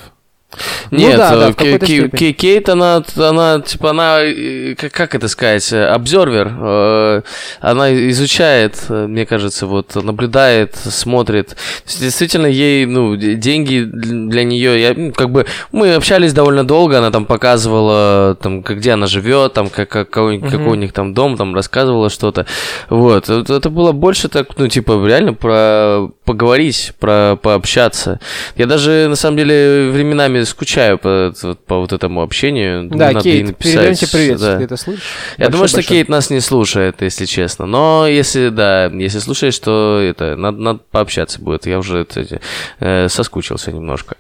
Нет, 0.91 1.19
да, 1.19 1.37
да, 1.37 1.49
э, 1.49 1.53
в 1.53 1.57
какой-то 1.57 1.87
Ке- 1.87 1.99
степени. 1.99 2.19
Ке- 2.19 2.33
Кейт, 2.33 2.69
она, 2.71 3.03
она, 3.17 3.61
типа, 3.61 3.91
она, 3.91 4.21
э, 4.23 4.75
как, 4.77 4.93
как 4.93 5.15
это 5.15 5.29
сказать, 5.29 5.71
э, 5.73 5.85
обзорвер, 5.85 6.51
э, 6.59 7.23
она 7.61 8.09
изучает, 8.11 8.77
мне 8.89 9.27
кажется, 9.27 9.67
вот, 9.67 9.95
наблюдает, 9.95 10.75
смотрит. 10.77 11.55
Действительно, 12.01 12.47
ей, 12.47 12.87
ну, 12.87 13.15
деньги 13.17 13.83
дл- 13.85 14.29
для 14.29 14.45
нее, 14.45 14.81
я, 14.81 14.95
ну, 14.97 15.13
как 15.13 15.31
бы, 15.31 15.45
мы 15.71 15.95
общались 15.95 16.33
довольно 16.33 16.65
долго, 16.67 16.97
она 16.99 17.11
там 17.11 17.27
показывала, 17.27 18.35
там, 18.41 18.63
где 18.63 18.93
она 18.93 19.07
живет, 19.07 19.53
там, 19.53 19.69
как, 19.69 19.91
как- 19.91 20.09
какой, 20.11 20.41
какой 20.41 20.69
у 20.73 20.75
них 20.77 20.93
там 20.95 21.13
дом, 21.13 21.37
там, 21.37 21.55
рассказывала 21.55 22.09
что-то. 22.09 22.47
Вот, 22.89 23.29
это 23.29 23.69
было 23.69 23.93
больше 23.93 24.29
так, 24.29 24.57
ну, 24.57 24.67
типа, 24.69 24.93
реально 25.07 25.35
про 25.35 26.09
поговорить, 26.25 26.93
про 26.99 27.37
пообщаться. 27.37 28.19
Я 28.57 28.67
даже, 28.67 29.07
на 29.09 29.17
самом 29.17 29.37
деле, 29.37 29.91
временами 29.93 30.38
скучаю 30.45 30.99
по, 30.99 31.33
по 31.67 31.79
вот 31.79 31.93
этому 31.93 32.23
общению. 32.23 32.85
Думаю, 32.85 32.99
Да, 32.99 33.09
Ну, 33.09 33.15
надо 33.15 33.29
ей 33.29 33.45
Кейт, 33.45 33.57
передаем 33.59 33.95
тебе 33.95 34.09
привет, 34.13 34.41
да. 34.41 34.47
если 34.47 34.59
ты 34.59 34.65
это 34.65 34.77
слышишь. 34.77 35.03
Я 35.37 35.49
думаю, 35.49 35.69
что 35.69 35.79
Большой-большой. 35.79 35.97
Кейт 35.97 36.09
нас 36.09 36.31
не 36.31 36.41
слушает, 36.41 37.03
если 37.03 37.25
честно. 37.25 37.67
Но 37.67 38.07
если, 38.07 38.49
да, 38.49 38.87
если 38.87 39.19
слушаешь, 39.19 39.59
то 39.59 39.99
это, 40.01 40.37
надо, 40.37 40.59
надо 40.59 40.81
пообщаться 40.91 41.41
будет. 41.41 41.67
Я 41.67 41.79
уже 41.79 41.99
это, 41.99 42.41
э, 42.81 43.09
соскучился 43.09 43.73
немножко. 43.73 44.17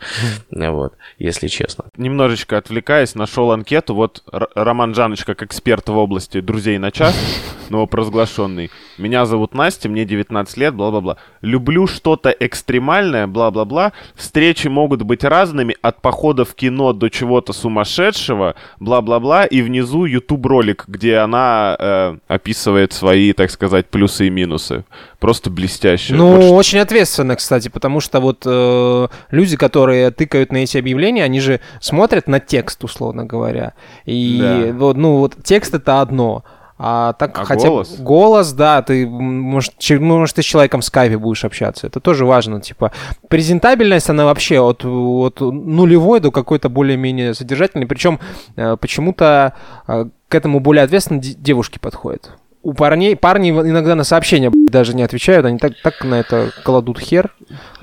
Вот, 0.51 0.95
если 1.19 1.49
честно. 1.49 1.87
Немножечко 1.97 2.59
отвлекаясь, 2.59 3.15
нашел 3.15 3.51
анкету. 3.53 3.95
Вот 3.95 4.23
Роман 4.31 4.95
Жаныч, 4.95 5.25
как 5.25 5.43
эксперт 5.43 5.89
в 5.89 5.97
области 5.97 6.41
друзей 6.41 6.79
на 6.79 6.91
час, 6.91 7.15
новопровозглашенный. 7.71 8.71
Меня 8.99 9.27
зовут 9.27 9.55
Настя, 9.55 9.89
мне 9.89 10.05
19 10.05 10.57
лет, 10.57 10.75
бла-бла-бла. 10.75 11.17
Люблю 11.41 11.87
что-то 11.87 12.31
экстремальное, 12.31 13.27
бла-бла-бла. 13.27 13.93
Встречи 14.15 14.67
могут 14.69 15.03
быть 15.03 15.25
разными, 15.25 15.77
от 15.83 16.03
похода 16.03 16.45
в 16.45 16.55
кино 16.55 16.93
до 16.93 17.09
чего-то 17.09 17.53
сумасшедшего, 17.53 18.57
бла-бла-бла. 18.81 19.45
И 19.47 19.63
внизу 19.63 20.05
YouTube 20.05 20.45
ролик, 20.47 20.85
где 20.89 21.17
она 21.17 21.77
э, 21.79 22.17
описывает 22.27 22.93
свои, 22.93 23.33
так 23.33 23.51
сказать, 23.51 23.87
плюсы 23.87 24.27
и 24.27 24.31
минусы. 24.31 24.85
Просто 25.21 25.51
блестяще. 25.51 26.15
Ну, 26.15 26.37
Вот 26.37 26.59
очень 26.59 26.79
ответственно, 26.79 27.37
кстати, 27.37 27.69
потому 27.69 28.01
что 28.01 28.21
вот 28.21 28.43
э, 28.45 29.09
люди, 29.31 29.57
которые 29.57 30.11
тыкают 30.11 30.53
на 30.53 30.59
эти 30.59 30.77
объявления, 30.79 31.25
они 31.25 31.41
же 31.41 31.61
смотрят 31.81 32.27
на 32.29 32.41
текст, 32.41 32.83
условно 32.85 33.25
говоря. 33.25 33.75
И 34.05 34.39
Да. 34.41 34.73
вот, 34.75 34.97
ну, 34.97 35.19
вот 35.19 35.37
текст 35.45 35.75
это 35.75 36.01
одно. 36.01 36.45
А 36.81 37.12
так 37.14 37.37
А 37.38 37.45
хотя 37.45 37.69
голос? 37.69 37.97
голос, 37.99 38.53
да, 38.53 38.83
ты, 38.83 39.05
может, 39.07 39.77
че- 39.79 39.99
может, 39.99 40.37
ты 40.37 40.43
с 40.43 40.45
человеком 40.45 40.81
в 40.81 40.85
скайпе 40.85 41.19
будешь 41.19 41.45
общаться. 41.45 41.88
Это 41.88 41.99
тоже 41.99 42.25
важно. 42.25 42.61
Типа, 42.61 42.93
презентабельность, 43.29 44.09
она 44.11 44.25
вообще 44.25 44.61
от, 44.61 44.85
от 44.85 45.41
нулевой 45.41 46.21
до 46.21 46.31
какой-то 46.31 46.69
более-менее 46.69 47.35
содержательной. 47.35 47.87
Причем 47.87 48.21
э, 48.57 48.77
почему-то 48.81 49.55
э, 49.88 50.05
к 50.29 50.35
этому 50.35 50.61
более 50.61 50.85
ответственно 50.85 51.21
де- 51.21 51.35
девушки 51.35 51.79
подходят. 51.81 52.31
У 52.62 52.75
парней, 52.75 53.17
парни 53.17 53.51
иногда 53.51 53.95
на 53.95 54.05
сообщения 54.05 54.51
даже 54.69 54.95
не 54.95 55.03
отвечают, 55.03 55.47
они 55.47 55.59
так, 55.59 55.73
так 55.83 56.05
на 56.05 56.17
это 56.17 56.51
кладут 56.64 56.99
хер. 56.99 57.33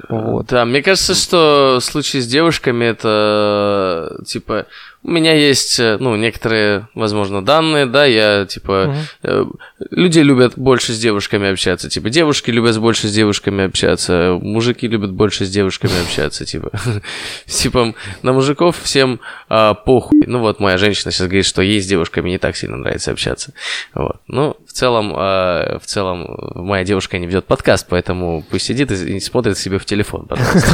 Вот. 0.09 0.47
Да, 0.47 0.65
мне 0.65 0.81
кажется, 0.83 1.15
что 1.15 1.77
в 1.79 1.83
случае 1.83 2.21
с 2.21 2.27
девушками 2.27 2.85
это 2.85 4.21
типа 4.25 4.65
у 5.05 5.11
меня 5.11 5.35
есть, 5.35 5.79
э, 5.79 5.97
ну, 5.99 6.15
некоторые, 6.15 6.87
возможно, 6.95 7.45
данные, 7.45 7.85
да, 7.85 8.05
я, 8.05 8.45
типа, 8.45 8.95
э, 9.21 9.45
люди 9.91 10.17
любят 10.19 10.53
больше 10.55 10.93
с 10.93 10.99
девушками 10.99 11.51
общаться, 11.51 11.89
типа, 11.89 12.09
девушки 12.09 12.49
любят 12.49 12.79
больше 12.79 13.07
с 13.07 13.13
девушками 13.13 13.65
общаться, 13.65 14.39
мужики 14.41 14.87
любят 14.87 15.11
больше 15.11 15.45
с 15.45 15.49
девушками 15.51 15.93
общаться, 16.01 16.43
типа, 16.43 16.71
типа, 17.45 17.93
на 18.23 18.33
мужиков 18.33 18.77
всем 18.81 19.19
а, 19.49 19.73
похуй. 19.73 20.23
Ну, 20.25 20.39
вот 20.39 20.59
моя 20.59 20.77
женщина 20.77 21.11
сейчас 21.11 21.27
говорит, 21.27 21.45
что 21.45 21.61
ей 21.61 21.81
с 21.81 21.85
девушками 21.87 22.29
не 22.29 22.37
так 22.37 22.55
сильно 22.55 22.77
нравится 22.77 23.11
общаться, 23.11 23.53
вот. 23.93 24.17
Ну, 24.27 24.55
в 24.67 24.71
целом, 24.73 25.13
а, 25.15 25.79
в 25.79 25.85
целом, 25.85 26.25
моя 26.55 26.83
девушка 26.83 27.17
не 27.19 27.27
ведет 27.27 27.45
подкаст, 27.45 27.87
поэтому 27.89 28.43
пусть 28.49 28.65
сидит 28.65 28.91
и, 28.91 29.19
смотрит 29.19 29.57
себе 29.57 29.77
в 29.79 29.85
телефон, 29.85 30.25
пожалуйста. 30.27 30.65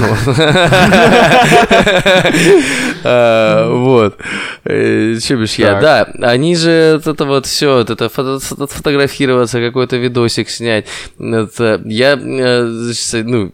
А, 3.03 3.67
Вот. 3.71 4.17
Че 4.63 5.36
бишь 5.36 5.55
я? 5.55 5.79
Да, 5.81 6.07
они 6.21 6.55
же 6.55 7.01
это 7.05 7.25
вот 7.25 7.45
все, 7.45 7.79
это 7.79 8.10
фото- 8.10 8.39
фото- 8.39 8.67
фотографироваться, 8.67 9.60
какой-то 9.60 9.97
видосик 9.97 10.49
снять. 10.49 10.86
Я 11.17 12.13
э, 12.13 12.63
ну, 13.23 13.51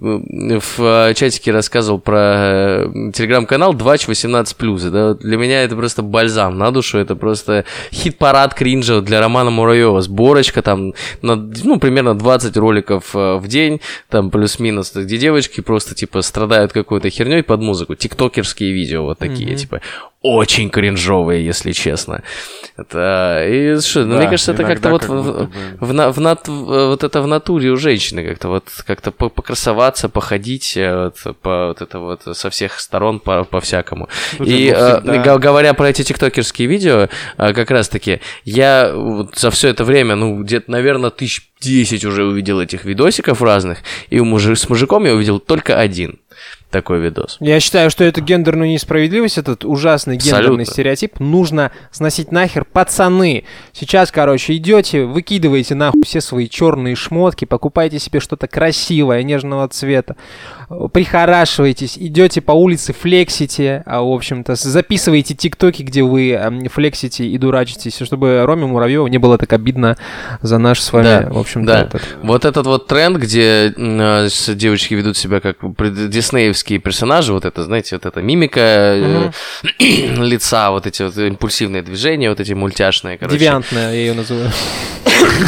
в 0.60 0.80
э, 0.80 1.14
чатике 1.14 1.52
рассказывал 1.52 2.00
про 2.00 2.18
э, 2.18 3.12
телеграм-канал 3.14 3.74
2Ч18+. 3.74 4.90
Да, 4.90 5.07
вот 5.07 5.07
для 5.14 5.38
меня 5.38 5.64
это 5.64 5.76
просто 5.76 6.02
бальзам 6.02 6.58
на 6.58 6.72
душу, 6.72 6.98
это 6.98 7.16
просто 7.16 7.66
хит-парад 7.92 8.54
кринжа 8.54 9.02
для 9.02 9.20
Романа 9.20 9.50
Муравьева. 9.50 10.02
Сборочка 10.02 10.62
там, 10.62 10.94
на, 11.22 11.36
ну, 11.36 11.80
примерно 11.80 12.18
20 12.18 12.56
роликов 12.58 13.16
э, 13.16 13.38
в 13.38 13.48
день, 13.48 13.82
там 14.10 14.32
плюс-минус, 14.32 14.94
где 14.96 15.18
девочки 15.18 15.62
просто, 15.62 15.96
типа, 15.96 16.22
страдают 16.22 16.74
какой-то 16.74 17.10
херней 17.10 17.44
под 17.44 17.62
музыку. 17.62 17.96
Тиктокерские 17.96 18.72
видео 18.72 19.04
вот 19.04 19.20
такие, 19.20 19.56
типа, 19.56 19.82
очень 20.22 20.70
кринжовые, 20.70 21.46
если 21.46 21.72
честно. 21.72 22.24
Это, 22.76 23.46
и 23.48 23.80
что, 23.80 24.04
ну, 24.04 24.14
Да, 24.14 24.18
мне 24.20 24.30
кажется, 24.30 24.52
это 24.52 24.64
как-то 24.64 24.90
вот 24.90 25.02
как 25.02 25.10
в, 25.10 25.50
в, 25.86 25.94
на- 25.94 26.12
в 26.12 26.20
нат- 26.20 26.48
вот 26.48 27.04
это 27.04 27.22
в 27.22 27.28
натуре 27.28 27.70
у 27.70 27.78
женщины 27.78 28.24
как-то 28.28 28.50
вот 28.50 28.66
как-то 28.86 29.12
по- 29.12 29.30
покрасоваться, 29.30 30.10
походить, 30.10 30.76
э, 30.76 31.12
вот, 31.24 31.38
по 31.38 31.68
вот 31.68 31.82
это 31.82 32.00
вот 32.00 32.22
со 32.38 32.50
всех 32.50 32.80
сторон 32.80 33.20
по, 33.20 33.44
по 33.46 33.62
всякому. 33.62 34.10
Слушай, 34.36 34.52
И 34.54 34.72
ну, 34.72 34.78
э, 34.78 35.02
всегда- 35.02 35.38
говоря 35.38 35.74
про 35.74 35.90
эти 35.90 36.04
тиктокерские 36.04 36.68
видео, 36.68 37.10
э, 37.38 37.54
как 37.54 37.72
раз-таки 37.72 38.20
я 38.44 38.92
вот 38.94 39.38
за 39.38 39.50
все 39.52 39.70
это 39.70 39.84
время, 39.84 40.16
ну 40.16 40.42
где-то, 40.44 40.70
наверное, 40.72 41.10
тысяч 41.10 41.50
10 41.62 42.06
уже 42.06 42.24
увидел 42.26 42.60
этих 42.62 42.86
видосиков 42.86 43.42
разных, 43.42 43.80
и 44.10 44.20
у 44.20 44.26
мужи- 44.26 44.56
с 44.56 44.68
мужиком 44.70 45.06
я 45.06 45.14
увидел 45.14 45.40
только 45.40 45.80
один 45.80 46.20
такой 46.70 47.00
видос. 47.00 47.38
Я 47.40 47.60
считаю, 47.60 47.90
что 47.90 48.04
это 48.04 48.22
гендерную 48.22 48.70
несправедливость, 48.70 49.38
этот 49.38 49.64
ужасный 49.64 50.18
гендерный 50.18 50.40
Абсолютно. 50.40 50.66
стереотип 50.66 51.20
нужно 51.20 51.72
сносить 51.92 52.32
нахер. 52.32 52.66
Пацаны, 52.66 53.46
сейчас, 53.74 54.12
короче, 54.12 54.56
идете, 54.56 55.06
выкидываете 55.06 55.76
нахуй 55.76 56.04
все 56.04 56.22
свои 56.22 56.50
черные 56.50 56.96
шмотки, 56.96 57.46
покупаете 57.46 58.00
себе 58.00 58.20
что-то 58.20 58.48
красивое, 58.48 59.24
нежного 59.24 59.68
цвета, 59.70 60.16
прихорашиваетесь, 60.92 61.98
идете 61.98 62.42
по 62.42 62.52
улице, 62.52 62.94
флексите, 62.94 63.84
а, 63.86 64.02
в 64.02 64.12
общем-то, 64.12 64.56
записываете 64.56 65.34
тиктоки, 65.34 65.82
где 65.84 66.04
вы 66.04 66.38
флексите 66.72 67.26
и 67.26 67.38
дурачитесь, 67.38 67.96
чтобы 68.04 68.44
Роме 68.46 68.66
Муравьеву 68.66 69.08
не 69.08 69.18
было 69.18 69.38
так 69.38 69.54
обидно 69.54 69.98
за 70.42 70.58
наш 70.58 70.82
с 70.82 70.92
вами, 70.92 71.06
Да, 71.06 71.28
в 71.30 71.38
общем-то, 71.38 71.68
да. 71.68 71.82
этот- 71.84 72.02
Вот 72.22 72.44
этот 72.46 72.66
вот 72.68 72.88
тренд, 72.88 73.18
где 73.18 73.74
с- 73.78 74.54
девочки 74.56 74.94
ведут 74.94 75.16
себя 75.18 75.40
как 75.40 75.58
диснеевские 76.10 76.80
персонажи, 76.80 77.32
вот 77.34 77.46
это, 77.46 77.64
знаете, 77.64 77.96
вот 77.96 78.06
эта 78.06 78.22
мимика 78.22 78.60
э, 78.60 79.32
лица, 79.80 80.72
вот 80.72 80.86
эти 80.86 81.04
вот 81.04 81.18
импульсивные 81.18 81.82
движения, 81.82 82.30
вот 82.30 82.40
эти 82.40 82.54
мультяшные, 82.54 83.18
короче. 83.18 83.38
девиантная, 83.38 83.94
я 83.94 84.00
ее 84.00 84.14
называю. 84.14 84.50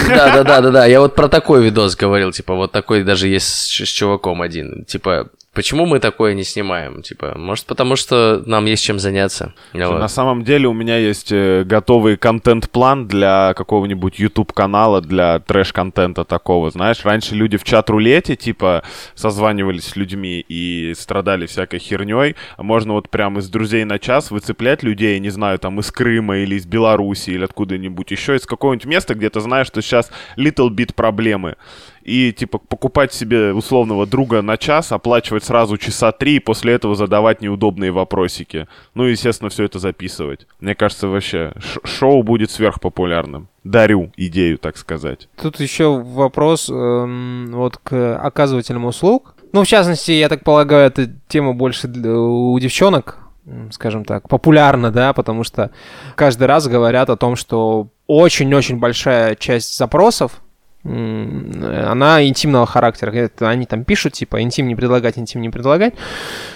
Да, 0.07 0.33
да, 0.33 0.43
да, 0.43 0.61
да, 0.61 0.71
да. 0.71 0.85
Я 0.85 0.99
вот 0.99 1.13
про 1.15 1.27
такой 1.27 1.63
видос 1.63 1.95
говорил, 1.95 2.31
типа, 2.31 2.55
вот 2.55 2.71
такой 2.71 3.03
даже 3.03 3.27
есть 3.27 3.47
с 3.47 3.87
чуваком 3.87 4.41
один. 4.41 4.85
Типа, 4.85 5.08
почему 5.53 5.85
мы 5.85 5.99
такое 5.99 6.35
не 6.35 6.43
снимаем? 6.43 7.01
Типа, 7.01 7.33
может, 7.37 7.65
потому 7.65 7.95
что 7.95 8.41
нам 8.45 8.65
есть 8.65 8.83
чем 8.83 8.99
заняться. 8.99 9.53
Вот. 9.73 9.99
На 9.99 10.07
самом 10.07 10.43
деле 10.43 10.67
у 10.67 10.73
меня 10.73 10.97
есть 10.97 11.31
э, 11.31 11.63
готовый 11.65 12.15
контент-план 12.17 13.07
для 13.07 13.53
какого-нибудь 13.55 14.19
YouTube-канала, 14.19 15.01
для 15.01 15.39
трэш-контента 15.39 16.23
такого. 16.23 16.71
Знаешь, 16.71 17.03
раньше 17.03 17.35
люди 17.35 17.57
в 17.57 17.63
чат-рулете, 17.63 18.35
типа, 18.35 18.83
созванивались 19.15 19.85
с 19.85 19.95
людьми 19.95 20.45
и 20.47 20.93
страдали 20.97 21.45
всякой 21.45 21.79
херней. 21.79 22.35
Можно 22.57 22.93
вот 22.93 23.09
прям 23.09 23.39
из 23.39 23.49
друзей 23.49 23.83
на 23.83 23.99
час 23.99 24.31
выцеплять 24.31 24.83
людей, 24.83 25.19
не 25.19 25.29
знаю, 25.29 25.59
там, 25.59 25.79
из 25.79 25.91
Крыма 25.91 26.37
или 26.37 26.55
из 26.55 26.65
Беларуси 26.65 27.31
или 27.31 27.43
откуда-нибудь 27.43 28.11
еще, 28.11 28.35
из 28.35 28.45
какого-нибудь 28.45 28.85
места, 28.85 29.13
где 29.15 29.29
ты 29.29 29.41
знаешь, 29.41 29.67
что 29.67 29.81
сейчас 29.81 30.09
little 30.37 30.69
bit 30.69 30.93
проблемы. 30.93 31.55
И, 32.03 32.31
типа, 32.31 32.57
покупать 32.57 33.13
себе 33.13 33.53
условного 33.53 34.05
друга 34.05 34.41
на 34.41 34.57
час, 34.57 34.91
оплачивать 34.91 35.43
сразу 35.43 35.77
часа 35.77 36.11
три, 36.11 36.37
и 36.37 36.39
после 36.39 36.73
этого 36.73 36.95
задавать 36.95 37.41
неудобные 37.41 37.91
вопросики. 37.91 38.67
Ну 38.95 39.05
и, 39.07 39.11
естественно, 39.11 39.49
все 39.49 39.65
это 39.65 39.79
записывать. 39.79 40.47
Мне 40.59 40.75
кажется, 40.75 41.07
вообще 41.07 41.53
шоу 41.83 42.23
будет 42.23 42.51
сверхпопулярным. 42.51 43.47
Дарю 43.63 44.11
идею, 44.17 44.57
так 44.57 44.77
сказать. 44.77 45.27
Тут 45.41 45.59
еще 45.59 46.01
вопрос 46.01 46.69
эм, 46.69 47.47
вот 47.51 47.77
к 47.77 48.17
оказывателям 48.17 48.85
услуг. 48.85 49.35
Ну, 49.51 49.63
в 49.63 49.67
частности, 49.67 50.11
я 50.11 50.29
так 50.29 50.43
полагаю, 50.43 50.87
эта 50.87 51.09
тема 51.27 51.53
больше 51.53 51.87
для- 51.87 52.13
у 52.17 52.57
девчонок, 52.59 53.17
скажем 53.71 54.05
так, 54.05 54.29
популярна, 54.29 54.91
да, 54.91 55.11
потому 55.13 55.43
что 55.43 55.71
каждый 56.15 56.45
раз 56.47 56.67
говорят 56.67 57.09
о 57.09 57.17
том, 57.17 57.35
что 57.35 57.89
очень-очень 58.07 58.77
большая 58.77 59.35
часть 59.35 59.77
запросов 59.77 60.41
она 60.89 62.23
интимного 62.25 62.65
характера. 62.65 63.11
Это 63.11 63.49
они 63.49 63.65
там 63.65 63.83
пишут, 63.83 64.13
типа, 64.13 64.41
интим 64.41 64.67
не 64.67 64.75
предлагать, 64.75 65.17
интим 65.17 65.41
не 65.41 65.49
предлагать. 65.49 65.93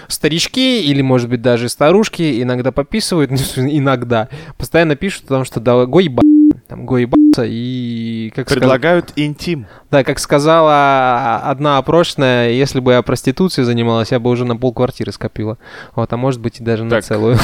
Старички 0.08 0.82
или, 0.82 1.02
может 1.02 1.30
быть, 1.30 1.42
даже 1.42 1.70
старушки 1.70 2.42
иногда 2.42 2.72
пописывают, 2.72 3.32
иногда, 3.58 4.30
постоянно 4.58 4.96
пишут 4.96 5.26
о 5.26 5.28
том, 5.28 5.46
что 5.46 5.60
да, 5.60 5.86
го 5.86 6.00
еба- 6.00 6.22
там, 6.68 6.86
го 6.86 6.98
ебаться, 6.98 7.44
и 7.46 8.32
как 8.36 8.48
Предлагают 8.48 9.12
интим. 9.16 9.66
да, 9.92 10.04
как 10.04 10.20
сказала 10.20 11.38
одна 11.46 11.78
опрошенная, 11.78 12.52
если 12.52 12.80
бы 12.80 12.94
я 12.94 13.02
проституцией 13.02 13.66
занималась, 13.66 14.12
я 14.12 14.20
бы 14.20 14.30
уже 14.30 14.46
на 14.46 14.56
пол 14.56 14.74
квартиры 14.74 15.12
скопила. 15.12 15.58
Вот, 15.96 16.12
а 16.14 16.18
может 16.18 16.42
быть 16.42 16.60
и 16.60 16.64
даже 16.64 16.84
на 16.84 16.90
Так. 16.92 17.04
целую. 17.04 17.38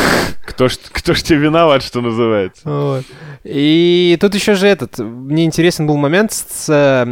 Кто 0.45 0.67
ж, 0.67 0.77
кто 0.91 1.13
ж 1.13 1.21
тебе 1.23 1.39
виноват, 1.39 1.83
что 1.83 2.01
называется? 2.01 2.61
Вот. 2.69 3.05
И 3.43 4.17
тут 4.19 4.35
еще 4.35 4.55
же 4.55 4.67
этот, 4.67 4.99
мне 4.99 5.45
интересен 5.45 5.87
был 5.87 5.97
момент, 5.97 6.31
с, 6.31 7.07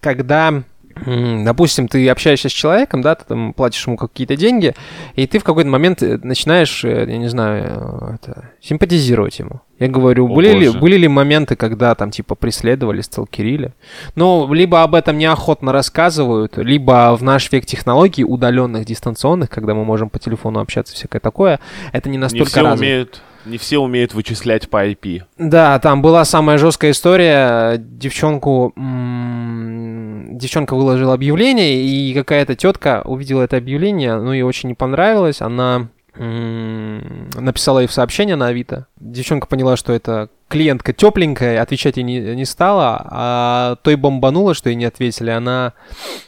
когда, 0.00 0.62
допустим, 1.04 1.88
ты 1.88 2.08
общаешься 2.08 2.48
с 2.48 2.52
человеком, 2.52 3.02
да, 3.02 3.14
ты 3.14 3.24
там 3.26 3.52
платишь 3.52 3.86
ему 3.86 3.96
какие-то 3.96 4.36
деньги, 4.36 4.74
и 5.14 5.26
ты 5.26 5.38
в 5.38 5.44
какой-то 5.44 5.68
момент 5.68 6.02
э, 6.02 6.18
начинаешь, 6.22 6.84
э, 6.84 7.06
я 7.08 7.18
не 7.18 7.28
знаю, 7.28 7.64
э, 7.64 8.14
это, 8.14 8.50
симпатизировать 8.62 9.38
ему. 9.38 9.60
Я 9.78 9.88
говорю, 9.88 10.26
О, 10.26 10.34
были 10.34 10.52
ли, 10.52 10.70
были 10.70 10.96
ли 10.96 11.06
моменты, 11.06 11.54
когда 11.54 11.94
там 11.94 12.10
типа 12.10 12.34
преследовали, 12.34 13.02
сталкерили? 13.02 13.74
Ну, 14.14 14.52
либо 14.52 14.82
об 14.82 14.94
этом 14.94 15.18
неохотно 15.18 15.70
рассказывают, 15.70 16.56
либо 16.56 17.14
в 17.14 17.22
наш 17.22 17.52
век 17.52 17.66
технологий 17.66 18.24
удаленных, 18.24 18.86
дистанционных, 18.86 19.50
когда 19.50 19.74
мы 19.74 19.84
можем 19.84 20.08
по 20.08 20.18
телефону 20.18 20.60
общаться, 20.60 20.94
всякое 20.94 21.20
такое, 21.20 21.60
это 21.92 22.08
не 22.08 22.16
Не 22.16 22.22
настолько 22.22 22.50
все, 22.50 22.62
развито. 22.62 22.80
умеют, 22.80 23.22
не 23.46 23.58
все 23.58 23.78
умеют 23.78 24.14
вычислять 24.14 24.68
по 24.68 24.86
IP. 24.86 25.22
Да, 25.38 25.78
там 25.78 26.02
была 26.02 26.24
самая 26.24 26.58
жесткая 26.58 26.90
история. 26.90 27.76
Девчонку, 27.78 28.72
девчонка 28.76 30.74
выложила 30.74 31.14
объявление, 31.14 31.82
и 31.82 32.12
какая-то 32.14 32.54
тетка 32.56 33.02
увидела 33.04 33.42
это 33.42 33.56
объявление, 33.56 34.16
ну 34.20 34.32
ей 34.32 34.42
очень 34.42 34.68
не 34.68 34.74
понравилось, 34.74 35.40
она 35.40 35.88
написала 36.18 37.80
ей 37.80 37.86
в 37.86 37.92
сообщение 37.92 38.36
на 38.36 38.48
Авито. 38.48 38.86
Девчонка 38.98 39.46
поняла, 39.46 39.76
что 39.76 39.92
это 39.92 40.30
клиентка 40.48 40.92
тепленькая, 40.92 41.60
отвечать 41.60 41.98
ей 41.98 42.04
не, 42.04 42.20
не 42.34 42.44
стала, 42.44 43.06
а 43.10 43.76
той 43.82 43.96
бомбанула, 43.96 44.54
что 44.54 44.70
ей 44.70 44.76
не 44.76 44.86
ответили. 44.86 45.30
Она 45.30 45.74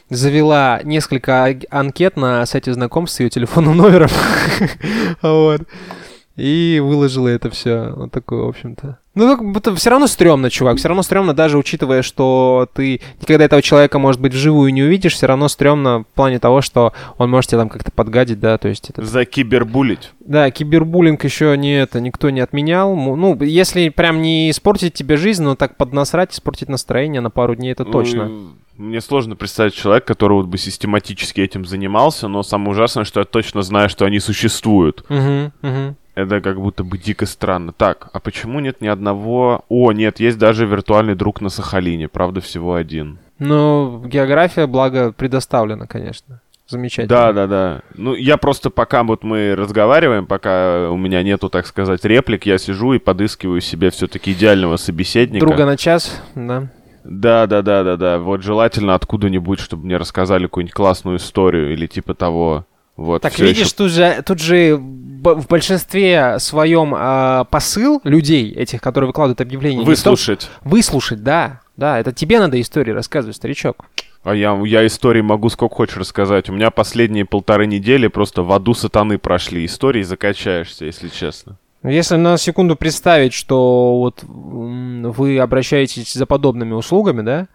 завела 0.09 0.81
несколько 0.83 1.55
анкет 1.71 2.17
на 2.17 2.45
сайте 2.45 2.73
знакомств 2.73 3.17
с 3.17 3.19
ее 3.21 3.29
телефонным 3.29 3.77
номером. 3.77 4.09
Вот. 5.21 5.61
И 6.39 6.79
выложила 6.79 7.27
это 7.27 7.49
все. 7.49 7.93
Вот 7.95 8.11
такое, 8.11 8.43
в 8.43 8.47
общем-то. 8.47 8.97
Ну, 9.15 9.53
это 9.53 9.75
все 9.75 9.89
равно 9.89 10.07
стрёмно, 10.07 10.49
чувак. 10.49 10.77
Все 10.77 10.87
равно 10.87 11.03
стрёмно, 11.03 11.33
даже 11.33 11.57
учитывая, 11.57 12.03
что 12.03 12.69
ты 12.73 13.01
никогда 13.21 13.43
этого 13.45 13.61
человека, 13.61 13.99
может 13.99 14.21
быть, 14.21 14.33
вживую 14.33 14.71
не 14.73 14.81
увидишь, 14.83 15.13
все 15.15 15.25
равно 15.25 15.49
стрёмно 15.49 16.03
в 16.03 16.15
плане 16.15 16.39
того, 16.39 16.61
что 16.61 16.93
он 17.17 17.29
может 17.29 17.49
тебе 17.49 17.59
там 17.59 17.67
как-то 17.69 17.91
подгадить, 17.91 18.39
да, 18.39 18.57
то 18.57 18.69
есть 18.69 18.89
это... 18.89 19.03
За 19.03 19.25
кибербулить. 19.25 20.11
Да, 20.21 20.49
кибербуллинг 20.51 21.21
еще 21.25 21.57
не 21.57 21.77
это, 21.77 21.99
никто 21.99 22.29
не 22.29 22.39
отменял. 22.39 22.95
Ну, 22.95 23.37
если 23.43 23.89
прям 23.89 24.21
не 24.21 24.51
испортить 24.51 24.93
тебе 24.93 25.17
жизнь, 25.17 25.43
но 25.43 25.55
так 25.55 25.75
поднасрать, 25.75 26.33
испортить 26.33 26.69
настроение 26.69 27.19
на 27.19 27.29
пару 27.29 27.55
дней, 27.55 27.73
это 27.73 27.83
точно. 27.83 28.29
Ну, 28.29 28.49
Мне 28.77 29.01
сложно 29.01 29.35
представить 29.35 29.73
человека, 29.73 30.07
который 30.07 30.33
вот 30.33 30.45
бы 30.45 30.57
систематически 30.57 31.41
этим 31.41 31.65
занимался, 31.65 32.29
но 32.29 32.43
самое 32.43 32.71
ужасное, 32.71 33.03
что 33.03 33.19
я 33.19 33.25
точно 33.25 33.63
знаю, 33.63 33.89
что 33.89 34.05
они 34.05 34.19
существуют. 34.19 35.03
Мгм, 35.09 35.51
мгм. 35.61 35.95
Это 36.19 36.41
как 36.41 36.59
будто 36.59 36.83
бы 36.83 36.97
дико 36.97 37.25
странно. 37.25 37.71
Так, 37.71 38.09
а 38.11 38.19
почему 38.19 38.59
нет 38.59 38.81
ни 38.81 38.87
одного... 38.87 39.63
О, 39.69 39.93
нет, 39.93 40.19
есть 40.19 40.37
даже 40.37 40.65
виртуальный 40.65 41.15
друг 41.15 41.39
на 41.39 41.47
Сахалине, 41.47 42.09
правда, 42.09 42.41
всего 42.41 42.73
один. 42.73 43.19
Ну, 43.39 44.03
география, 44.05 44.67
благо, 44.67 45.13
предоставлена, 45.13 45.87
конечно. 45.87 46.41
Замечательно. 46.67 47.07
Да, 47.07 47.31
да, 47.31 47.47
да. 47.47 47.81
Ну, 47.95 48.13
я 48.15 48.35
просто 48.35 48.69
пока 48.69 49.03
вот 49.03 49.23
мы 49.23 49.55
разговариваем, 49.55 50.25
пока 50.25 50.89
у 50.91 50.97
меня 50.97 51.23
нету, 51.23 51.49
так 51.49 51.65
сказать, 51.65 52.03
реплик, 52.03 52.45
я 52.45 52.57
сижу 52.57 52.91
и 52.91 52.99
подыскиваю 52.99 53.61
себе 53.61 53.89
все-таки 53.89 54.33
идеального 54.33 54.75
собеседника. 54.75 55.45
Друга 55.45 55.65
на 55.65 55.77
час, 55.77 56.21
да. 56.35 56.67
Да, 57.05 57.47
да, 57.47 57.61
да, 57.61 57.83
да, 57.83 57.95
да. 57.95 58.19
Вот 58.19 58.43
желательно 58.43 58.93
откуда-нибудь, 58.93 59.59
чтобы 59.59 59.85
мне 59.85 59.95
рассказали 59.95 60.43
какую-нибудь 60.43 60.73
классную 60.73 61.17
историю 61.17 61.71
или 61.71 61.87
типа 61.87 62.13
того. 62.13 62.65
Вот. 62.99 63.21
Так 63.21 63.39
видишь, 63.39 63.67
ещё- 63.67 63.75
тут 63.77 63.91
же, 63.91 64.23
тут 64.25 64.39
же 64.39 64.75
в 64.77 65.47
большинстве 65.47 66.35
своем 66.39 66.93
а, 66.97 67.45
посыл 67.45 68.01
людей, 68.03 68.51
этих, 68.51 68.81
которые 68.81 69.07
выкладывают 69.07 69.39
объявления, 69.41 69.77
не 69.77 69.83
в 69.83 69.85
том- 69.85 69.91
выслушать. 70.13 70.49
выслушать, 70.63 71.23
да. 71.23 71.61
Да, 71.77 71.97
это 71.97 72.11
тебе 72.11 72.39
надо 72.39 72.59
истории 72.59 72.91
рассказывать, 72.91 73.37
старичок. 73.37 73.85
А 74.25 74.35
я, 74.35 74.59
я 74.65 74.85
истории 74.85 75.21
могу 75.21 75.47
сколько 75.47 75.75
хочешь 75.75 75.95
рассказать. 75.95 76.49
У 76.49 76.53
меня 76.53 76.71
последние 76.71 77.23
полторы 77.23 77.67
недели 77.67 78.07
просто 78.07 78.43
в 78.43 78.51
аду 78.51 78.73
сатаны 78.73 79.17
прошли. 79.17 79.65
Истории 79.65 80.03
закачаешься, 80.03 80.83
если 80.83 81.07
честно. 81.07 81.57
Если 81.83 82.17
на 82.17 82.37
секунду 82.37 82.75
представить, 82.75 83.31
что 83.33 83.97
вот 83.99 84.23
вы 84.27 85.39
обращаетесь 85.39 86.13
за 86.13 86.25
подобными 86.25 86.73
услугами, 86.73 87.21
да, 87.21 87.47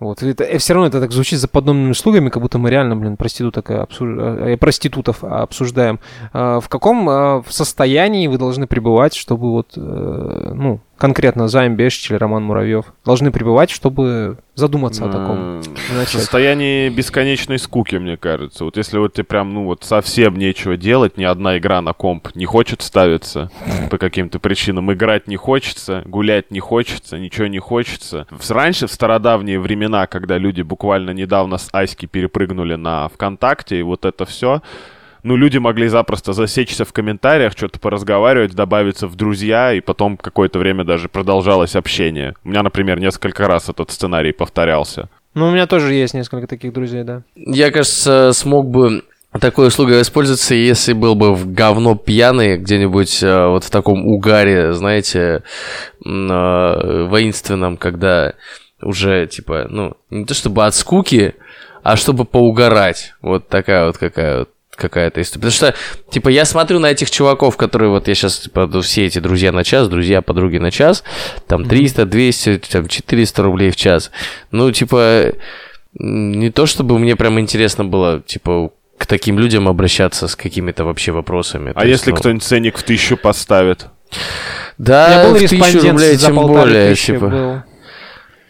вот, 0.00 0.22
это, 0.22 0.58
все 0.58 0.74
равно 0.74 0.88
это 0.88 1.00
так 1.00 1.12
звучит 1.12 1.38
за 1.38 1.46
подобными 1.46 1.90
услугами, 1.90 2.28
как 2.28 2.42
будто 2.42 2.58
мы 2.58 2.68
реально, 2.68 2.96
блин, 2.96 3.16
проституток 3.16 3.70
обсуж- 3.70 4.52
э, 4.52 4.56
проститутов 4.56 5.22
обсуждаем. 5.22 6.00
А 6.32 6.60
в 6.60 6.68
каком 6.68 7.08
а, 7.08 7.42
состоянии 7.48 8.26
вы 8.26 8.36
должны 8.36 8.66
пребывать, 8.66 9.14
чтобы 9.14 9.52
вот, 9.52 9.72
э, 9.76 10.52
ну, 10.54 10.80
конкретно 10.96 11.48
Займ 11.48 11.76
Бешич 11.76 12.10
или 12.10 12.18
Роман 12.18 12.44
Муравьев 12.44 12.86
должны 13.04 13.30
пребывать, 13.30 13.70
чтобы 13.70 14.38
задуматься 14.54 15.04
о 15.04 15.08
таком? 15.08 15.60
В 15.60 16.08
состоянии 16.08 16.88
бесконечной 16.88 17.58
скуки, 17.58 17.96
мне 17.96 18.16
кажется. 18.16 18.64
Вот 18.64 18.76
если 18.76 18.98
вот 18.98 19.14
тебе 19.14 19.24
прям, 19.24 19.52
ну 19.52 19.64
вот 19.64 19.84
совсем 19.84 20.36
нечего 20.36 20.76
делать, 20.76 21.16
ни 21.16 21.24
одна 21.24 21.58
игра 21.58 21.80
на 21.80 21.92
комп 21.92 22.28
не 22.34 22.46
хочет 22.46 22.82
ставиться 22.82 23.50
по 23.90 23.98
каким-то 23.98 24.38
причинам, 24.38 24.92
играть 24.92 25.26
не 25.26 25.36
хочется, 25.36 26.02
гулять 26.06 26.50
не 26.50 26.60
хочется, 26.60 27.18
ничего 27.18 27.46
не 27.46 27.58
хочется. 27.58 28.26
Раньше, 28.48 28.86
в 28.86 28.92
стародавние 28.92 29.58
времена, 29.58 30.06
когда 30.06 30.38
люди 30.38 30.62
буквально 30.62 31.10
недавно 31.10 31.58
с 31.58 31.68
Аськи 31.72 32.06
перепрыгнули 32.06 32.76
на 32.76 33.08
ВКонтакте, 33.08 33.80
и 33.80 33.82
вот 33.82 34.04
это 34.04 34.24
все, 34.24 34.62
ну, 35.24 35.36
люди 35.36 35.56
могли 35.56 35.88
запросто 35.88 36.34
засечься 36.34 36.84
в 36.84 36.92
комментариях, 36.92 37.52
что-то 37.56 37.80
поразговаривать, 37.80 38.54
добавиться 38.54 39.08
в 39.08 39.16
друзья, 39.16 39.72
и 39.72 39.80
потом 39.80 40.18
какое-то 40.18 40.58
время 40.58 40.84
даже 40.84 41.08
продолжалось 41.08 41.74
общение. 41.74 42.34
У 42.44 42.50
меня, 42.50 42.62
например, 42.62 43.00
несколько 43.00 43.48
раз 43.48 43.70
этот 43.70 43.90
сценарий 43.90 44.32
повторялся. 44.32 45.08
Ну, 45.32 45.48
у 45.48 45.50
меня 45.50 45.66
тоже 45.66 45.94
есть 45.94 46.12
несколько 46.12 46.46
таких 46.46 46.74
друзей, 46.74 47.04
да. 47.04 47.22
Я, 47.34 47.70
кажется, 47.70 48.32
смог 48.34 48.68
бы 48.68 49.02
такой 49.40 49.68
услугой 49.68 49.98
воспользоваться, 49.98 50.54
если 50.54 50.92
был 50.92 51.14
бы 51.14 51.34
в 51.34 51.50
говно 51.52 51.96
пьяный 51.96 52.58
где-нибудь 52.58 53.22
э, 53.22 53.46
вот 53.48 53.64
в 53.64 53.70
таком 53.70 54.06
угаре, 54.06 54.74
знаете, 54.74 55.42
э, 56.04 57.06
воинственном, 57.08 57.78
когда 57.78 58.34
уже, 58.82 59.26
типа, 59.26 59.66
ну, 59.70 59.94
не 60.10 60.26
то 60.26 60.34
чтобы 60.34 60.66
от 60.66 60.74
скуки, 60.74 61.34
а 61.82 61.96
чтобы 61.96 62.24
поугарать. 62.24 63.14
Вот 63.22 63.48
такая 63.48 63.86
вот 63.86 63.98
какая 63.98 64.40
вот 64.40 64.50
какая-то 64.76 65.20
история. 65.20 65.40
Потому 65.40 65.52
что, 65.52 65.74
типа, 66.10 66.28
я 66.28 66.44
смотрю 66.44 66.78
на 66.78 66.90
этих 66.90 67.10
чуваков, 67.10 67.56
которые 67.56 67.90
вот 67.90 68.08
я 68.08 68.14
сейчас, 68.14 68.38
типа, 68.38 68.68
все 68.82 69.06
эти 69.06 69.18
друзья 69.18 69.52
на 69.52 69.64
час, 69.64 69.88
друзья, 69.88 70.22
подруги 70.22 70.58
на 70.58 70.70
час, 70.70 71.04
там 71.46 71.64
300, 71.64 72.06
200, 72.06 72.58
там 72.70 72.88
400 72.88 73.42
рублей 73.42 73.70
в 73.70 73.76
час. 73.76 74.10
Ну, 74.50 74.70
типа, 74.72 75.32
не 75.94 76.50
то 76.50 76.66
чтобы 76.66 76.98
мне 76.98 77.16
прям 77.16 77.38
интересно 77.38 77.84
было, 77.84 78.20
типа, 78.20 78.70
к 78.98 79.06
таким 79.06 79.38
людям 79.38 79.68
обращаться 79.68 80.28
с 80.28 80.36
какими-то 80.36 80.84
вообще 80.84 81.12
вопросами. 81.12 81.72
А 81.74 81.80
То 81.80 81.86
есть, 81.86 82.00
если 82.00 82.10
ну, 82.10 82.16
кто-нибудь 82.16 82.42
ценник 82.42 82.78
в 82.78 82.82
тысячу 82.82 83.16
поставит? 83.16 83.86
Да, 84.78 85.22
Я 85.22 85.28
был 85.28 85.34
в 85.34 85.38
тысячу 85.38 85.54
респондент 85.56 85.92
рублей 85.92 86.14
за 86.16 86.26
тем 86.26 86.36
более, 86.36 86.90
тысячи 86.90 87.12
типа. 87.12 87.26
был. 87.26 87.62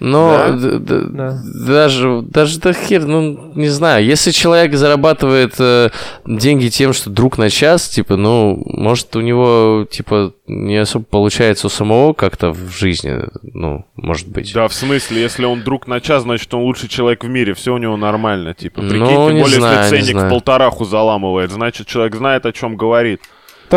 Но 0.00 0.36
Да? 0.36 0.50
д- 0.50 0.78
д- 0.80 1.00
Да. 1.08 1.40
даже, 1.66 2.20
даже 2.22 2.58
да 2.58 2.72
хер, 2.72 3.04
ну, 3.06 3.52
не 3.54 3.68
знаю, 3.68 4.04
если 4.04 4.32
человек 4.32 4.74
зарабатывает 4.74 5.54
э, 5.58 5.90
деньги 6.26 6.68
тем, 6.68 6.92
что 6.92 7.10
друг 7.10 7.38
на 7.38 7.48
час, 7.48 7.88
типа, 7.88 8.16
ну, 8.16 8.60
может, 8.66 9.14
у 9.16 9.20
него, 9.20 9.86
типа, 9.90 10.32
не 10.46 10.76
особо 10.76 11.04
получается 11.04 11.68
у 11.68 11.70
самого 11.70 12.12
как-то 12.12 12.50
в 12.50 12.70
жизни, 12.70 13.20
ну, 13.42 13.84
может 13.96 14.28
быть. 14.28 14.52
Да, 14.52 14.68
в 14.68 14.74
смысле, 14.74 15.22
если 15.22 15.44
он 15.44 15.62
друг 15.62 15.86
на 15.86 16.00
час, 16.00 16.24
значит, 16.24 16.52
он 16.52 16.62
лучший 16.62 16.88
человек 16.88 17.24
в 17.24 17.28
мире, 17.28 17.54
все 17.54 17.72
у 17.72 17.78
него 17.78 17.96
нормально, 17.96 18.52
типа. 18.52 18.82
Ну, 18.82 18.90
Прикинь, 18.90 19.06
тем 19.06 19.34
не 19.36 19.42
более, 19.42 19.58
знаю, 19.58 19.82
если 19.94 20.12
ценник 20.12 20.22
в 20.22 20.28
полтораху 20.28 20.84
заламывает, 20.84 21.50
значит, 21.50 21.86
человек 21.86 22.16
знает, 22.16 22.44
о 22.46 22.52
чем 22.52 22.76
говорит. 22.76 23.20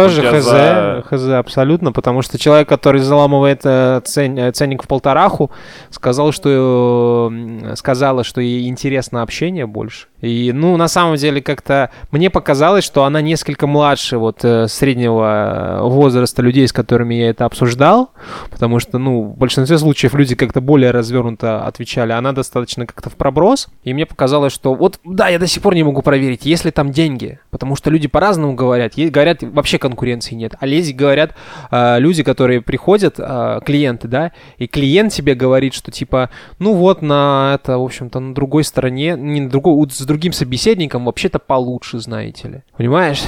Тоже 0.04 0.22
хз, 0.40 0.44
за- 0.46 1.04
хз, 1.10 1.28
абсолютно, 1.30 1.92
потому 1.92 2.22
что 2.22 2.38
человек, 2.38 2.68
который 2.70 3.02
заламывает 3.02 3.62
э, 3.64 4.02
цен- 4.06 4.38
э, 4.38 4.52
ценник 4.52 4.84
в 4.84 4.88
полтораху, 4.88 5.52
сказал, 5.90 6.32
что 6.32 7.32
сказала, 7.76 8.24
что 8.24 8.42
ей 8.42 8.68
интересно 8.68 9.22
общение 9.22 9.66
больше. 9.66 10.08
И, 10.22 10.52
ну, 10.52 10.78
на 10.78 10.88
самом 10.88 11.16
деле, 11.16 11.42
как-то 11.42 11.92
мне 12.12 12.30
показалось, 12.30 12.84
что 12.84 13.04
она 13.04 13.22
несколько 13.22 13.68
младше 13.68 14.18
вот 14.18 14.44
э, 14.44 14.68
среднего 14.68 15.80
возраста 15.84 16.42
людей, 16.42 16.68
с 16.68 16.74
которыми 16.74 17.16
я 17.16 17.30
это 17.30 17.46
обсуждал, 17.46 18.12
потому 18.50 18.80
что, 18.80 18.98
ну, 18.98 19.24
в 19.24 19.38
большинстве 19.38 19.78
случаев 19.78 20.16
люди 20.16 20.36
как-то 20.36 20.60
более 20.60 20.92
развернуто 20.92 21.66
отвечали, 21.66 22.14
она 22.14 22.32
достаточно 22.32 22.88
как-то 22.88 23.10
в 23.10 23.16
проброс, 23.16 23.68
и 23.84 23.94
мне 23.94 24.06
показалось, 24.06 24.54
что 24.54 24.74
вот, 24.74 25.00
да, 25.04 25.28
я 25.28 25.38
до 25.38 25.46
сих 25.46 25.62
пор 25.62 25.76
не 25.76 25.84
могу 25.84 26.02
проверить, 26.02 26.46
есть 26.46 26.66
ли 26.66 26.72
там 26.72 26.92
деньги, 26.92 27.40
потому 27.52 27.76
что 27.76 27.92
люди 27.92 28.08
по-разному 28.08 28.56
говорят, 28.56 28.94
говорят, 28.96 29.44
вообще 29.44 29.78
конкуренции 29.78 30.34
нет, 30.34 30.56
а 30.60 30.66
лези 30.66 30.94
говорят 30.94 31.36
э, 31.70 32.00
люди, 32.00 32.24
которые 32.24 32.62
приходят, 32.62 33.16
э, 33.20 33.60
клиенты, 33.64 34.08
да, 34.08 34.32
и 34.58 34.66
клиент 34.66 35.14
тебе 35.14 35.36
говорит, 35.36 35.76
что 35.76 35.92
типа, 35.92 36.32
ну 36.58 36.74
вот 36.74 37.04
на 37.04 37.54
это, 37.56 37.78
в 37.78 37.84
общем-то, 37.84 38.20
на 38.20 38.34
другой 38.34 38.64
стороне, 38.64 39.16
не 39.16 39.42
на 39.42 39.50
другой, 39.50 39.88
с 39.92 40.07
другим 40.08 40.34
собеседником 40.34 41.06
вообще-то 41.06 41.38
получше, 41.38 42.00
знаете 42.00 42.48
ли. 42.48 42.62
Понимаешь? 42.78 43.22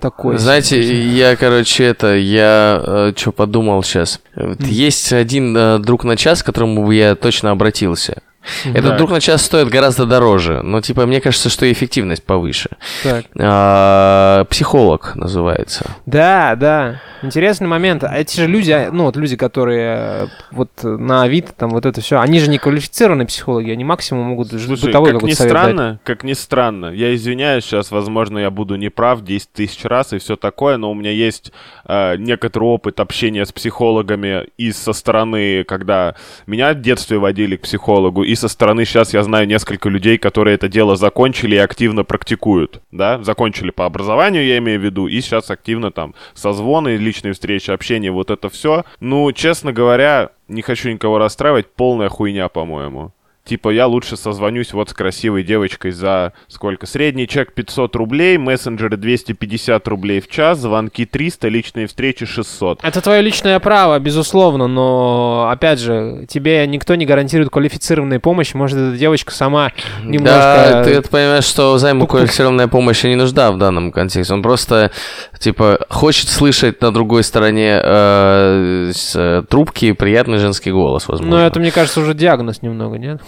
Такой. 0.00 0.36
Знаете, 0.36 0.82
я, 0.82 1.36
короче, 1.36 1.84
это, 1.84 2.14
я 2.16 2.82
э, 2.84 3.12
что 3.16 3.32
подумал 3.32 3.82
сейчас. 3.82 4.20
Вот 4.34 4.60
Есть 4.60 5.12
один 5.12 5.56
э, 5.56 5.78
друг 5.78 6.04
на 6.04 6.16
час, 6.16 6.42
к 6.42 6.46
которому 6.46 6.90
я 6.90 7.14
точно 7.14 7.50
обратился. 7.50 8.20
Этот 8.64 8.90
Так. 8.90 8.98
друг 8.98 9.10
на 9.10 9.20
час 9.20 9.42
стоит 9.42 9.68
гораздо 9.68 10.06
дороже, 10.06 10.62
но, 10.62 10.80
типа, 10.80 11.06
мне 11.06 11.20
кажется, 11.20 11.48
что 11.48 11.66
и 11.66 11.72
эффективность 11.72 12.22
повыше. 12.22 12.70
Так. 13.02 13.24
А, 13.38 14.44
психолог 14.44 15.16
называется. 15.16 15.90
Да, 16.06 16.54
да. 16.56 17.00
Интересный 17.22 17.66
момент. 17.66 18.04
А 18.04 18.16
Эти 18.16 18.36
же 18.36 18.46
люди, 18.46 18.70
а, 18.70 18.90
ну 18.92 19.04
вот 19.04 19.16
люди, 19.16 19.36
которые 19.36 19.96
э, 19.98 20.26
вот 20.50 20.70
на 20.82 21.22
Авито, 21.22 21.52
там 21.52 21.70
вот 21.70 21.86
это 21.86 22.00
все, 22.00 22.20
они 22.20 22.40
же 22.40 22.50
не 22.50 22.58
квалифицированные 22.58 23.26
психологи, 23.26 23.70
они 23.70 23.84
максимум 23.84 24.26
могут 24.28 24.48
Слушай, 24.48 24.86
бытовой 24.86 25.12
как 25.12 25.22
ни 25.22 25.32
совет 25.32 25.52
дать. 25.52 25.62
странно, 25.62 26.00
как 26.04 26.24
ни 26.24 26.32
странно, 26.34 26.86
я 26.86 27.14
извиняюсь, 27.14 27.64
сейчас, 27.64 27.90
возможно, 27.90 28.38
я 28.38 28.50
буду 28.50 28.76
неправ 28.76 29.22
10 29.22 29.52
тысяч 29.52 29.84
раз 29.84 30.12
и 30.12 30.18
все 30.18 30.36
такое, 30.36 30.76
но 30.76 30.90
у 30.90 30.94
меня 30.94 31.10
есть 31.10 31.52
э, 31.86 32.16
некоторый 32.16 32.64
опыт 32.64 33.00
общения 33.00 33.44
с 33.44 33.52
психологами 33.52 34.48
и 34.56 34.72
со 34.72 34.92
стороны, 34.92 35.64
когда 35.64 36.14
меня 36.46 36.72
в 36.72 36.80
детстве 36.80 37.18
водили 37.18 37.56
к 37.56 37.62
психологу, 37.62 38.22
и 38.24 38.34
со 38.34 38.48
стороны 38.48 38.84
сейчас 38.84 39.14
я 39.14 39.22
знаю 39.22 39.46
несколько 39.46 39.88
людей, 39.88 40.18
которые 40.18 40.54
это 40.54 40.68
дело 40.68 40.96
закончили 40.96 41.54
и 41.56 41.58
активно 41.58 42.04
практикуют, 42.04 42.82
да, 42.90 43.22
закончили 43.22 43.70
по 43.70 43.86
образованию, 43.86 44.44
я 44.46 44.58
имею 44.58 44.80
в 44.80 44.84
виду, 44.84 45.06
и 45.06 45.20
сейчас 45.20 45.50
активно 45.50 45.90
там 45.90 46.14
созвоны, 46.34 46.96
личные 47.06 47.32
встречи, 47.32 47.70
общение, 47.70 48.10
вот 48.10 48.30
это 48.30 48.50
все. 48.50 48.84
Ну, 49.00 49.32
честно 49.32 49.72
говоря, 49.72 50.30
не 50.48 50.62
хочу 50.62 50.90
никого 50.90 51.18
расстраивать, 51.18 51.72
полная 51.72 52.08
хуйня, 52.08 52.48
по-моему. 52.48 53.12
Типа, 53.46 53.68
я 53.68 53.86
лучше 53.86 54.16
созвонюсь 54.16 54.72
вот 54.72 54.90
с 54.90 54.92
красивой 54.92 55.44
девочкой 55.44 55.92
за 55.92 56.32
сколько? 56.48 56.86
Средний 56.86 57.28
чек 57.28 57.52
500 57.52 57.94
рублей, 57.94 58.38
мессенджеры 58.38 58.96
250 58.96 59.86
рублей 59.86 60.20
в 60.20 60.28
час, 60.28 60.58
звонки 60.58 61.06
300, 61.06 61.46
личные 61.46 61.86
встречи 61.86 62.26
600. 62.26 62.80
Это 62.82 63.00
твое 63.00 63.22
личное 63.22 63.60
право, 63.60 64.00
безусловно, 64.00 64.66
но, 64.66 65.48
опять 65.48 65.78
же, 65.78 66.26
тебе 66.28 66.66
никто 66.66 66.96
не 66.96 67.06
гарантирует 67.06 67.50
квалифицированной 67.50 68.18
помощи. 68.18 68.56
Может, 68.56 68.78
эта 68.78 68.96
девочка 68.96 69.32
сама 69.32 69.70
немножко... 70.02 70.70
Да, 70.72 70.84
ты 70.84 70.90
это 70.90 71.08
понимаешь, 71.08 71.44
что 71.44 71.78
займу 71.78 72.08
квалифицированная 72.08 72.66
помощь 72.66 73.04
и 73.04 73.08
не 73.08 73.16
нужда 73.16 73.52
в 73.52 73.58
данном 73.58 73.92
контексте. 73.92 74.34
Он 74.34 74.42
просто, 74.42 74.90
типа, 75.38 75.86
хочет 75.88 76.28
слышать 76.28 76.80
на 76.80 76.90
другой 76.90 77.22
стороне 77.22 77.80
э, 77.80 78.90
с, 78.92 79.14
э, 79.14 79.44
трубки 79.48 79.92
приятный 79.92 80.38
женский 80.38 80.72
голос, 80.72 81.06
возможно. 81.06 81.36
Ну, 81.36 81.42
это, 81.44 81.60
мне 81.60 81.70
кажется, 81.70 82.00
уже 82.00 82.12
диагноз 82.12 82.62
немного, 82.62 82.98
нет? 82.98 83.20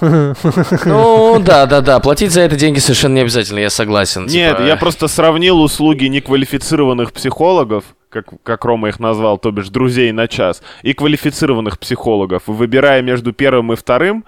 Ну, 0.85 1.39
да, 1.45 1.67
да, 1.67 1.81
да. 1.81 2.01
Платить 2.01 2.33
за 2.33 2.43
это 2.43 2.57
деньги 2.57 2.79
совершенно 2.79 3.15
не 3.15 3.21
обязательно, 3.21 3.59
я 3.59 3.71
согласен. 3.71 4.27
Нет, 4.27 4.57
типа, 4.57 4.67
я 4.67 4.77
просто 4.77 5.09
сравнил 5.09 5.61
услуги 5.61 6.07
неквалифицированных 6.07 7.13
психологов, 7.13 7.85
как, 8.11 8.27
как 8.43 8.65
Рома 8.65 8.89
их 8.89 9.01
назвал, 9.01 9.39
то 9.39 9.51
бишь 9.51 9.69
друзей 9.69 10.13
на 10.13 10.29
час, 10.29 10.63
и 10.83 10.95
квалифицированных 10.95 11.79
психологов. 11.79 12.43
Выбирая 12.47 13.03
между 13.03 13.33
первым 13.33 13.73
и 13.73 13.77
вторым, 13.77 14.25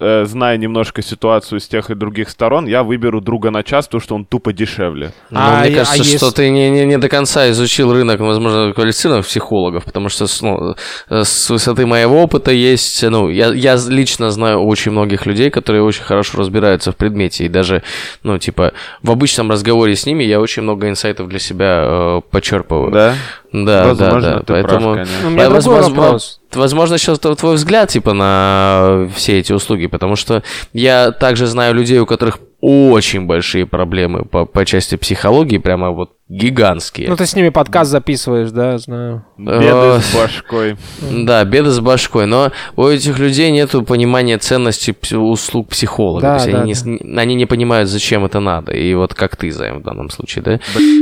э, 0.00 0.24
зная 0.26 0.56
немножко 0.56 1.02
ситуацию 1.02 1.60
с 1.60 1.68
тех 1.68 1.90
и 1.90 1.94
других 1.94 2.30
сторон, 2.30 2.66
я 2.66 2.82
выберу 2.82 3.20
друга 3.20 3.50
на 3.50 3.62
час, 3.62 3.86
потому 3.86 4.00
что 4.00 4.14
он 4.14 4.24
тупо 4.24 4.52
дешевле. 4.52 5.12
Ну, 5.30 5.38
А, 5.40 5.60
мне 5.60 5.70
кажется, 5.76 6.00
а 6.00 6.04
что 6.04 6.26
есть- 6.26 6.36
ты 6.36 6.50
не, 6.50 6.70
не, 6.70 6.84
не 6.86 6.98
до 6.98 7.08
конца 7.08 7.50
изучил 7.50 7.92
рынок, 7.92 8.20
возможно, 8.20 8.72
квалифицированных 8.72 9.26
психологов, 9.26 9.84
потому 9.84 10.08
что 10.08 10.26
с, 10.26 10.42
ну, 10.42 10.74
э, 11.10 11.24
с 11.24 11.50
высоты 11.50 11.86
моего 11.86 12.22
опыта 12.22 12.50
есть, 12.50 13.02
ну, 13.02 13.28
я, 13.28 13.48
я 13.54 13.76
лично 13.88 14.30
знаю 14.30 14.60
очень 14.64 14.92
многих 14.92 15.26
людей, 15.26 15.50
которые 15.50 15.82
очень 15.82 16.02
хорошо 16.04 16.38
разбираются 16.38 16.92
в 16.92 16.96
предмете, 16.96 17.44
и 17.44 17.48
даже, 17.48 17.82
ну, 18.22 18.38
типа, 18.38 18.72
в 19.02 19.10
обычном 19.10 19.50
разговоре 19.50 19.94
с 19.96 20.06
ними 20.06 20.24
я 20.24 20.40
очень 20.40 20.62
много 20.62 20.88
инсайтов 20.88 21.28
для 21.28 21.38
себя 21.38 21.82
э, 21.84 22.20
почерпываю. 22.30 22.90
Да? 22.90 23.14
Да, 23.52 23.86
Возможно, 23.86 24.20
да, 24.20 24.32
да. 24.34 24.38
ты 24.40 24.44
прав, 24.46 24.62
Поэтому, 24.64 24.94
конечно. 24.94 25.14
Ну, 25.22 25.28
У 25.28 25.30
меня 25.30 25.48
Воз- 25.50 25.64
другой 25.64 25.80
возможно, 25.82 26.02
вопрос. 26.02 26.40
Возможно, 26.56 26.98
сейчас 26.98 27.18
твой 27.18 27.54
взгляд, 27.54 27.90
типа, 27.90 28.12
на 28.12 29.08
все 29.14 29.38
эти 29.38 29.52
услуги, 29.52 29.86
потому 29.86 30.16
что 30.16 30.42
я 30.72 31.10
также 31.10 31.46
знаю 31.46 31.74
людей, 31.74 31.98
у 31.98 32.06
которых 32.06 32.38
очень 32.64 33.26
большие 33.26 33.66
проблемы 33.66 34.24
по, 34.24 34.46
по 34.46 34.64
части 34.64 34.96
психологии, 34.96 35.58
прямо 35.58 35.90
вот 35.90 36.12
гигантские. 36.30 37.08
Ну, 37.10 37.16
ты 37.16 37.26
с 37.26 37.36
ними 37.36 37.50
подкаст 37.50 37.90
записываешь, 37.90 38.50
да, 38.50 38.78
знаю. 38.78 39.24
Беды 39.36 39.60
Э, 39.66 39.98
с 40.00 40.14
башкой. 40.14 40.76
Да, 41.26 41.44
беды 41.44 41.70
с 41.70 41.80
башкой, 41.80 42.24
но 42.26 42.50
у 42.76 42.86
этих 42.86 43.18
людей 43.18 43.50
нету 43.50 43.82
понимания 43.82 44.38
ценности 44.38 44.94
услуг 45.14 45.68
психолога. 45.68 46.22
Да, 46.22 46.38
То 46.38 46.44
есть 46.44 46.52
да, 46.52 46.58
они, 46.60 46.66
не 46.68 46.74
с- 46.74 46.84
не- 46.86 47.18
они 47.18 47.34
не 47.34 47.44
понимают, 47.44 47.90
зачем 47.90 48.24
это 48.24 48.40
надо. 48.40 48.72
И 48.72 48.94
вот 48.94 49.12
как 49.12 49.36
ты, 49.36 49.50
Займ, 49.50 49.80
в 49.80 49.82
данном 49.82 50.08
случае, 50.08 50.42
да? 50.44 50.60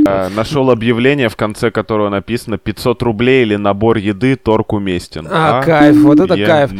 А, 0.08 0.28
Нашел 0.30 0.68
объявление, 0.70 1.28
в 1.28 1.36
конце 1.36 1.70
которого 1.70 2.08
написано 2.08 2.58
500 2.58 3.00
рублей 3.02 3.42
или 3.42 3.54
набор 3.54 3.98
еды, 3.98 4.34
торг 4.34 4.72
уместен. 4.72 5.28
А, 5.30 5.62
кайф, 5.62 5.96
вот 5.98 6.18
это 6.18 6.34
Я- 6.34 6.46
кайф. 6.46 6.72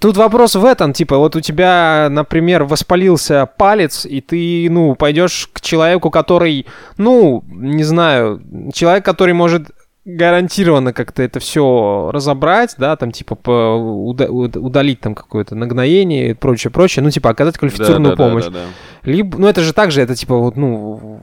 Тут 0.00 0.16
вопрос 0.16 0.54
в 0.56 0.64
этом, 0.64 0.94
типа, 0.94 1.18
вот 1.18 1.36
у 1.36 1.40
тебя, 1.42 2.08
например, 2.10 2.64
воспалился 2.64 3.46
палец, 3.58 4.06
и 4.06 4.22
ты, 4.30 4.68
ну, 4.70 4.94
пойдешь 4.94 5.48
к 5.52 5.60
человеку, 5.60 6.08
который, 6.10 6.66
ну, 6.96 7.42
не 7.48 7.82
знаю, 7.82 8.40
человек, 8.72 9.04
который 9.04 9.34
может 9.34 9.72
гарантированно 10.04 10.92
как-то 10.92 11.22
это 11.22 11.40
все 11.40 12.10
разобрать, 12.12 12.74
да, 12.78 12.96
там, 12.96 13.12
типа, 13.12 13.34
по- 13.34 13.74
уда- 13.76 14.30
уд- 14.30 14.56
удалить 14.56 15.00
там 15.00 15.14
какое-то 15.14 15.54
нагноение 15.54 16.30
и 16.30 16.34
прочее, 16.34 16.70
прочее, 16.70 17.02
ну, 17.02 17.10
типа, 17.10 17.30
оказать 17.30 17.58
квалифицированную 17.58 18.16
да, 18.16 18.24
да, 18.24 18.28
помощь. 18.28 18.44
да, 18.46 18.50
да. 18.50 18.60
Либо, 19.02 19.38
ну 19.38 19.46
это 19.46 19.62
же 19.62 19.72
также, 19.72 20.00
это 20.02 20.14
типа 20.14 20.36
вот, 20.36 20.56
ну, 20.56 21.22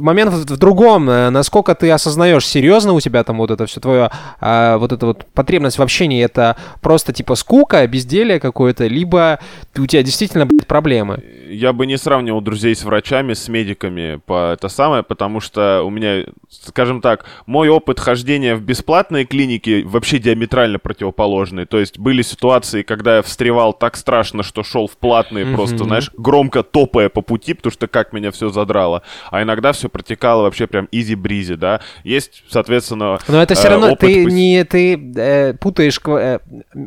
момент 0.00 0.32
в, 0.32 0.44
в 0.50 0.56
другом, 0.58 1.08
э, 1.08 1.30
насколько 1.30 1.74
ты 1.74 1.90
осознаешь, 1.90 2.46
серьезно 2.46 2.92
у 2.92 3.00
тебя 3.00 3.22
там 3.24 3.38
вот 3.38 3.50
это 3.50 3.66
все 3.66 3.80
твое, 3.80 4.10
а, 4.40 4.76
вот 4.78 4.92
эта 4.92 5.06
вот 5.06 5.26
потребность 5.32 5.78
в 5.78 5.82
общении, 5.82 6.22
это 6.22 6.56
просто 6.80 7.12
типа 7.12 7.34
скука, 7.34 7.86
безделие 7.86 8.40
какое-то, 8.40 8.86
либо 8.86 9.38
ты- 9.72 9.82
у 9.82 9.86
тебя 9.86 10.02
действительно 10.02 10.46
блядь, 10.46 10.66
проблемы. 10.66 11.22
Я 11.48 11.72
бы 11.72 11.86
не 11.86 11.96
сравнивал 11.96 12.40
друзей 12.40 12.74
с 12.74 12.82
врачами, 12.84 13.32
с 13.34 13.48
медиками 13.48 14.20
по 14.26 14.52
это 14.52 14.68
самое, 14.68 15.02
потому 15.02 15.40
что 15.40 15.82
у 15.84 15.90
меня, 15.90 16.24
скажем 16.50 17.00
так, 17.00 17.24
мой 17.46 17.68
опыт 17.68 17.98
хождения 18.06 18.54
в 18.54 18.62
бесплатные 18.62 19.24
клиники 19.24 19.82
вообще 19.84 20.20
диаметрально 20.20 20.78
противоположный. 20.78 21.66
То 21.66 21.80
есть 21.80 21.98
были 21.98 22.22
ситуации, 22.22 22.82
когда 22.82 23.16
я 23.16 23.22
встревал 23.22 23.72
так 23.72 23.96
страшно, 23.96 24.44
что 24.44 24.62
шел 24.62 24.86
в 24.86 24.96
платные, 24.96 25.44
просто, 25.46 25.82
знаешь, 25.84 26.12
громко 26.16 26.62
топая 26.62 27.08
по 27.08 27.20
пути, 27.20 27.54
потому 27.54 27.72
что 27.72 27.88
как 27.88 28.12
меня 28.12 28.30
все 28.30 28.50
задрало. 28.50 29.02
А 29.32 29.42
иногда 29.42 29.72
все 29.72 29.88
протекало 29.88 30.42
вообще 30.42 30.68
прям 30.68 30.86
изи-бризи, 30.92 31.56
да. 31.56 31.80
Есть, 32.04 32.44
соответственно, 32.48 33.18
Но 33.26 33.42
это 33.42 33.56
все 33.56 33.66
э, 33.66 33.70
равно 33.70 33.88
опыт 33.88 33.98
ты 34.08 34.22
пос- 34.24 34.30
не 34.30 34.64
ты 34.64 35.12
э, 35.16 35.54
путаешь 35.54 36.00
э, 36.06 36.38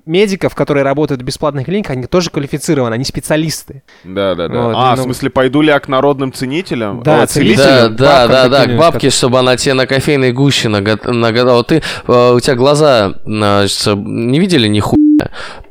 медиков, 0.06 0.56
которые 0.56 0.86
работают 0.86 1.22
в 1.22 1.26
бесплатных 1.26 1.66
клиниках, 1.66 1.98
они 1.98 2.06
тоже 2.08 2.30
квалифицированы, 2.30 2.94
они 2.94 3.04
специалисты. 3.04 3.84
Да, 4.06 4.36
да, 4.36 4.48
да. 4.48 4.62
Вот, 4.62 4.76
а, 4.78 4.96
ну- 4.96 5.02
в 5.02 5.04
смысле, 5.04 5.30
пойду 5.32 5.60
ли 5.60 5.68
я 5.68 5.80
к 5.82 5.90
народным 5.90 6.32
ценителям? 6.32 7.04
Да, 7.04 7.24
О, 7.24 7.28
целителям. 7.28 7.96
Да, 7.98 8.26
да, 8.28 8.48
да, 8.48 8.66
да, 8.66 8.74
к 8.74 8.78
бабке, 8.78 9.10
чтобы 9.10 9.40
она 9.40 9.58
тебе 9.58 9.74
на 9.74 9.86
кофейной 9.86 10.32
гуще 10.32 10.70
нага- 10.70 11.09
нагадала. 11.12 11.64
Ты, 11.64 11.82
э, 12.08 12.34
у 12.36 12.40
тебя 12.40 12.56
глаза, 12.56 13.16
значит, 13.26 13.96
не 13.96 14.40
видели 14.40 14.68
нихуя? 14.68 14.99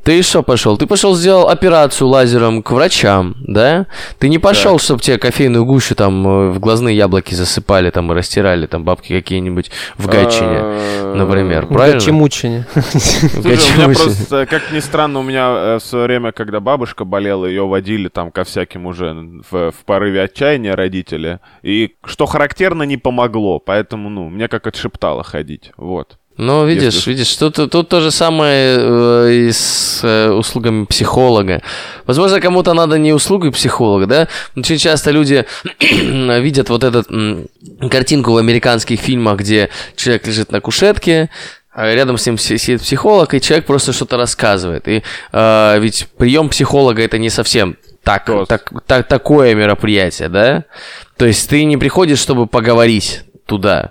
Ты 0.02 0.22
что 0.22 0.42
пошел? 0.42 0.78
Ты 0.78 0.86
пошел 0.86 1.14
сделал 1.14 1.48
операцию 1.48 2.08
лазером 2.08 2.62
к 2.62 2.70
врачам, 2.70 3.34
да? 3.40 3.86
Ты 4.18 4.28
не 4.28 4.38
пошел, 4.38 4.78
чтобы 4.78 5.00
тебе 5.00 5.18
кофейную 5.18 5.64
гущу 5.64 5.94
там 5.94 6.26
э, 6.26 6.50
в 6.50 6.60
глазные 6.60 6.96
яблоки 6.96 7.34
засыпали 7.34 7.90
там 7.90 8.10
и 8.10 8.14
растирали 8.14 8.66
там 8.66 8.84
бабки 8.84 9.12
какие-нибудь 9.12 9.70
в 9.96 10.06
Гатчине, 10.06 10.60
Э, 10.60 11.14
например. 11.14 11.66
В 11.66 11.68
Правильно? 11.68 11.98
Гатчимучине. 11.98 12.66
В 12.74 12.80
Слушай, 12.80 13.30
у 13.32 13.38
меня 13.38 13.56
Гатчимучине. 13.56 13.94
просто, 13.94 14.46
как 14.46 14.72
ни 14.72 14.80
странно, 14.80 15.18
у 15.20 15.22
меня 15.22 15.48
э, 15.50 15.78
в 15.78 15.84
свое 15.84 16.04
время, 16.06 16.32
когда 16.32 16.60
бабушка 16.60 17.04
болела, 17.04 17.44
ее 17.46 17.66
водили 17.66 18.08
там 18.08 18.30
ко 18.30 18.44
всяким 18.44 18.86
уже 18.86 19.14
в, 19.50 19.70
в 19.72 19.84
порыве 19.84 20.22
отчаяния 20.22 20.74
родители. 20.74 21.40
И 21.62 21.96
что 22.04 22.26
характерно, 22.26 22.84
не 22.84 22.96
помогло. 22.96 23.58
Поэтому, 23.58 24.08
ну, 24.08 24.28
мне 24.28 24.48
как 24.48 24.66
отшептало 24.66 25.22
ходить. 25.22 25.72
Вот. 25.76 26.18
Ну, 26.38 26.64
видишь, 26.66 26.94
Если- 26.94 27.10
видишь, 27.10 27.34
тут, 27.36 27.56
тут 27.70 27.88
то 27.88 28.00
же 28.00 28.10
самое 28.12 28.76
э, 28.78 29.32
и 29.32 29.50
с 29.52 30.00
э, 30.04 30.30
услугами 30.30 30.84
психолога. 30.84 31.62
Возможно, 32.06 32.40
кому-то 32.40 32.74
надо 32.74 32.96
не 32.96 33.12
услугой 33.12 33.50
психолога, 33.50 34.06
да? 34.06 34.28
Очень 34.56 34.78
часто 34.78 35.10
люди 35.10 35.44
видят 35.80 36.68
вот 36.70 36.84
эту 36.84 37.04
картинку 37.90 38.32
в 38.32 38.36
американских 38.36 39.00
фильмах, 39.00 39.38
где 39.40 39.68
человек 39.96 40.26
лежит 40.28 40.52
на 40.52 40.60
кушетке, 40.60 41.28
а 41.72 41.92
рядом 41.92 42.16
с 42.16 42.24
ним 42.26 42.38
си- 42.38 42.56
сидит 42.58 42.82
психолог, 42.82 43.34
и 43.34 43.40
человек 43.40 43.66
просто 43.66 43.92
что-то 43.92 44.16
рассказывает. 44.16 44.86
И 44.86 45.02
э, 45.32 45.76
ведь 45.80 46.06
прием 46.18 46.48
психолога 46.50 47.02
это 47.02 47.18
не 47.18 47.30
совсем 47.30 47.76
так, 48.04 48.26
Тост. 48.26 48.48
так, 48.48 48.72
так- 48.86 49.08
такое 49.08 49.56
мероприятие, 49.56 50.28
да? 50.28 50.64
То 51.16 51.26
есть 51.26 51.48
ты 51.50 51.64
не 51.64 51.76
приходишь, 51.76 52.20
чтобы 52.20 52.46
поговорить 52.46 53.22
туда. 53.46 53.90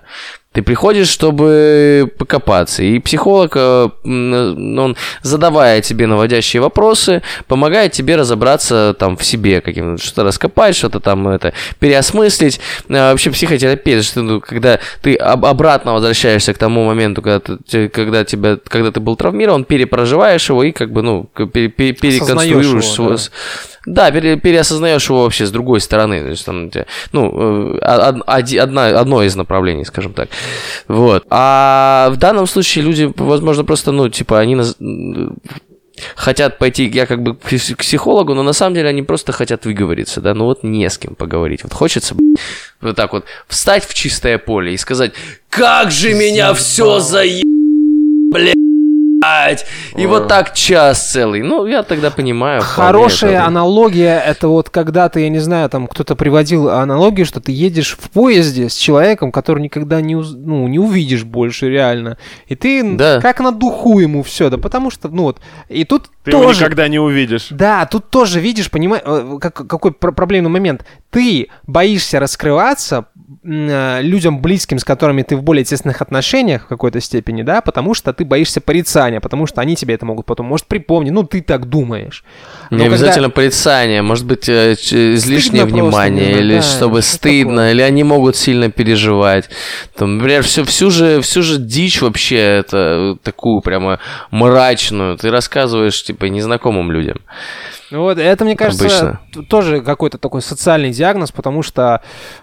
Ты 0.58 0.62
приходишь, 0.62 1.06
чтобы 1.06 2.10
покопаться. 2.18 2.82
И 2.82 2.98
психолог, 2.98 3.52
э, 3.54 3.90
м, 4.04 4.76
он, 4.76 4.96
задавая 5.22 5.80
тебе 5.82 6.08
наводящие 6.08 6.60
вопросы, 6.60 7.22
помогает 7.46 7.92
тебе 7.92 8.16
разобраться 8.16 8.92
там 8.98 9.16
в 9.16 9.24
себе, 9.24 9.60
каким 9.60 9.98
что-то 9.98 10.24
раскопать, 10.24 10.74
что-то 10.74 10.98
там 10.98 11.28
это 11.28 11.52
переосмыслить. 11.78 12.58
А, 12.90 13.12
Вообще 13.12 13.30
психотерапия, 13.30 14.02
что, 14.02 14.22
ну, 14.22 14.40
когда 14.40 14.80
ты 15.00 15.14
об- 15.14 15.44
обратно 15.46 15.92
возвращаешься 15.92 16.52
к 16.52 16.58
тому 16.58 16.84
моменту, 16.84 17.22
когда, 17.22 17.38
ты, 17.38 17.88
когда, 17.88 18.24
тебя, 18.24 18.58
когда 18.66 18.90
ты 18.90 18.98
был 18.98 19.14
травмирован, 19.14 19.62
перепроживаешь 19.64 20.48
его 20.50 20.64
и 20.64 20.72
как 20.72 20.90
бы, 20.90 21.02
ну, 21.02 21.30
пере- 21.52 21.68
пере- 21.68 21.92
переконструируешь 21.92 22.66
его, 22.66 22.80
свой- 22.82 23.08
да. 23.10 23.77
Да, 23.86 24.10
пере- 24.10 24.36
переосознаешь 24.36 25.08
его 25.08 25.22
вообще 25.22 25.46
с 25.46 25.50
другой 25.50 25.80
стороны. 25.80 26.20
То 26.22 26.28
есть, 26.28 26.44
там, 26.44 26.70
ну, 27.12 27.76
э, 27.76 27.78
од- 27.80 28.22
оди- 28.26 28.58
одна, 28.58 29.00
одно 29.00 29.22
из 29.22 29.36
направлений, 29.36 29.84
скажем 29.84 30.12
так. 30.12 30.28
Вот. 30.88 31.24
А 31.30 32.10
в 32.12 32.16
данном 32.16 32.46
случае 32.46 32.84
люди, 32.84 33.12
возможно, 33.16 33.64
просто, 33.64 33.92
ну, 33.92 34.08
типа, 34.08 34.38
они 34.40 34.56
наз- 34.56 34.76
хотят 36.14 36.58
пойти, 36.58 36.86
я 36.86 37.06
как 37.06 37.22
бы 37.22 37.34
к 37.34 37.38
пси- 37.40 37.74
к 37.74 37.78
психологу, 37.78 38.34
но 38.34 38.42
на 38.42 38.52
самом 38.52 38.74
деле 38.74 38.88
они 38.88 39.02
просто 39.02 39.32
хотят 39.32 39.64
выговориться, 39.66 40.20
да, 40.20 40.34
ну 40.34 40.44
вот 40.44 40.62
не 40.62 40.88
с 40.88 40.96
кем 40.98 41.14
поговорить. 41.16 41.64
Вот 41.64 41.72
хочется 41.72 42.14
вот 42.80 42.96
так 42.96 43.12
вот 43.12 43.24
встать 43.48 43.84
в 43.84 43.94
чистое 43.94 44.38
поле 44.38 44.72
и 44.72 44.76
сказать, 44.76 45.12
как 45.50 45.90
же 45.90 46.14
меня 46.14 46.54
все 46.54 47.00
заеб... 47.00 47.44
блядь, 48.32 48.54
и 49.96 50.06
вот 50.06 50.28
так 50.28 50.54
час 50.54 51.10
целый. 51.12 51.42
Ну, 51.42 51.66
я 51.66 51.82
тогда 51.82 52.10
понимаю. 52.10 52.60
Хорошая 52.62 53.32
это. 53.32 53.46
аналогия 53.46 54.18
это 54.20 54.48
вот 54.48 54.70
когда 54.70 55.08
ты, 55.08 55.20
я 55.20 55.28
не 55.28 55.38
знаю, 55.38 55.68
там 55.68 55.86
кто-то 55.86 56.16
приводил 56.16 56.68
аналогию, 56.70 57.26
что 57.26 57.40
ты 57.40 57.52
едешь 57.52 57.96
в 58.00 58.10
поезде 58.10 58.68
с 58.68 58.74
человеком, 58.74 59.32
который 59.32 59.62
никогда 59.62 60.00
не, 60.00 60.16
уз- 60.16 60.34
ну, 60.36 60.66
не 60.68 60.78
увидишь 60.78 61.24
больше 61.24 61.68
реально. 61.70 62.16
И 62.46 62.54
ты 62.54 62.82
Да. 62.96 63.20
как 63.20 63.40
на 63.40 63.52
духу 63.52 63.98
ему 64.00 64.22
все, 64.22 64.50
да 64.50 64.58
потому 64.58 64.90
что, 64.90 65.08
ну 65.08 65.22
вот, 65.24 65.40
и 65.68 65.84
тут 65.84 66.10
Ты 66.24 66.30
его 66.32 66.42
тоже... 66.42 66.60
никогда 66.60 66.88
не 66.88 66.98
увидишь. 66.98 67.48
Да, 67.50 67.86
тут 67.86 68.10
тоже 68.10 68.40
видишь, 68.40 68.70
понимаешь, 68.70 69.02
как, 69.40 69.54
какой 69.54 69.92
пр- 69.92 70.12
проблемный 70.12 70.50
момент. 70.50 70.84
Ты 71.10 71.48
боишься 71.66 72.20
раскрываться 72.20 73.06
э, 73.44 74.00
людям 74.02 74.40
близким, 74.40 74.78
с 74.78 74.84
которыми 74.84 75.22
ты 75.22 75.36
в 75.36 75.42
более 75.42 75.64
тесных 75.64 76.02
отношениях 76.02 76.64
в 76.64 76.66
какой-то 76.66 77.00
степени, 77.00 77.42
да, 77.42 77.60
потому 77.62 77.94
что 77.94 78.12
ты 78.12 78.24
боишься 78.24 78.60
порицания, 78.60 79.17
потому 79.20 79.46
что 79.46 79.60
они 79.60 79.76
тебе 79.76 79.94
это 79.94 80.06
могут 80.06 80.26
потом, 80.26 80.46
может, 80.46 80.66
припомнить, 80.66 81.12
ну, 81.12 81.22
ты 81.24 81.40
так 81.42 81.66
думаешь. 81.66 82.24
Не 82.70 82.78
Но 82.78 82.84
когда- 82.84 82.96
обязательно 82.96 83.30
порицание, 83.30 84.02
может 84.02 84.26
быть, 84.26 84.48
э, 84.48 84.72
излишнее 84.74 85.62
просто, 85.64 85.74
внимание, 85.82 86.26
не 86.26 86.32
знаю, 86.32 86.44
или 86.46 86.54
да, 86.56 86.62
чтобы 86.62 87.02
что 87.02 87.12
стыдно, 87.12 87.54
такое. 87.56 87.70
или 87.72 87.82
они 87.82 88.04
могут 88.04 88.36
сильно 88.36 88.70
переживать. 88.70 89.48
Там, 89.96 90.18
например, 90.18 90.42
всю, 90.42 90.64
всю, 90.64 90.90
же, 90.90 91.20
всю 91.20 91.42
же 91.42 91.58
дичь 91.58 92.00
вообще, 92.02 92.36
это 92.38 92.76
э, 92.76 93.14
такую 93.22 93.60
прямо 93.60 93.98
мрачную, 94.30 95.16
ты 95.16 95.30
рассказываешь, 95.30 96.02
типа, 96.02 96.26
незнакомым 96.26 96.90
людям. 96.92 97.18
Ну 97.90 98.02
Вот, 98.02 98.18
это, 98.18 98.44
мне 98.44 98.54
кажется, 98.54 98.84
Обычно. 99.34 99.44
тоже 99.48 99.80
какой-то 99.80 100.18
такой 100.18 100.42
социальный 100.42 100.90
диагноз, 100.90 101.32
потому 101.32 101.62
что, 101.62 102.02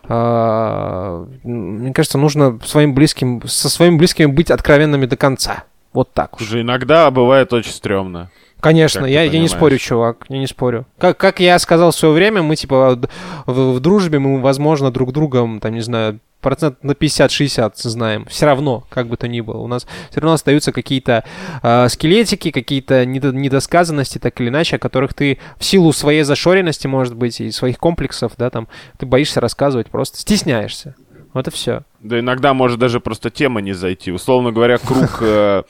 э, 0.09 1.25
мне 1.43 1.93
кажется, 1.93 2.17
нужно 2.17 2.59
своим 2.65 2.95
близким, 2.95 3.41
со 3.45 3.69
своими 3.69 3.97
близкими 3.97 4.25
быть 4.25 4.49
откровенными 4.49 5.05
до 5.05 5.17
конца. 5.17 5.63
Вот 5.95 6.13
так 6.13 6.33
уж. 6.35 6.39
Слушай, 6.39 6.61
иногда 6.61 7.09
бывает 7.09 7.53
очень 7.53 7.71
стрёмно. 7.71 8.29
Конечно, 8.59 9.05
я, 9.05 9.23
я 9.23 9.39
не 9.39 9.47
спорю, 9.47 9.77
чувак, 9.77 10.25
я 10.27 10.39
не 10.39 10.47
спорю. 10.47 10.85
Как, 10.97 11.17
как 11.17 11.39
я 11.39 11.57
сказал 11.57 11.91
в 11.91 11.95
свое 11.95 12.13
время, 12.13 12.41
мы 12.41 12.55
типа 12.55 12.99
в, 13.45 13.73
в 13.75 13.79
дружбе 13.79 14.19
мы, 14.19 14.41
возможно, 14.41 14.91
друг 14.91 15.13
другом, 15.13 15.59
там, 15.59 15.73
не 15.73 15.81
знаю, 15.81 16.19
процент 16.41 16.83
на 16.83 16.91
50-60 16.91 17.71
знаем. 17.75 18.25
Все 18.25 18.45
равно, 18.45 18.83
как 18.89 19.07
бы 19.07 19.15
то 19.17 19.27
ни 19.27 19.39
было. 19.39 19.59
У 19.59 19.67
нас 19.67 19.87
все 20.09 20.19
равно 20.19 20.33
остаются 20.33 20.71
какие-то 20.71 21.23
э, 21.63 21.87
скелетики, 21.89 22.51
какие-то 22.51 23.05
недо- 23.05 23.31
недосказанности, 23.33 24.17
так 24.17 24.39
или 24.41 24.49
иначе, 24.49 24.75
о 24.75 24.79
которых 24.79 25.13
ты 25.13 25.39
в 25.57 25.63
силу 25.63 25.93
своей 25.93 26.23
зашоренности, 26.23 26.87
может 26.87 27.15
быть, 27.15 27.39
и 27.39 27.51
своих 27.51 27.77
комплексов, 27.77 28.33
да, 28.37 28.49
там, 28.49 28.67
ты 28.97 29.05
боишься 29.05 29.39
рассказывать, 29.39 29.89
просто 29.89 30.19
стесняешься. 30.19 30.95
Вот 31.33 31.47
и 31.47 31.51
все. 31.51 31.83
Да 32.05 32.19
иногда 32.19 32.53
может 32.53 32.79
даже 32.79 32.99
просто 32.99 33.29
тема 33.29 33.61
не 33.61 33.73
зайти. 33.73 34.11
Условно 34.11 34.51
говоря, 34.51 34.77
круг... 34.77 35.17
э, 35.21 35.63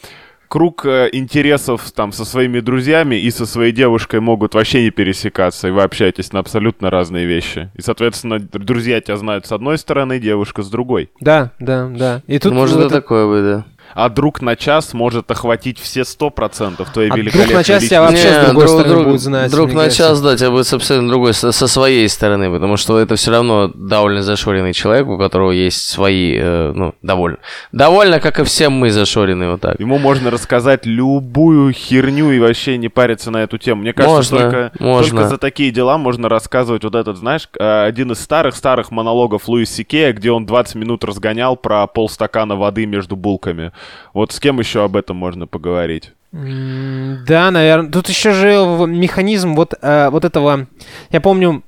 Круг 0.48 0.86
э, 0.86 1.10
интересов 1.12 1.92
там 1.92 2.12
со 2.12 2.24
своими 2.24 2.60
друзьями 2.60 3.16
и 3.16 3.32
со 3.32 3.46
своей 3.46 3.72
девушкой 3.72 4.20
могут 4.20 4.54
вообще 4.54 4.84
не 4.84 4.92
пересекаться, 4.92 5.68
и 5.68 5.72
вы 5.72 5.82
общаетесь 5.82 6.32
на 6.34 6.40
абсолютно 6.40 6.90
разные 6.90 7.26
вещи. 7.26 7.72
И, 7.76 7.82
соответственно, 7.82 8.40
друзья 8.40 9.02
тебя 9.02 9.18
знают 9.18 9.48
с 9.48 9.52
одной 9.52 9.78
стороны, 9.78 10.20
девушка 10.20 10.62
с 10.62 10.70
другой. 10.70 11.10
Да, 11.20 11.52
да, 11.60 11.90
да. 11.90 12.22
И 12.28 12.38
тут 12.38 12.54
Может, 12.54 12.78
это 12.78 12.90
такое 12.90 13.28
быть, 13.28 13.44
да. 13.44 13.66
А 13.96 14.10
друг 14.10 14.42
на 14.42 14.56
час 14.58 14.94
может 14.94 15.32
охватить 15.32 15.80
все 15.80 16.04
сто 16.04 16.30
процентов 16.30 16.92
твоей 16.92 17.10
А 17.10 17.14
друг 17.14 17.24
великолепной 17.28 17.56
на 17.56 17.64
час 17.64 17.84
тебя 17.86 18.02
вообще 18.02 18.18
с 18.28 18.38
Не, 18.38 18.44
другой 18.48 18.66
друг- 18.66 18.70
стороны 18.80 18.94
друг- 18.96 19.08
будет 19.08 19.22
знать, 19.22 19.52
Друг 19.52 19.68
на 19.70 19.74
кажется. 19.84 19.98
час, 19.98 20.22
да, 20.22 20.36
тебя 20.36 20.52
будет 20.52 20.74
абсолютно 20.74 21.10
другой 21.10 21.34
со, 21.34 21.52
со 21.54 21.68
своей 21.68 22.10
стороны, 22.10 22.52
потому 22.52 22.76
что 22.76 23.00
это 23.00 23.16
все 23.16 23.32
равно 23.32 23.72
довольно 23.74 24.22
зашоренный 24.22 24.74
человек, 24.74 25.08
у 25.08 25.18
которого 25.18 25.52
есть 25.52 25.88
свои, 25.88 26.36
э, 26.38 26.74
ну, 26.76 26.94
довольно. 27.02 27.38
Довольно, 27.72 28.20
как 28.20 28.40
и 28.40 28.44
все 28.44 28.68
мы 28.70 28.92
зашорены 28.92 29.52
вот 29.52 29.62
так. 29.62 29.80
Ему 29.80 29.98
можно 29.98 30.30
рассказать 30.30 30.86
любую 30.86 31.72
херню 31.72 32.32
и 32.32 32.40
вообще 32.40 32.78
не 32.78 32.90
париться 32.90 33.32
на 33.32 33.44
эту 33.44 33.58
тему. 33.58 33.82
Мне 33.82 33.94
кажется, 33.94 34.16
Можно, 34.36 34.40
только, 34.40 34.72
можно. 34.84 35.10
только 35.22 35.30
за 35.30 35.38
такие 35.38 35.72
дела 35.72 35.98
можно 35.98 36.28
рассказывать 36.28 36.84
вот 36.84 36.96
этот, 36.96 37.16
знаешь, 37.18 37.48
э, 37.58 37.86
один 37.86 38.12
из 38.12 38.20
старых-старых 38.20 38.92
монологов 38.92 39.48
Луис 39.48 39.72
Сикея, 39.72 40.12
где 40.12 40.32
он 40.32 40.46
20 40.46 40.76
минут 40.76 41.06
разгонял 41.06 41.56
про 41.56 41.88
полстакана 41.88 42.58
воды 42.58 42.86
между 42.86 43.16
булками. 43.16 43.72
Вот 44.14 44.32
с 44.32 44.40
кем 44.40 44.60
еще 44.60 44.84
об 44.84 44.96
этом 44.96 45.18
можно 45.18 45.48
поговорить? 45.48 46.14
Да, 46.32 47.50
наверное. 47.52 47.92
Тут 47.92 48.10
еще 48.10 48.32
же 48.32 48.86
механизм 48.88 49.56
вот, 49.56 49.74
э, 49.82 50.10
вот 50.10 50.26
этого... 50.26 50.68
Я 51.12 51.22
помню, 51.22 51.64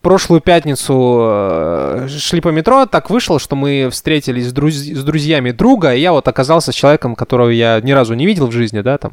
прошлую 0.00 0.40
пятницу 0.40 1.18
э, 1.22 2.08
шли 2.08 2.40
по 2.40 2.48
метро, 2.48 2.86
так 2.86 3.10
вышло, 3.10 3.38
что 3.40 3.56
мы 3.56 3.88
встретились 3.90 4.46
с, 4.48 4.52
друз- 4.52 4.94
с 4.94 5.04
друзьями 5.04 5.50
друга, 5.50 5.94
и 5.94 6.00
я 6.00 6.12
вот 6.12 6.28
оказался 6.28 6.70
с 6.72 6.74
человеком, 6.74 7.16
которого 7.16 7.48
я 7.50 7.80
ни 7.82 7.90
разу 7.92 8.14
не 8.14 8.24
видел 8.24 8.46
в 8.46 8.52
жизни, 8.52 8.80
да, 8.80 8.96
там, 8.98 9.12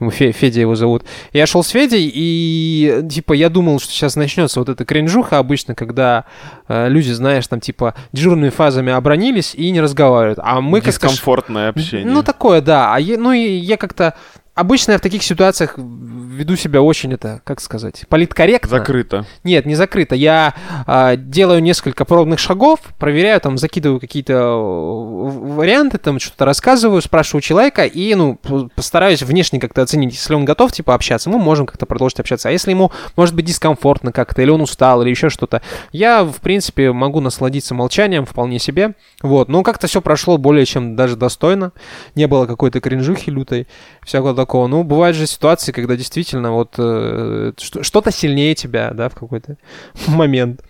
ему 0.00 0.10
Фе- 0.10 0.32
Федя 0.32 0.60
его 0.60 0.74
зовут. 0.74 1.04
Я 1.32 1.46
шел 1.46 1.62
с 1.62 1.68
Федей, 1.68 2.10
и, 2.12 3.02
типа, 3.10 3.32
я 3.32 3.48
думал, 3.48 3.78
что 3.78 3.92
сейчас 3.92 4.16
начнется 4.16 4.58
вот 4.58 4.68
эта 4.68 4.84
кринжуха 4.84 5.38
обычно, 5.38 5.74
когда 5.74 6.24
э, 6.68 6.88
люди, 6.88 7.12
знаешь, 7.12 7.46
там, 7.46 7.60
типа, 7.60 7.94
дежурными 8.12 8.50
фазами 8.50 8.92
обронились 8.92 9.54
и 9.54 9.70
не 9.70 9.80
разговаривают. 9.80 10.40
А 10.42 10.60
мы 10.60 10.80
как-то... 10.80 11.06
Дискомфортное 11.08 11.68
общение. 11.68 12.10
ну, 12.10 12.22
такое, 12.22 12.60
да. 12.60 12.92
А 12.94 12.98
я- 12.98 13.18
ну, 13.18 13.32
и 13.32 13.40
я 13.40 13.76
как-то... 13.76 14.14
Обычно 14.54 14.92
я 14.92 14.98
в 14.98 15.00
таких 15.00 15.24
ситуациях 15.24 15.76
веду 15.76 16.54
себя 16.56 16.80
очень, 16.80 17.12
это, 17.12 17.40
как 17.44 17.60
сказать, 17.60 18.04
политкорректно. 18.08 18.68
Закрыто. 18.68 19.26
Нет, 19.42 19.66
не 19.66 19.74
закрыто. 19.74 20.14
Я 20.14 20.54
а, 20.86 21.16
делаю 21.16 21.60
несколько 21.60 22.04
пробных 22.04 22.38
шагов, 22.38 22.78
проверяю, 22.98 23.40
там, 23.40 23.58
закидываю 23.58 23.98
какие-то 23.98 24.32
э, 24.32 25.54
варианты, 25.54 25.98
там, 25.98 26.20
что-то 26.20 26.44
рассказываю, 26.44 27.02
спрашиваю 27.02 27.40
человека 27.42 27.84
и, 27.84 28.14
ну, 28.14 28.38
постараюсь 28.74 29.22
внешне 29.22 29.58
как-то 29.58 29.82
оценить. 29.82 30.14
Если 30.14 30.34
он 30.34 30.44
готов, 30.44 30.72
типа, 30.72 30.94
общаться, 30.94 31.30
мы 31.30 31.38
можем 31.38 31.66
как-то 31.66 31.86
продолжить 31.86 32.20
общаться. 32.20 32.48
А 32.48 32.52
если 32.52 32.70
ему, 32.70 32.92
может 33.16 33.34
быть, 33.34 33.46
дискомфортно 33.46 34.12
как-то, 34.12 34.42
или 34.42 34.50
он 34.50 34.60
устал, 34.60 35.02
или 35.02 35.10
еще 35.10 35.30
что-то, 35.30 35.62
я, 35.92 36.22
в 36.22 36.36
принципе, 36.40 36.92
могу 36.92 37.20
насладиться 37.20 37.74
молчанием 37.74 38.24
вполне 38.24 38.58
себе. 38.60 38.94
Вот, 39.20 39.48
но 39.48 39.62
как-то 39.62 39.86
все 39.86 40.00
прошло 40.00 40.38
более 40.38 40.64
чем 40.64 40.94
даже 40.94 41.16
достойно. 41.16 41.72
Не 42.14 42.26
было 42.26 42.46
какой-то 42.46 42.80
кринжухи 42.80 43.30
лютой, 43.30 43.66
всякого 44.04 44.43
такого. 44.44 44.66
Ну, 44.68 44.84
бывают 44.84 45.16
же 45.16 45.26
ситуации, 45.26 45.72
когда 45.72 45.96
действительно 45.96 46.52
вот 46.52 46.74
э, 46.78 47.52
что- 47.58 47.82
что-то 47.82 48.10
сильнее 48.10 48.54
тебя, 48.54 48.90
да, 48.92 49.08
в 49.08 49.14
какой-то 49.14 49.56
момент. 50.06 50.60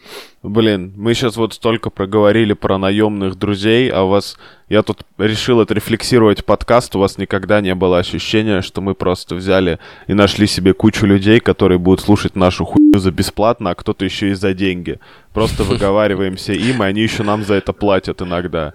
Блин, 0.42 0.92
мы 0.96 1.14
сейчас 1.14 1.36
вот 1.36 1.54
столько 1.54 1.90
проговорили 1.90 2.52
про 2.52 2.78
наемных 2.78 3.34
друзей, 3.36 3.88
а 3.90 4.02
у 4.02 4.08
вас... 4.08 4.36
Я 4.68 4.82
тут 4.82 5.02
решил 5.18 5.60
отрефлексировать 5.60 6.44
подкаст, 6.44 6.96
у 6.96 6.98
вас 6.98 7.18
никогда 7.18 7.60
не 7.60 7.74
было 7.74 7.98
ощущения, 7.98 8.62
что 8.62 8.80
мы 8.80 8.94
просто 8.94 9.34
взяли 9.34 9.78
и 10.06 10.14
нашли 10.14 10.46
себе 10.46 10.72
кучу 10.72 11.06
людей, 11.06 11.40
которые 11.40 11.78
будут 11.78 12.00
слушать 12.00 12.36
нашу 12.36 12.64
хуйню 12.64 12.98
за 12.98 13.10
бесплатно, 13.10 13.70
а 13.70 13.74
кто-то 13.74 14.04
еще 14.04 14.30
и 14.30 14.34
за 14.34 14.54
деньги. 14.54 14.98
Просто 15.32 15.64
выговариваемся 15.70 16.52
им, 16.52 16.82
и 16.82 16.86
они 16.86 17.00
еще 17.02 17.22
нам 17.22 17.44
за 17.44 17.54
это 17.54 17.72
платят 17.72 18.22
иногда. 18.22 18.72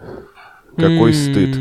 Какой 0.80 1.14
стыд. 1.14 1.56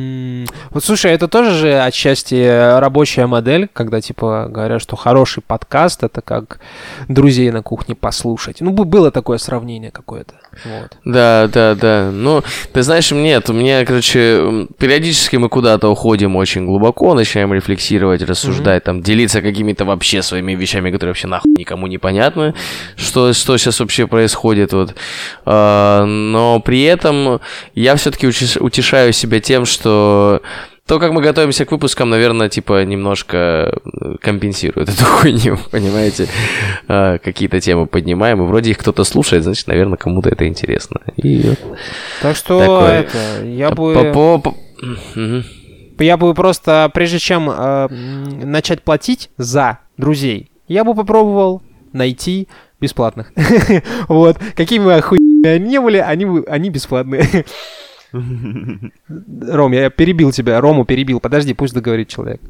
Вот 0.70 0.84
слушай, 0.84 1.12
это 1.12 1.28
тоже 1.28 1.52
же 1.52 1.80
отчасти 1.80 2.78
рабочая 2.78 3.26
модель, 3.26 3.68
когда 3.72 4.00
типа 4.00 4.48
говорят, 4.50 4.82
что 4.82 4.96
хороший 4.96 5.42
подкаст 5.42 6.02
это 6.02 6.20
как 6.20 6.60
друзей 7.08 7.50
на 7.50 7.62
кухне 7.62 7.94
послушать. 7.94 8.60
Ну, 8.60 8.70
было 8.70 9.10
такое 9.10 9.38
сравнение 9.38 9.90
какое-то. 9.90 10.34
Вот. 10.64 10.96
Да, 11.04 11.48
да, 11.52 11.74
да. 11.74 12.10
Ну, 12.12 12.42
ты 12.72 12.82
знаешь, 12.82 13.10
нет, 13.10 13.48
у 13.50 13.52
меня, 13.52 13.84
короче, 13.84 14.66
периодически 14.78 15.36
мы 15.36 15.48
куда-то 15.48 15.88
уходим 15.88 16.36
очень 16.36 16.66
глубоко, 16.66 17.14
начинаем 17.14 17.52
рефлексировать, 17.54 18.22
рассуждать, 18.22 18.84
там, 18.84 19.02
делиться 19.02 19.40
какими-то 19.40 19.84
вообще 19.84 20.22
своими 20.22 20.54
вещами, 20.54 20.90
которые 20.90 21.10
вообще 21.10 21.28
нахуй 21.28 21.52
никому 21.56 21.86
не 21.86 21.98
понятны, 21.98 22.54
что, 22.96 23.32
что 23.32 23.56
сейчас 23.56 23.80
вообще 23.80 24.06
происходит, 24.06 24.72
вот. 24.72 24.94
А, 25.44 26.04
но 26.04 26.60
при 26.60 26.82
этом 26.82 27.40
я 27.74 27.96
все-таки 27.96 28.26
утешаю 28.26 29.07
себя 29.12 29.40
тем, 29.40 29.64
что 29.64 30.42
то, 30.86 30.98
как 30.98 31.12
мы 31.12 31.20
готовимся 31.20 31.64
к 31.66 31.70
выпускам, 31.72 32.08
наверное, 32.08 32.48
типа 32.48 32.82
немножко 32.84 33.36
э, 33.84 34.14
компенсирует 34.22 34.88
эту 34.94 35.04
хуйню, 35.04 35.58
понимаете? 35.70 36.28
А, 36.88 37.18
Какие-то 37.18 37.60
темы 37.60 37.86
поднимаем, 37.86 38.42
и 38.42 38.46
вроде 38.46 38.70
их 38.70 38.78
кто-то 38.78 39.04
слушает, 39.04 39.44
значит, 39.44 39.66
наверное, 39.66 39.98
кому-то 39.98 40.30
это 40.30 40.46
интересно. 40.48 41.00
И 41.16 41.42
вот 41.50 41.58
Так 42.22 42.36
что 42.36 42.58
Такое. 42.60 43.00
это, 43.00 43.44
я 43.44 43.70
бы... 43.70 43.94
по- 43.94 44.38
по- 44.38 44.38
по- 44.52 44.56
Мгм. 45.14 45.44
Я 45.98 46.16
бы 46.16 46.32
просто, 46.32 46.90
прежде 46.94 47.18
чем 47.18 47.50
э, 47.50 47.88
начать 47.90 48.82
платить 48.82 49.30
за 49.36 49.80
друзей, 49.96 50.50
я 50.68 50.84
бы 50.84 50.94
попробовал 50.94 51.60
найти 51.92 52.46
бесплатных. 52.80 53.32
Вот. 54.08 54.38
Какими 54.56 54.84
бы 54.84 54.94
охуенными 54.94 55.48
они 55.48 55.68
не 55.70 55.80
были, 55.80 55.96
они, 55.98 56.26
они 56.46 56.70
бесплатные. 56.70 57.44
Ром, 59.08 59.72
я 59.72 59.90
перебил 59.90 60.32
тебя. 60.32 60.60
Рому 60.60 60.84
перебил. 60.84 61.20
Подожди, 61.20 61.54
пусть 61.54 61.74
договорит 61.74 62.08
человек. 62.08 62.40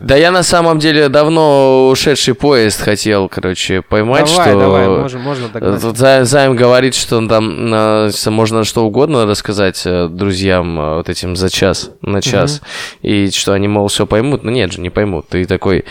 Да 0.00 0.16
я 0.16 0.30
на 0.30 0.42
самом 0.42 0.78
деле 0.78 1.08
давно 1.08 1.88
ушедший 1.90 2.34
поезд 2.34 2.80
хотел, 2.80 3.28
короче, 3.28 3.82
поймать, 3.82 4.26
давай, 4.26 4.48
что... 4.50 4.58
давай, 4.60 4.88
можем, 4.88 5.20
можно 5.20 5.48
догнать. 5.48 5.80
Тут 5.80 5.96
Займ, 5.98 6.24
Займ 6.24 6.56
говорит, 6.56 6.94
что 6.94 7.18
он 7.18 7.28
там 7.28 7.72
с- 8.10 8.30
можно 8.30 8.64
что 8.64 8.84
угодно 8.84 9.26
рассказать 9.26 9.82
э, 9.84 10.08
друзьям 10.08 10.80
э, 10.80 10.94
вот 10.96 11.08
этим 11.08 11.36
за 11.36 11.50
час, 11.50 11.90
на 12.00 12.22
час, 12.22 12.62
и 13.02 13.30
что 13.30 13.52
они, 13.52 13.68
мол, 13.68 13.88
все 13.88 14.06
поймут. 14.06 14.44
Ну 14.44 14.50
нет 14.50 14.72
же, 14.72 14.80
не 14.80 14.90
поймут. 14.90 15.28
Ты 15.28 15.44
такой 15.44 15.84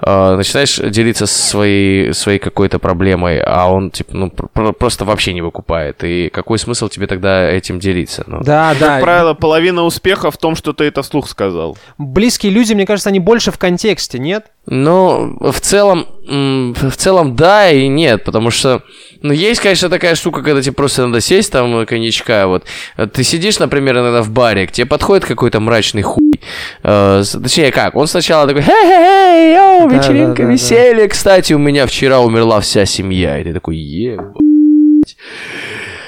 э, 0.00 0.36
начинаешь 0.36 0.76
делиться 0.78 1.26
своей, 1.26 2.14
своей 2.14 2.38
какой-то 2.38 2.78
проблемой, 2.78 3.40
а 3.40 3.70
он, 3.70 3.90
типа, 3.90 4.16
ну, 4.16 4.30
пр- 4.30 4.48
пр- 4.52 4.72
просто 4.72 5.04
вообще 5.04 5.34
не 5.34 5.42
выкупает. 5.42 6.02
И 6.04 6.30
какой 6.30 6.58
смысл 6.58 6.88
тебе 6.88 7.06
тогда 7.06 7.48
этим 7.50 7.78
делиться? 7.78 8.24
Ну, 8.26 8.40
Да, 8.42 8.74
да. 8.80 8.94
Как 8.94 9.02
правило, 9.02 9.34
половина 9.34 9.82
успеха 9.84 10.30
в 10.30 10.38
том, 10.38 10.56
что 10.56 10.72
ты 10.72 10.84
это 10.84 11.02
вслух 11.02 11.28
сказал. 11.28 11.76
Близкие 11.98 12.50
люди, 12.50 12.72
мне 12.72 12.86
кажется, 12.86 12.93
они 13.06 13.20
больше 13.20 13.50
в 13.50 13.58
контексте, 13.58 14.18
нет? 14.18 14.46
Ну, 14.66 15.36
в 15.40 15.60
целом, 15.60 16.06
в 16.26 16.96
целом 16.96 17.36
да 17.36 17.70
и 17.70 17.86
нет, 17.88 18.24
потому 18.24 18.50
что, 18.50 18.82
ну, 19.20 19.32
есть, 19.32 19.60
конечно, 19.60 19.88
такая 19.88 20.14
штука, 20.14 20.42
когда 20.42 20.62
тебе 20.62 20.72
просто 20.72 21.06
надо 21.06 21.20
сесть 21.20 21.52
там 21.52 21.80
э, 21.80 21.86
коньячка, 21.86 22.46
вот. 22.46 22.64
Ты 23.12 23.22
сидишь, 23.24 23.58
например, 23.58 23.98
иногда 23.98 24.22
в 24.22 24.30
баре, 24.30 24.66
к 24.66 24.72
тебе 24.72 24.86
подходит 24.86 25.26
какой-то 25.26 25.60
мрачный 25.60 26.02
хуй. 26.02 26.40
Э, 26.82 27.22
точнее, 27.30 27.72
как, 27.72 27.94
он 27.94 28.06
сначала 28.06 28.46
такой, 28.46 28.62
хе-хе-хе, 28.62 29.54
йоу, 29.54 29.88
вечеринка, 29.88 30.42
да, 30.42 30.42
да, 30.42 30.44
да. 30.44 30.52
веселье. 30.52 31.08
Кстати, 31.08 31.52
у 31.52 31.58
меня 31.58 31.86
вчера 31.86 32.20
умерла 32.20 32.60
вся 32.60 32.86
семья. 32.86 33.38
И 33.40 33.44
ты 33.44 33.52
такой, 33.52 33.76
ебать. 33.76 35.16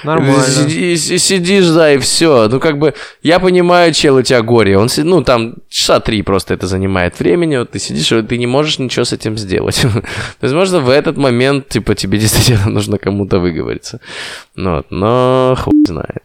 Нормально. 0.07 0.43
Сиди- 0.43 0.97
си- 0.97 1.19
сидишь, 1.19 1.67
да, 1.69 1.93
и 1.93 1.99
все. 1.99 2.49
Ну, 2.49 2.61
как 2.61 2.79
бы, 2.79 2.95
я 3.23 3.39
понимаю, 3.41 3.93
чел, 3.93 4.17
у 4.17 4.23
тебя 4.23 4.41
горе. 4.43 4.79
Он, 4.79 4.89
си- 4.89 5.03
ну, 5.03 5.23
там, 5.23 5.55
часа 5.69 6.01
три 6.01 6.23
просто 6.23 6.55
это 6.55 6.67
занимает 6.67 7.19
времени. 7.19 7.57
Вот 7.57 7.73
ты 7.73 7.79
сидишь, 7.79 8.13
и 8.13 8.23
ты 8.23 8.39
не 8.39 8.47
можешь 8.47 8.79
ничего 8.79 9.05
с 9.05 9.13
этим 9.13 9.37
сделать. 9.37 9.81
То 10.41 10.45
есть, 10.47 10.55
можно 10.55 10.81
в 10.81 10.89
этот 10.89 11.17
момент, 11.17 11.69
типа, 11.69 11.95
тебе 11.95 12.19
действительно 12.25 12.71
нужно 12.71 12.99
кому-то 12.99 13.39
выговориться. 13.41 14.01
Ну, 14.55 14.77
вот, 14.77 14.87
но 14.91 15.55
хуй 15.59 15.73
знает. 15.87 16.23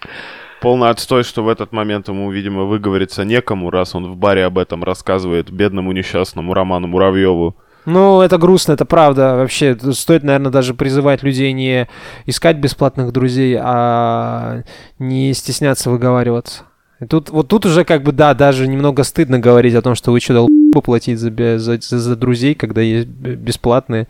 Полный 0.62 0.90
отстой, 0.92 1.24
что 1.24 1.44
в 1.44 1.50
этот 1.50 1.72
момент 1.72 2.08
ему, 2.08 2.30
видимо, 2.32 2.66
выговориться 2.66 3.24
некому, 3.26 3.72
раз 3.72 3.96
он 3.96 4.12
в 4.12 4.16
баре 4.16 4.46
об 4.46 4.60
этом 4.60 4.84
рассказывает 4.84 5.50
бедному 5.50 5.92
несчастному 5.92 6.54
Роману 6.54 6.88
Муравьеву. 6.88 7.56
Ну, 7.86 8.22
это 8.22 8.38
грустно, 8.38 8.74
это 8.74 8.86
правда. 8.86 9.36
Вообще, 9.38 9.78
стоит, 9.94 10.24
наверное, 10.24 10.52
даже 10.52 10.74
призывать 10.74 11.24
людей 11.24 11.52
не 11.54 11.88
искать 12.26 12.58
бесплатных 12.58 13.12
друзей, 13.12 13.58
а 13.62 14.62
не 15.00 15.34
стесняться 15.34 15.90
выговариваться. 15.90 16.64
И 17.00 17.06
тут, 17.06 17.32
вот 17.32 17.48
тут 17.48 17.66
уже 17.66 17.84
как 17.84 18.04
бы, 18.04 18.12
да, 18.12 18.34
даже 18.36 18.68
немного 18.68 19.04
стыдно 19.04 19.40
говорить 19.40 19.74
о 19.74 19.82
том, 19.82 19.96
что 19.96 20.12
вы 20.12 20.20
что, 20.20 20.34
долб***ы 20.34 20.82
платить 20.82 21.20
за, 21.20 21.32
за, 21.58 21.78
за- 21.82 22.16
друзей, 22.16 22.54
когда 22.54 22.82
есть 22.82 23.08
бесплатные. 23.08 24.08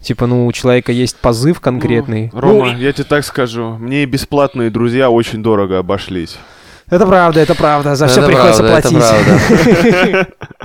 Типа, 0.00 0.26
ну, 0.26 0.46
у 0.46 0.52
человека 0.52 0.90
есть 0.90 1.16
позыв 1.16 1.60
конкретный. 1.60 2.30
Рома, 2.32 2.72
Ну, 2.72 2.78
я 2.78 2.92
тебе 2.94 3.04
так 3.04 3.24
скажу, 3.26 3.76
мне 3.78 4.04
и 4.04 4.06
бесплатные 4.06 4.70
друзья 4.70 5.10
очень 5.10 5.42
дорого 5.42 5.78
обошлись. 5.78 6.38
это 6.88 7.06
правда, 7.06 7.40
это 7.40 7.54
правда. 7.54 7.94
За 7.94 8.06
все 8.08 8.20
Это 8.20 8.28
приходится 8.28 8.62
правда, 8.62 8.78
это 8.78 8.90
платить. 8.90 10.10
правда. 10.10 10.26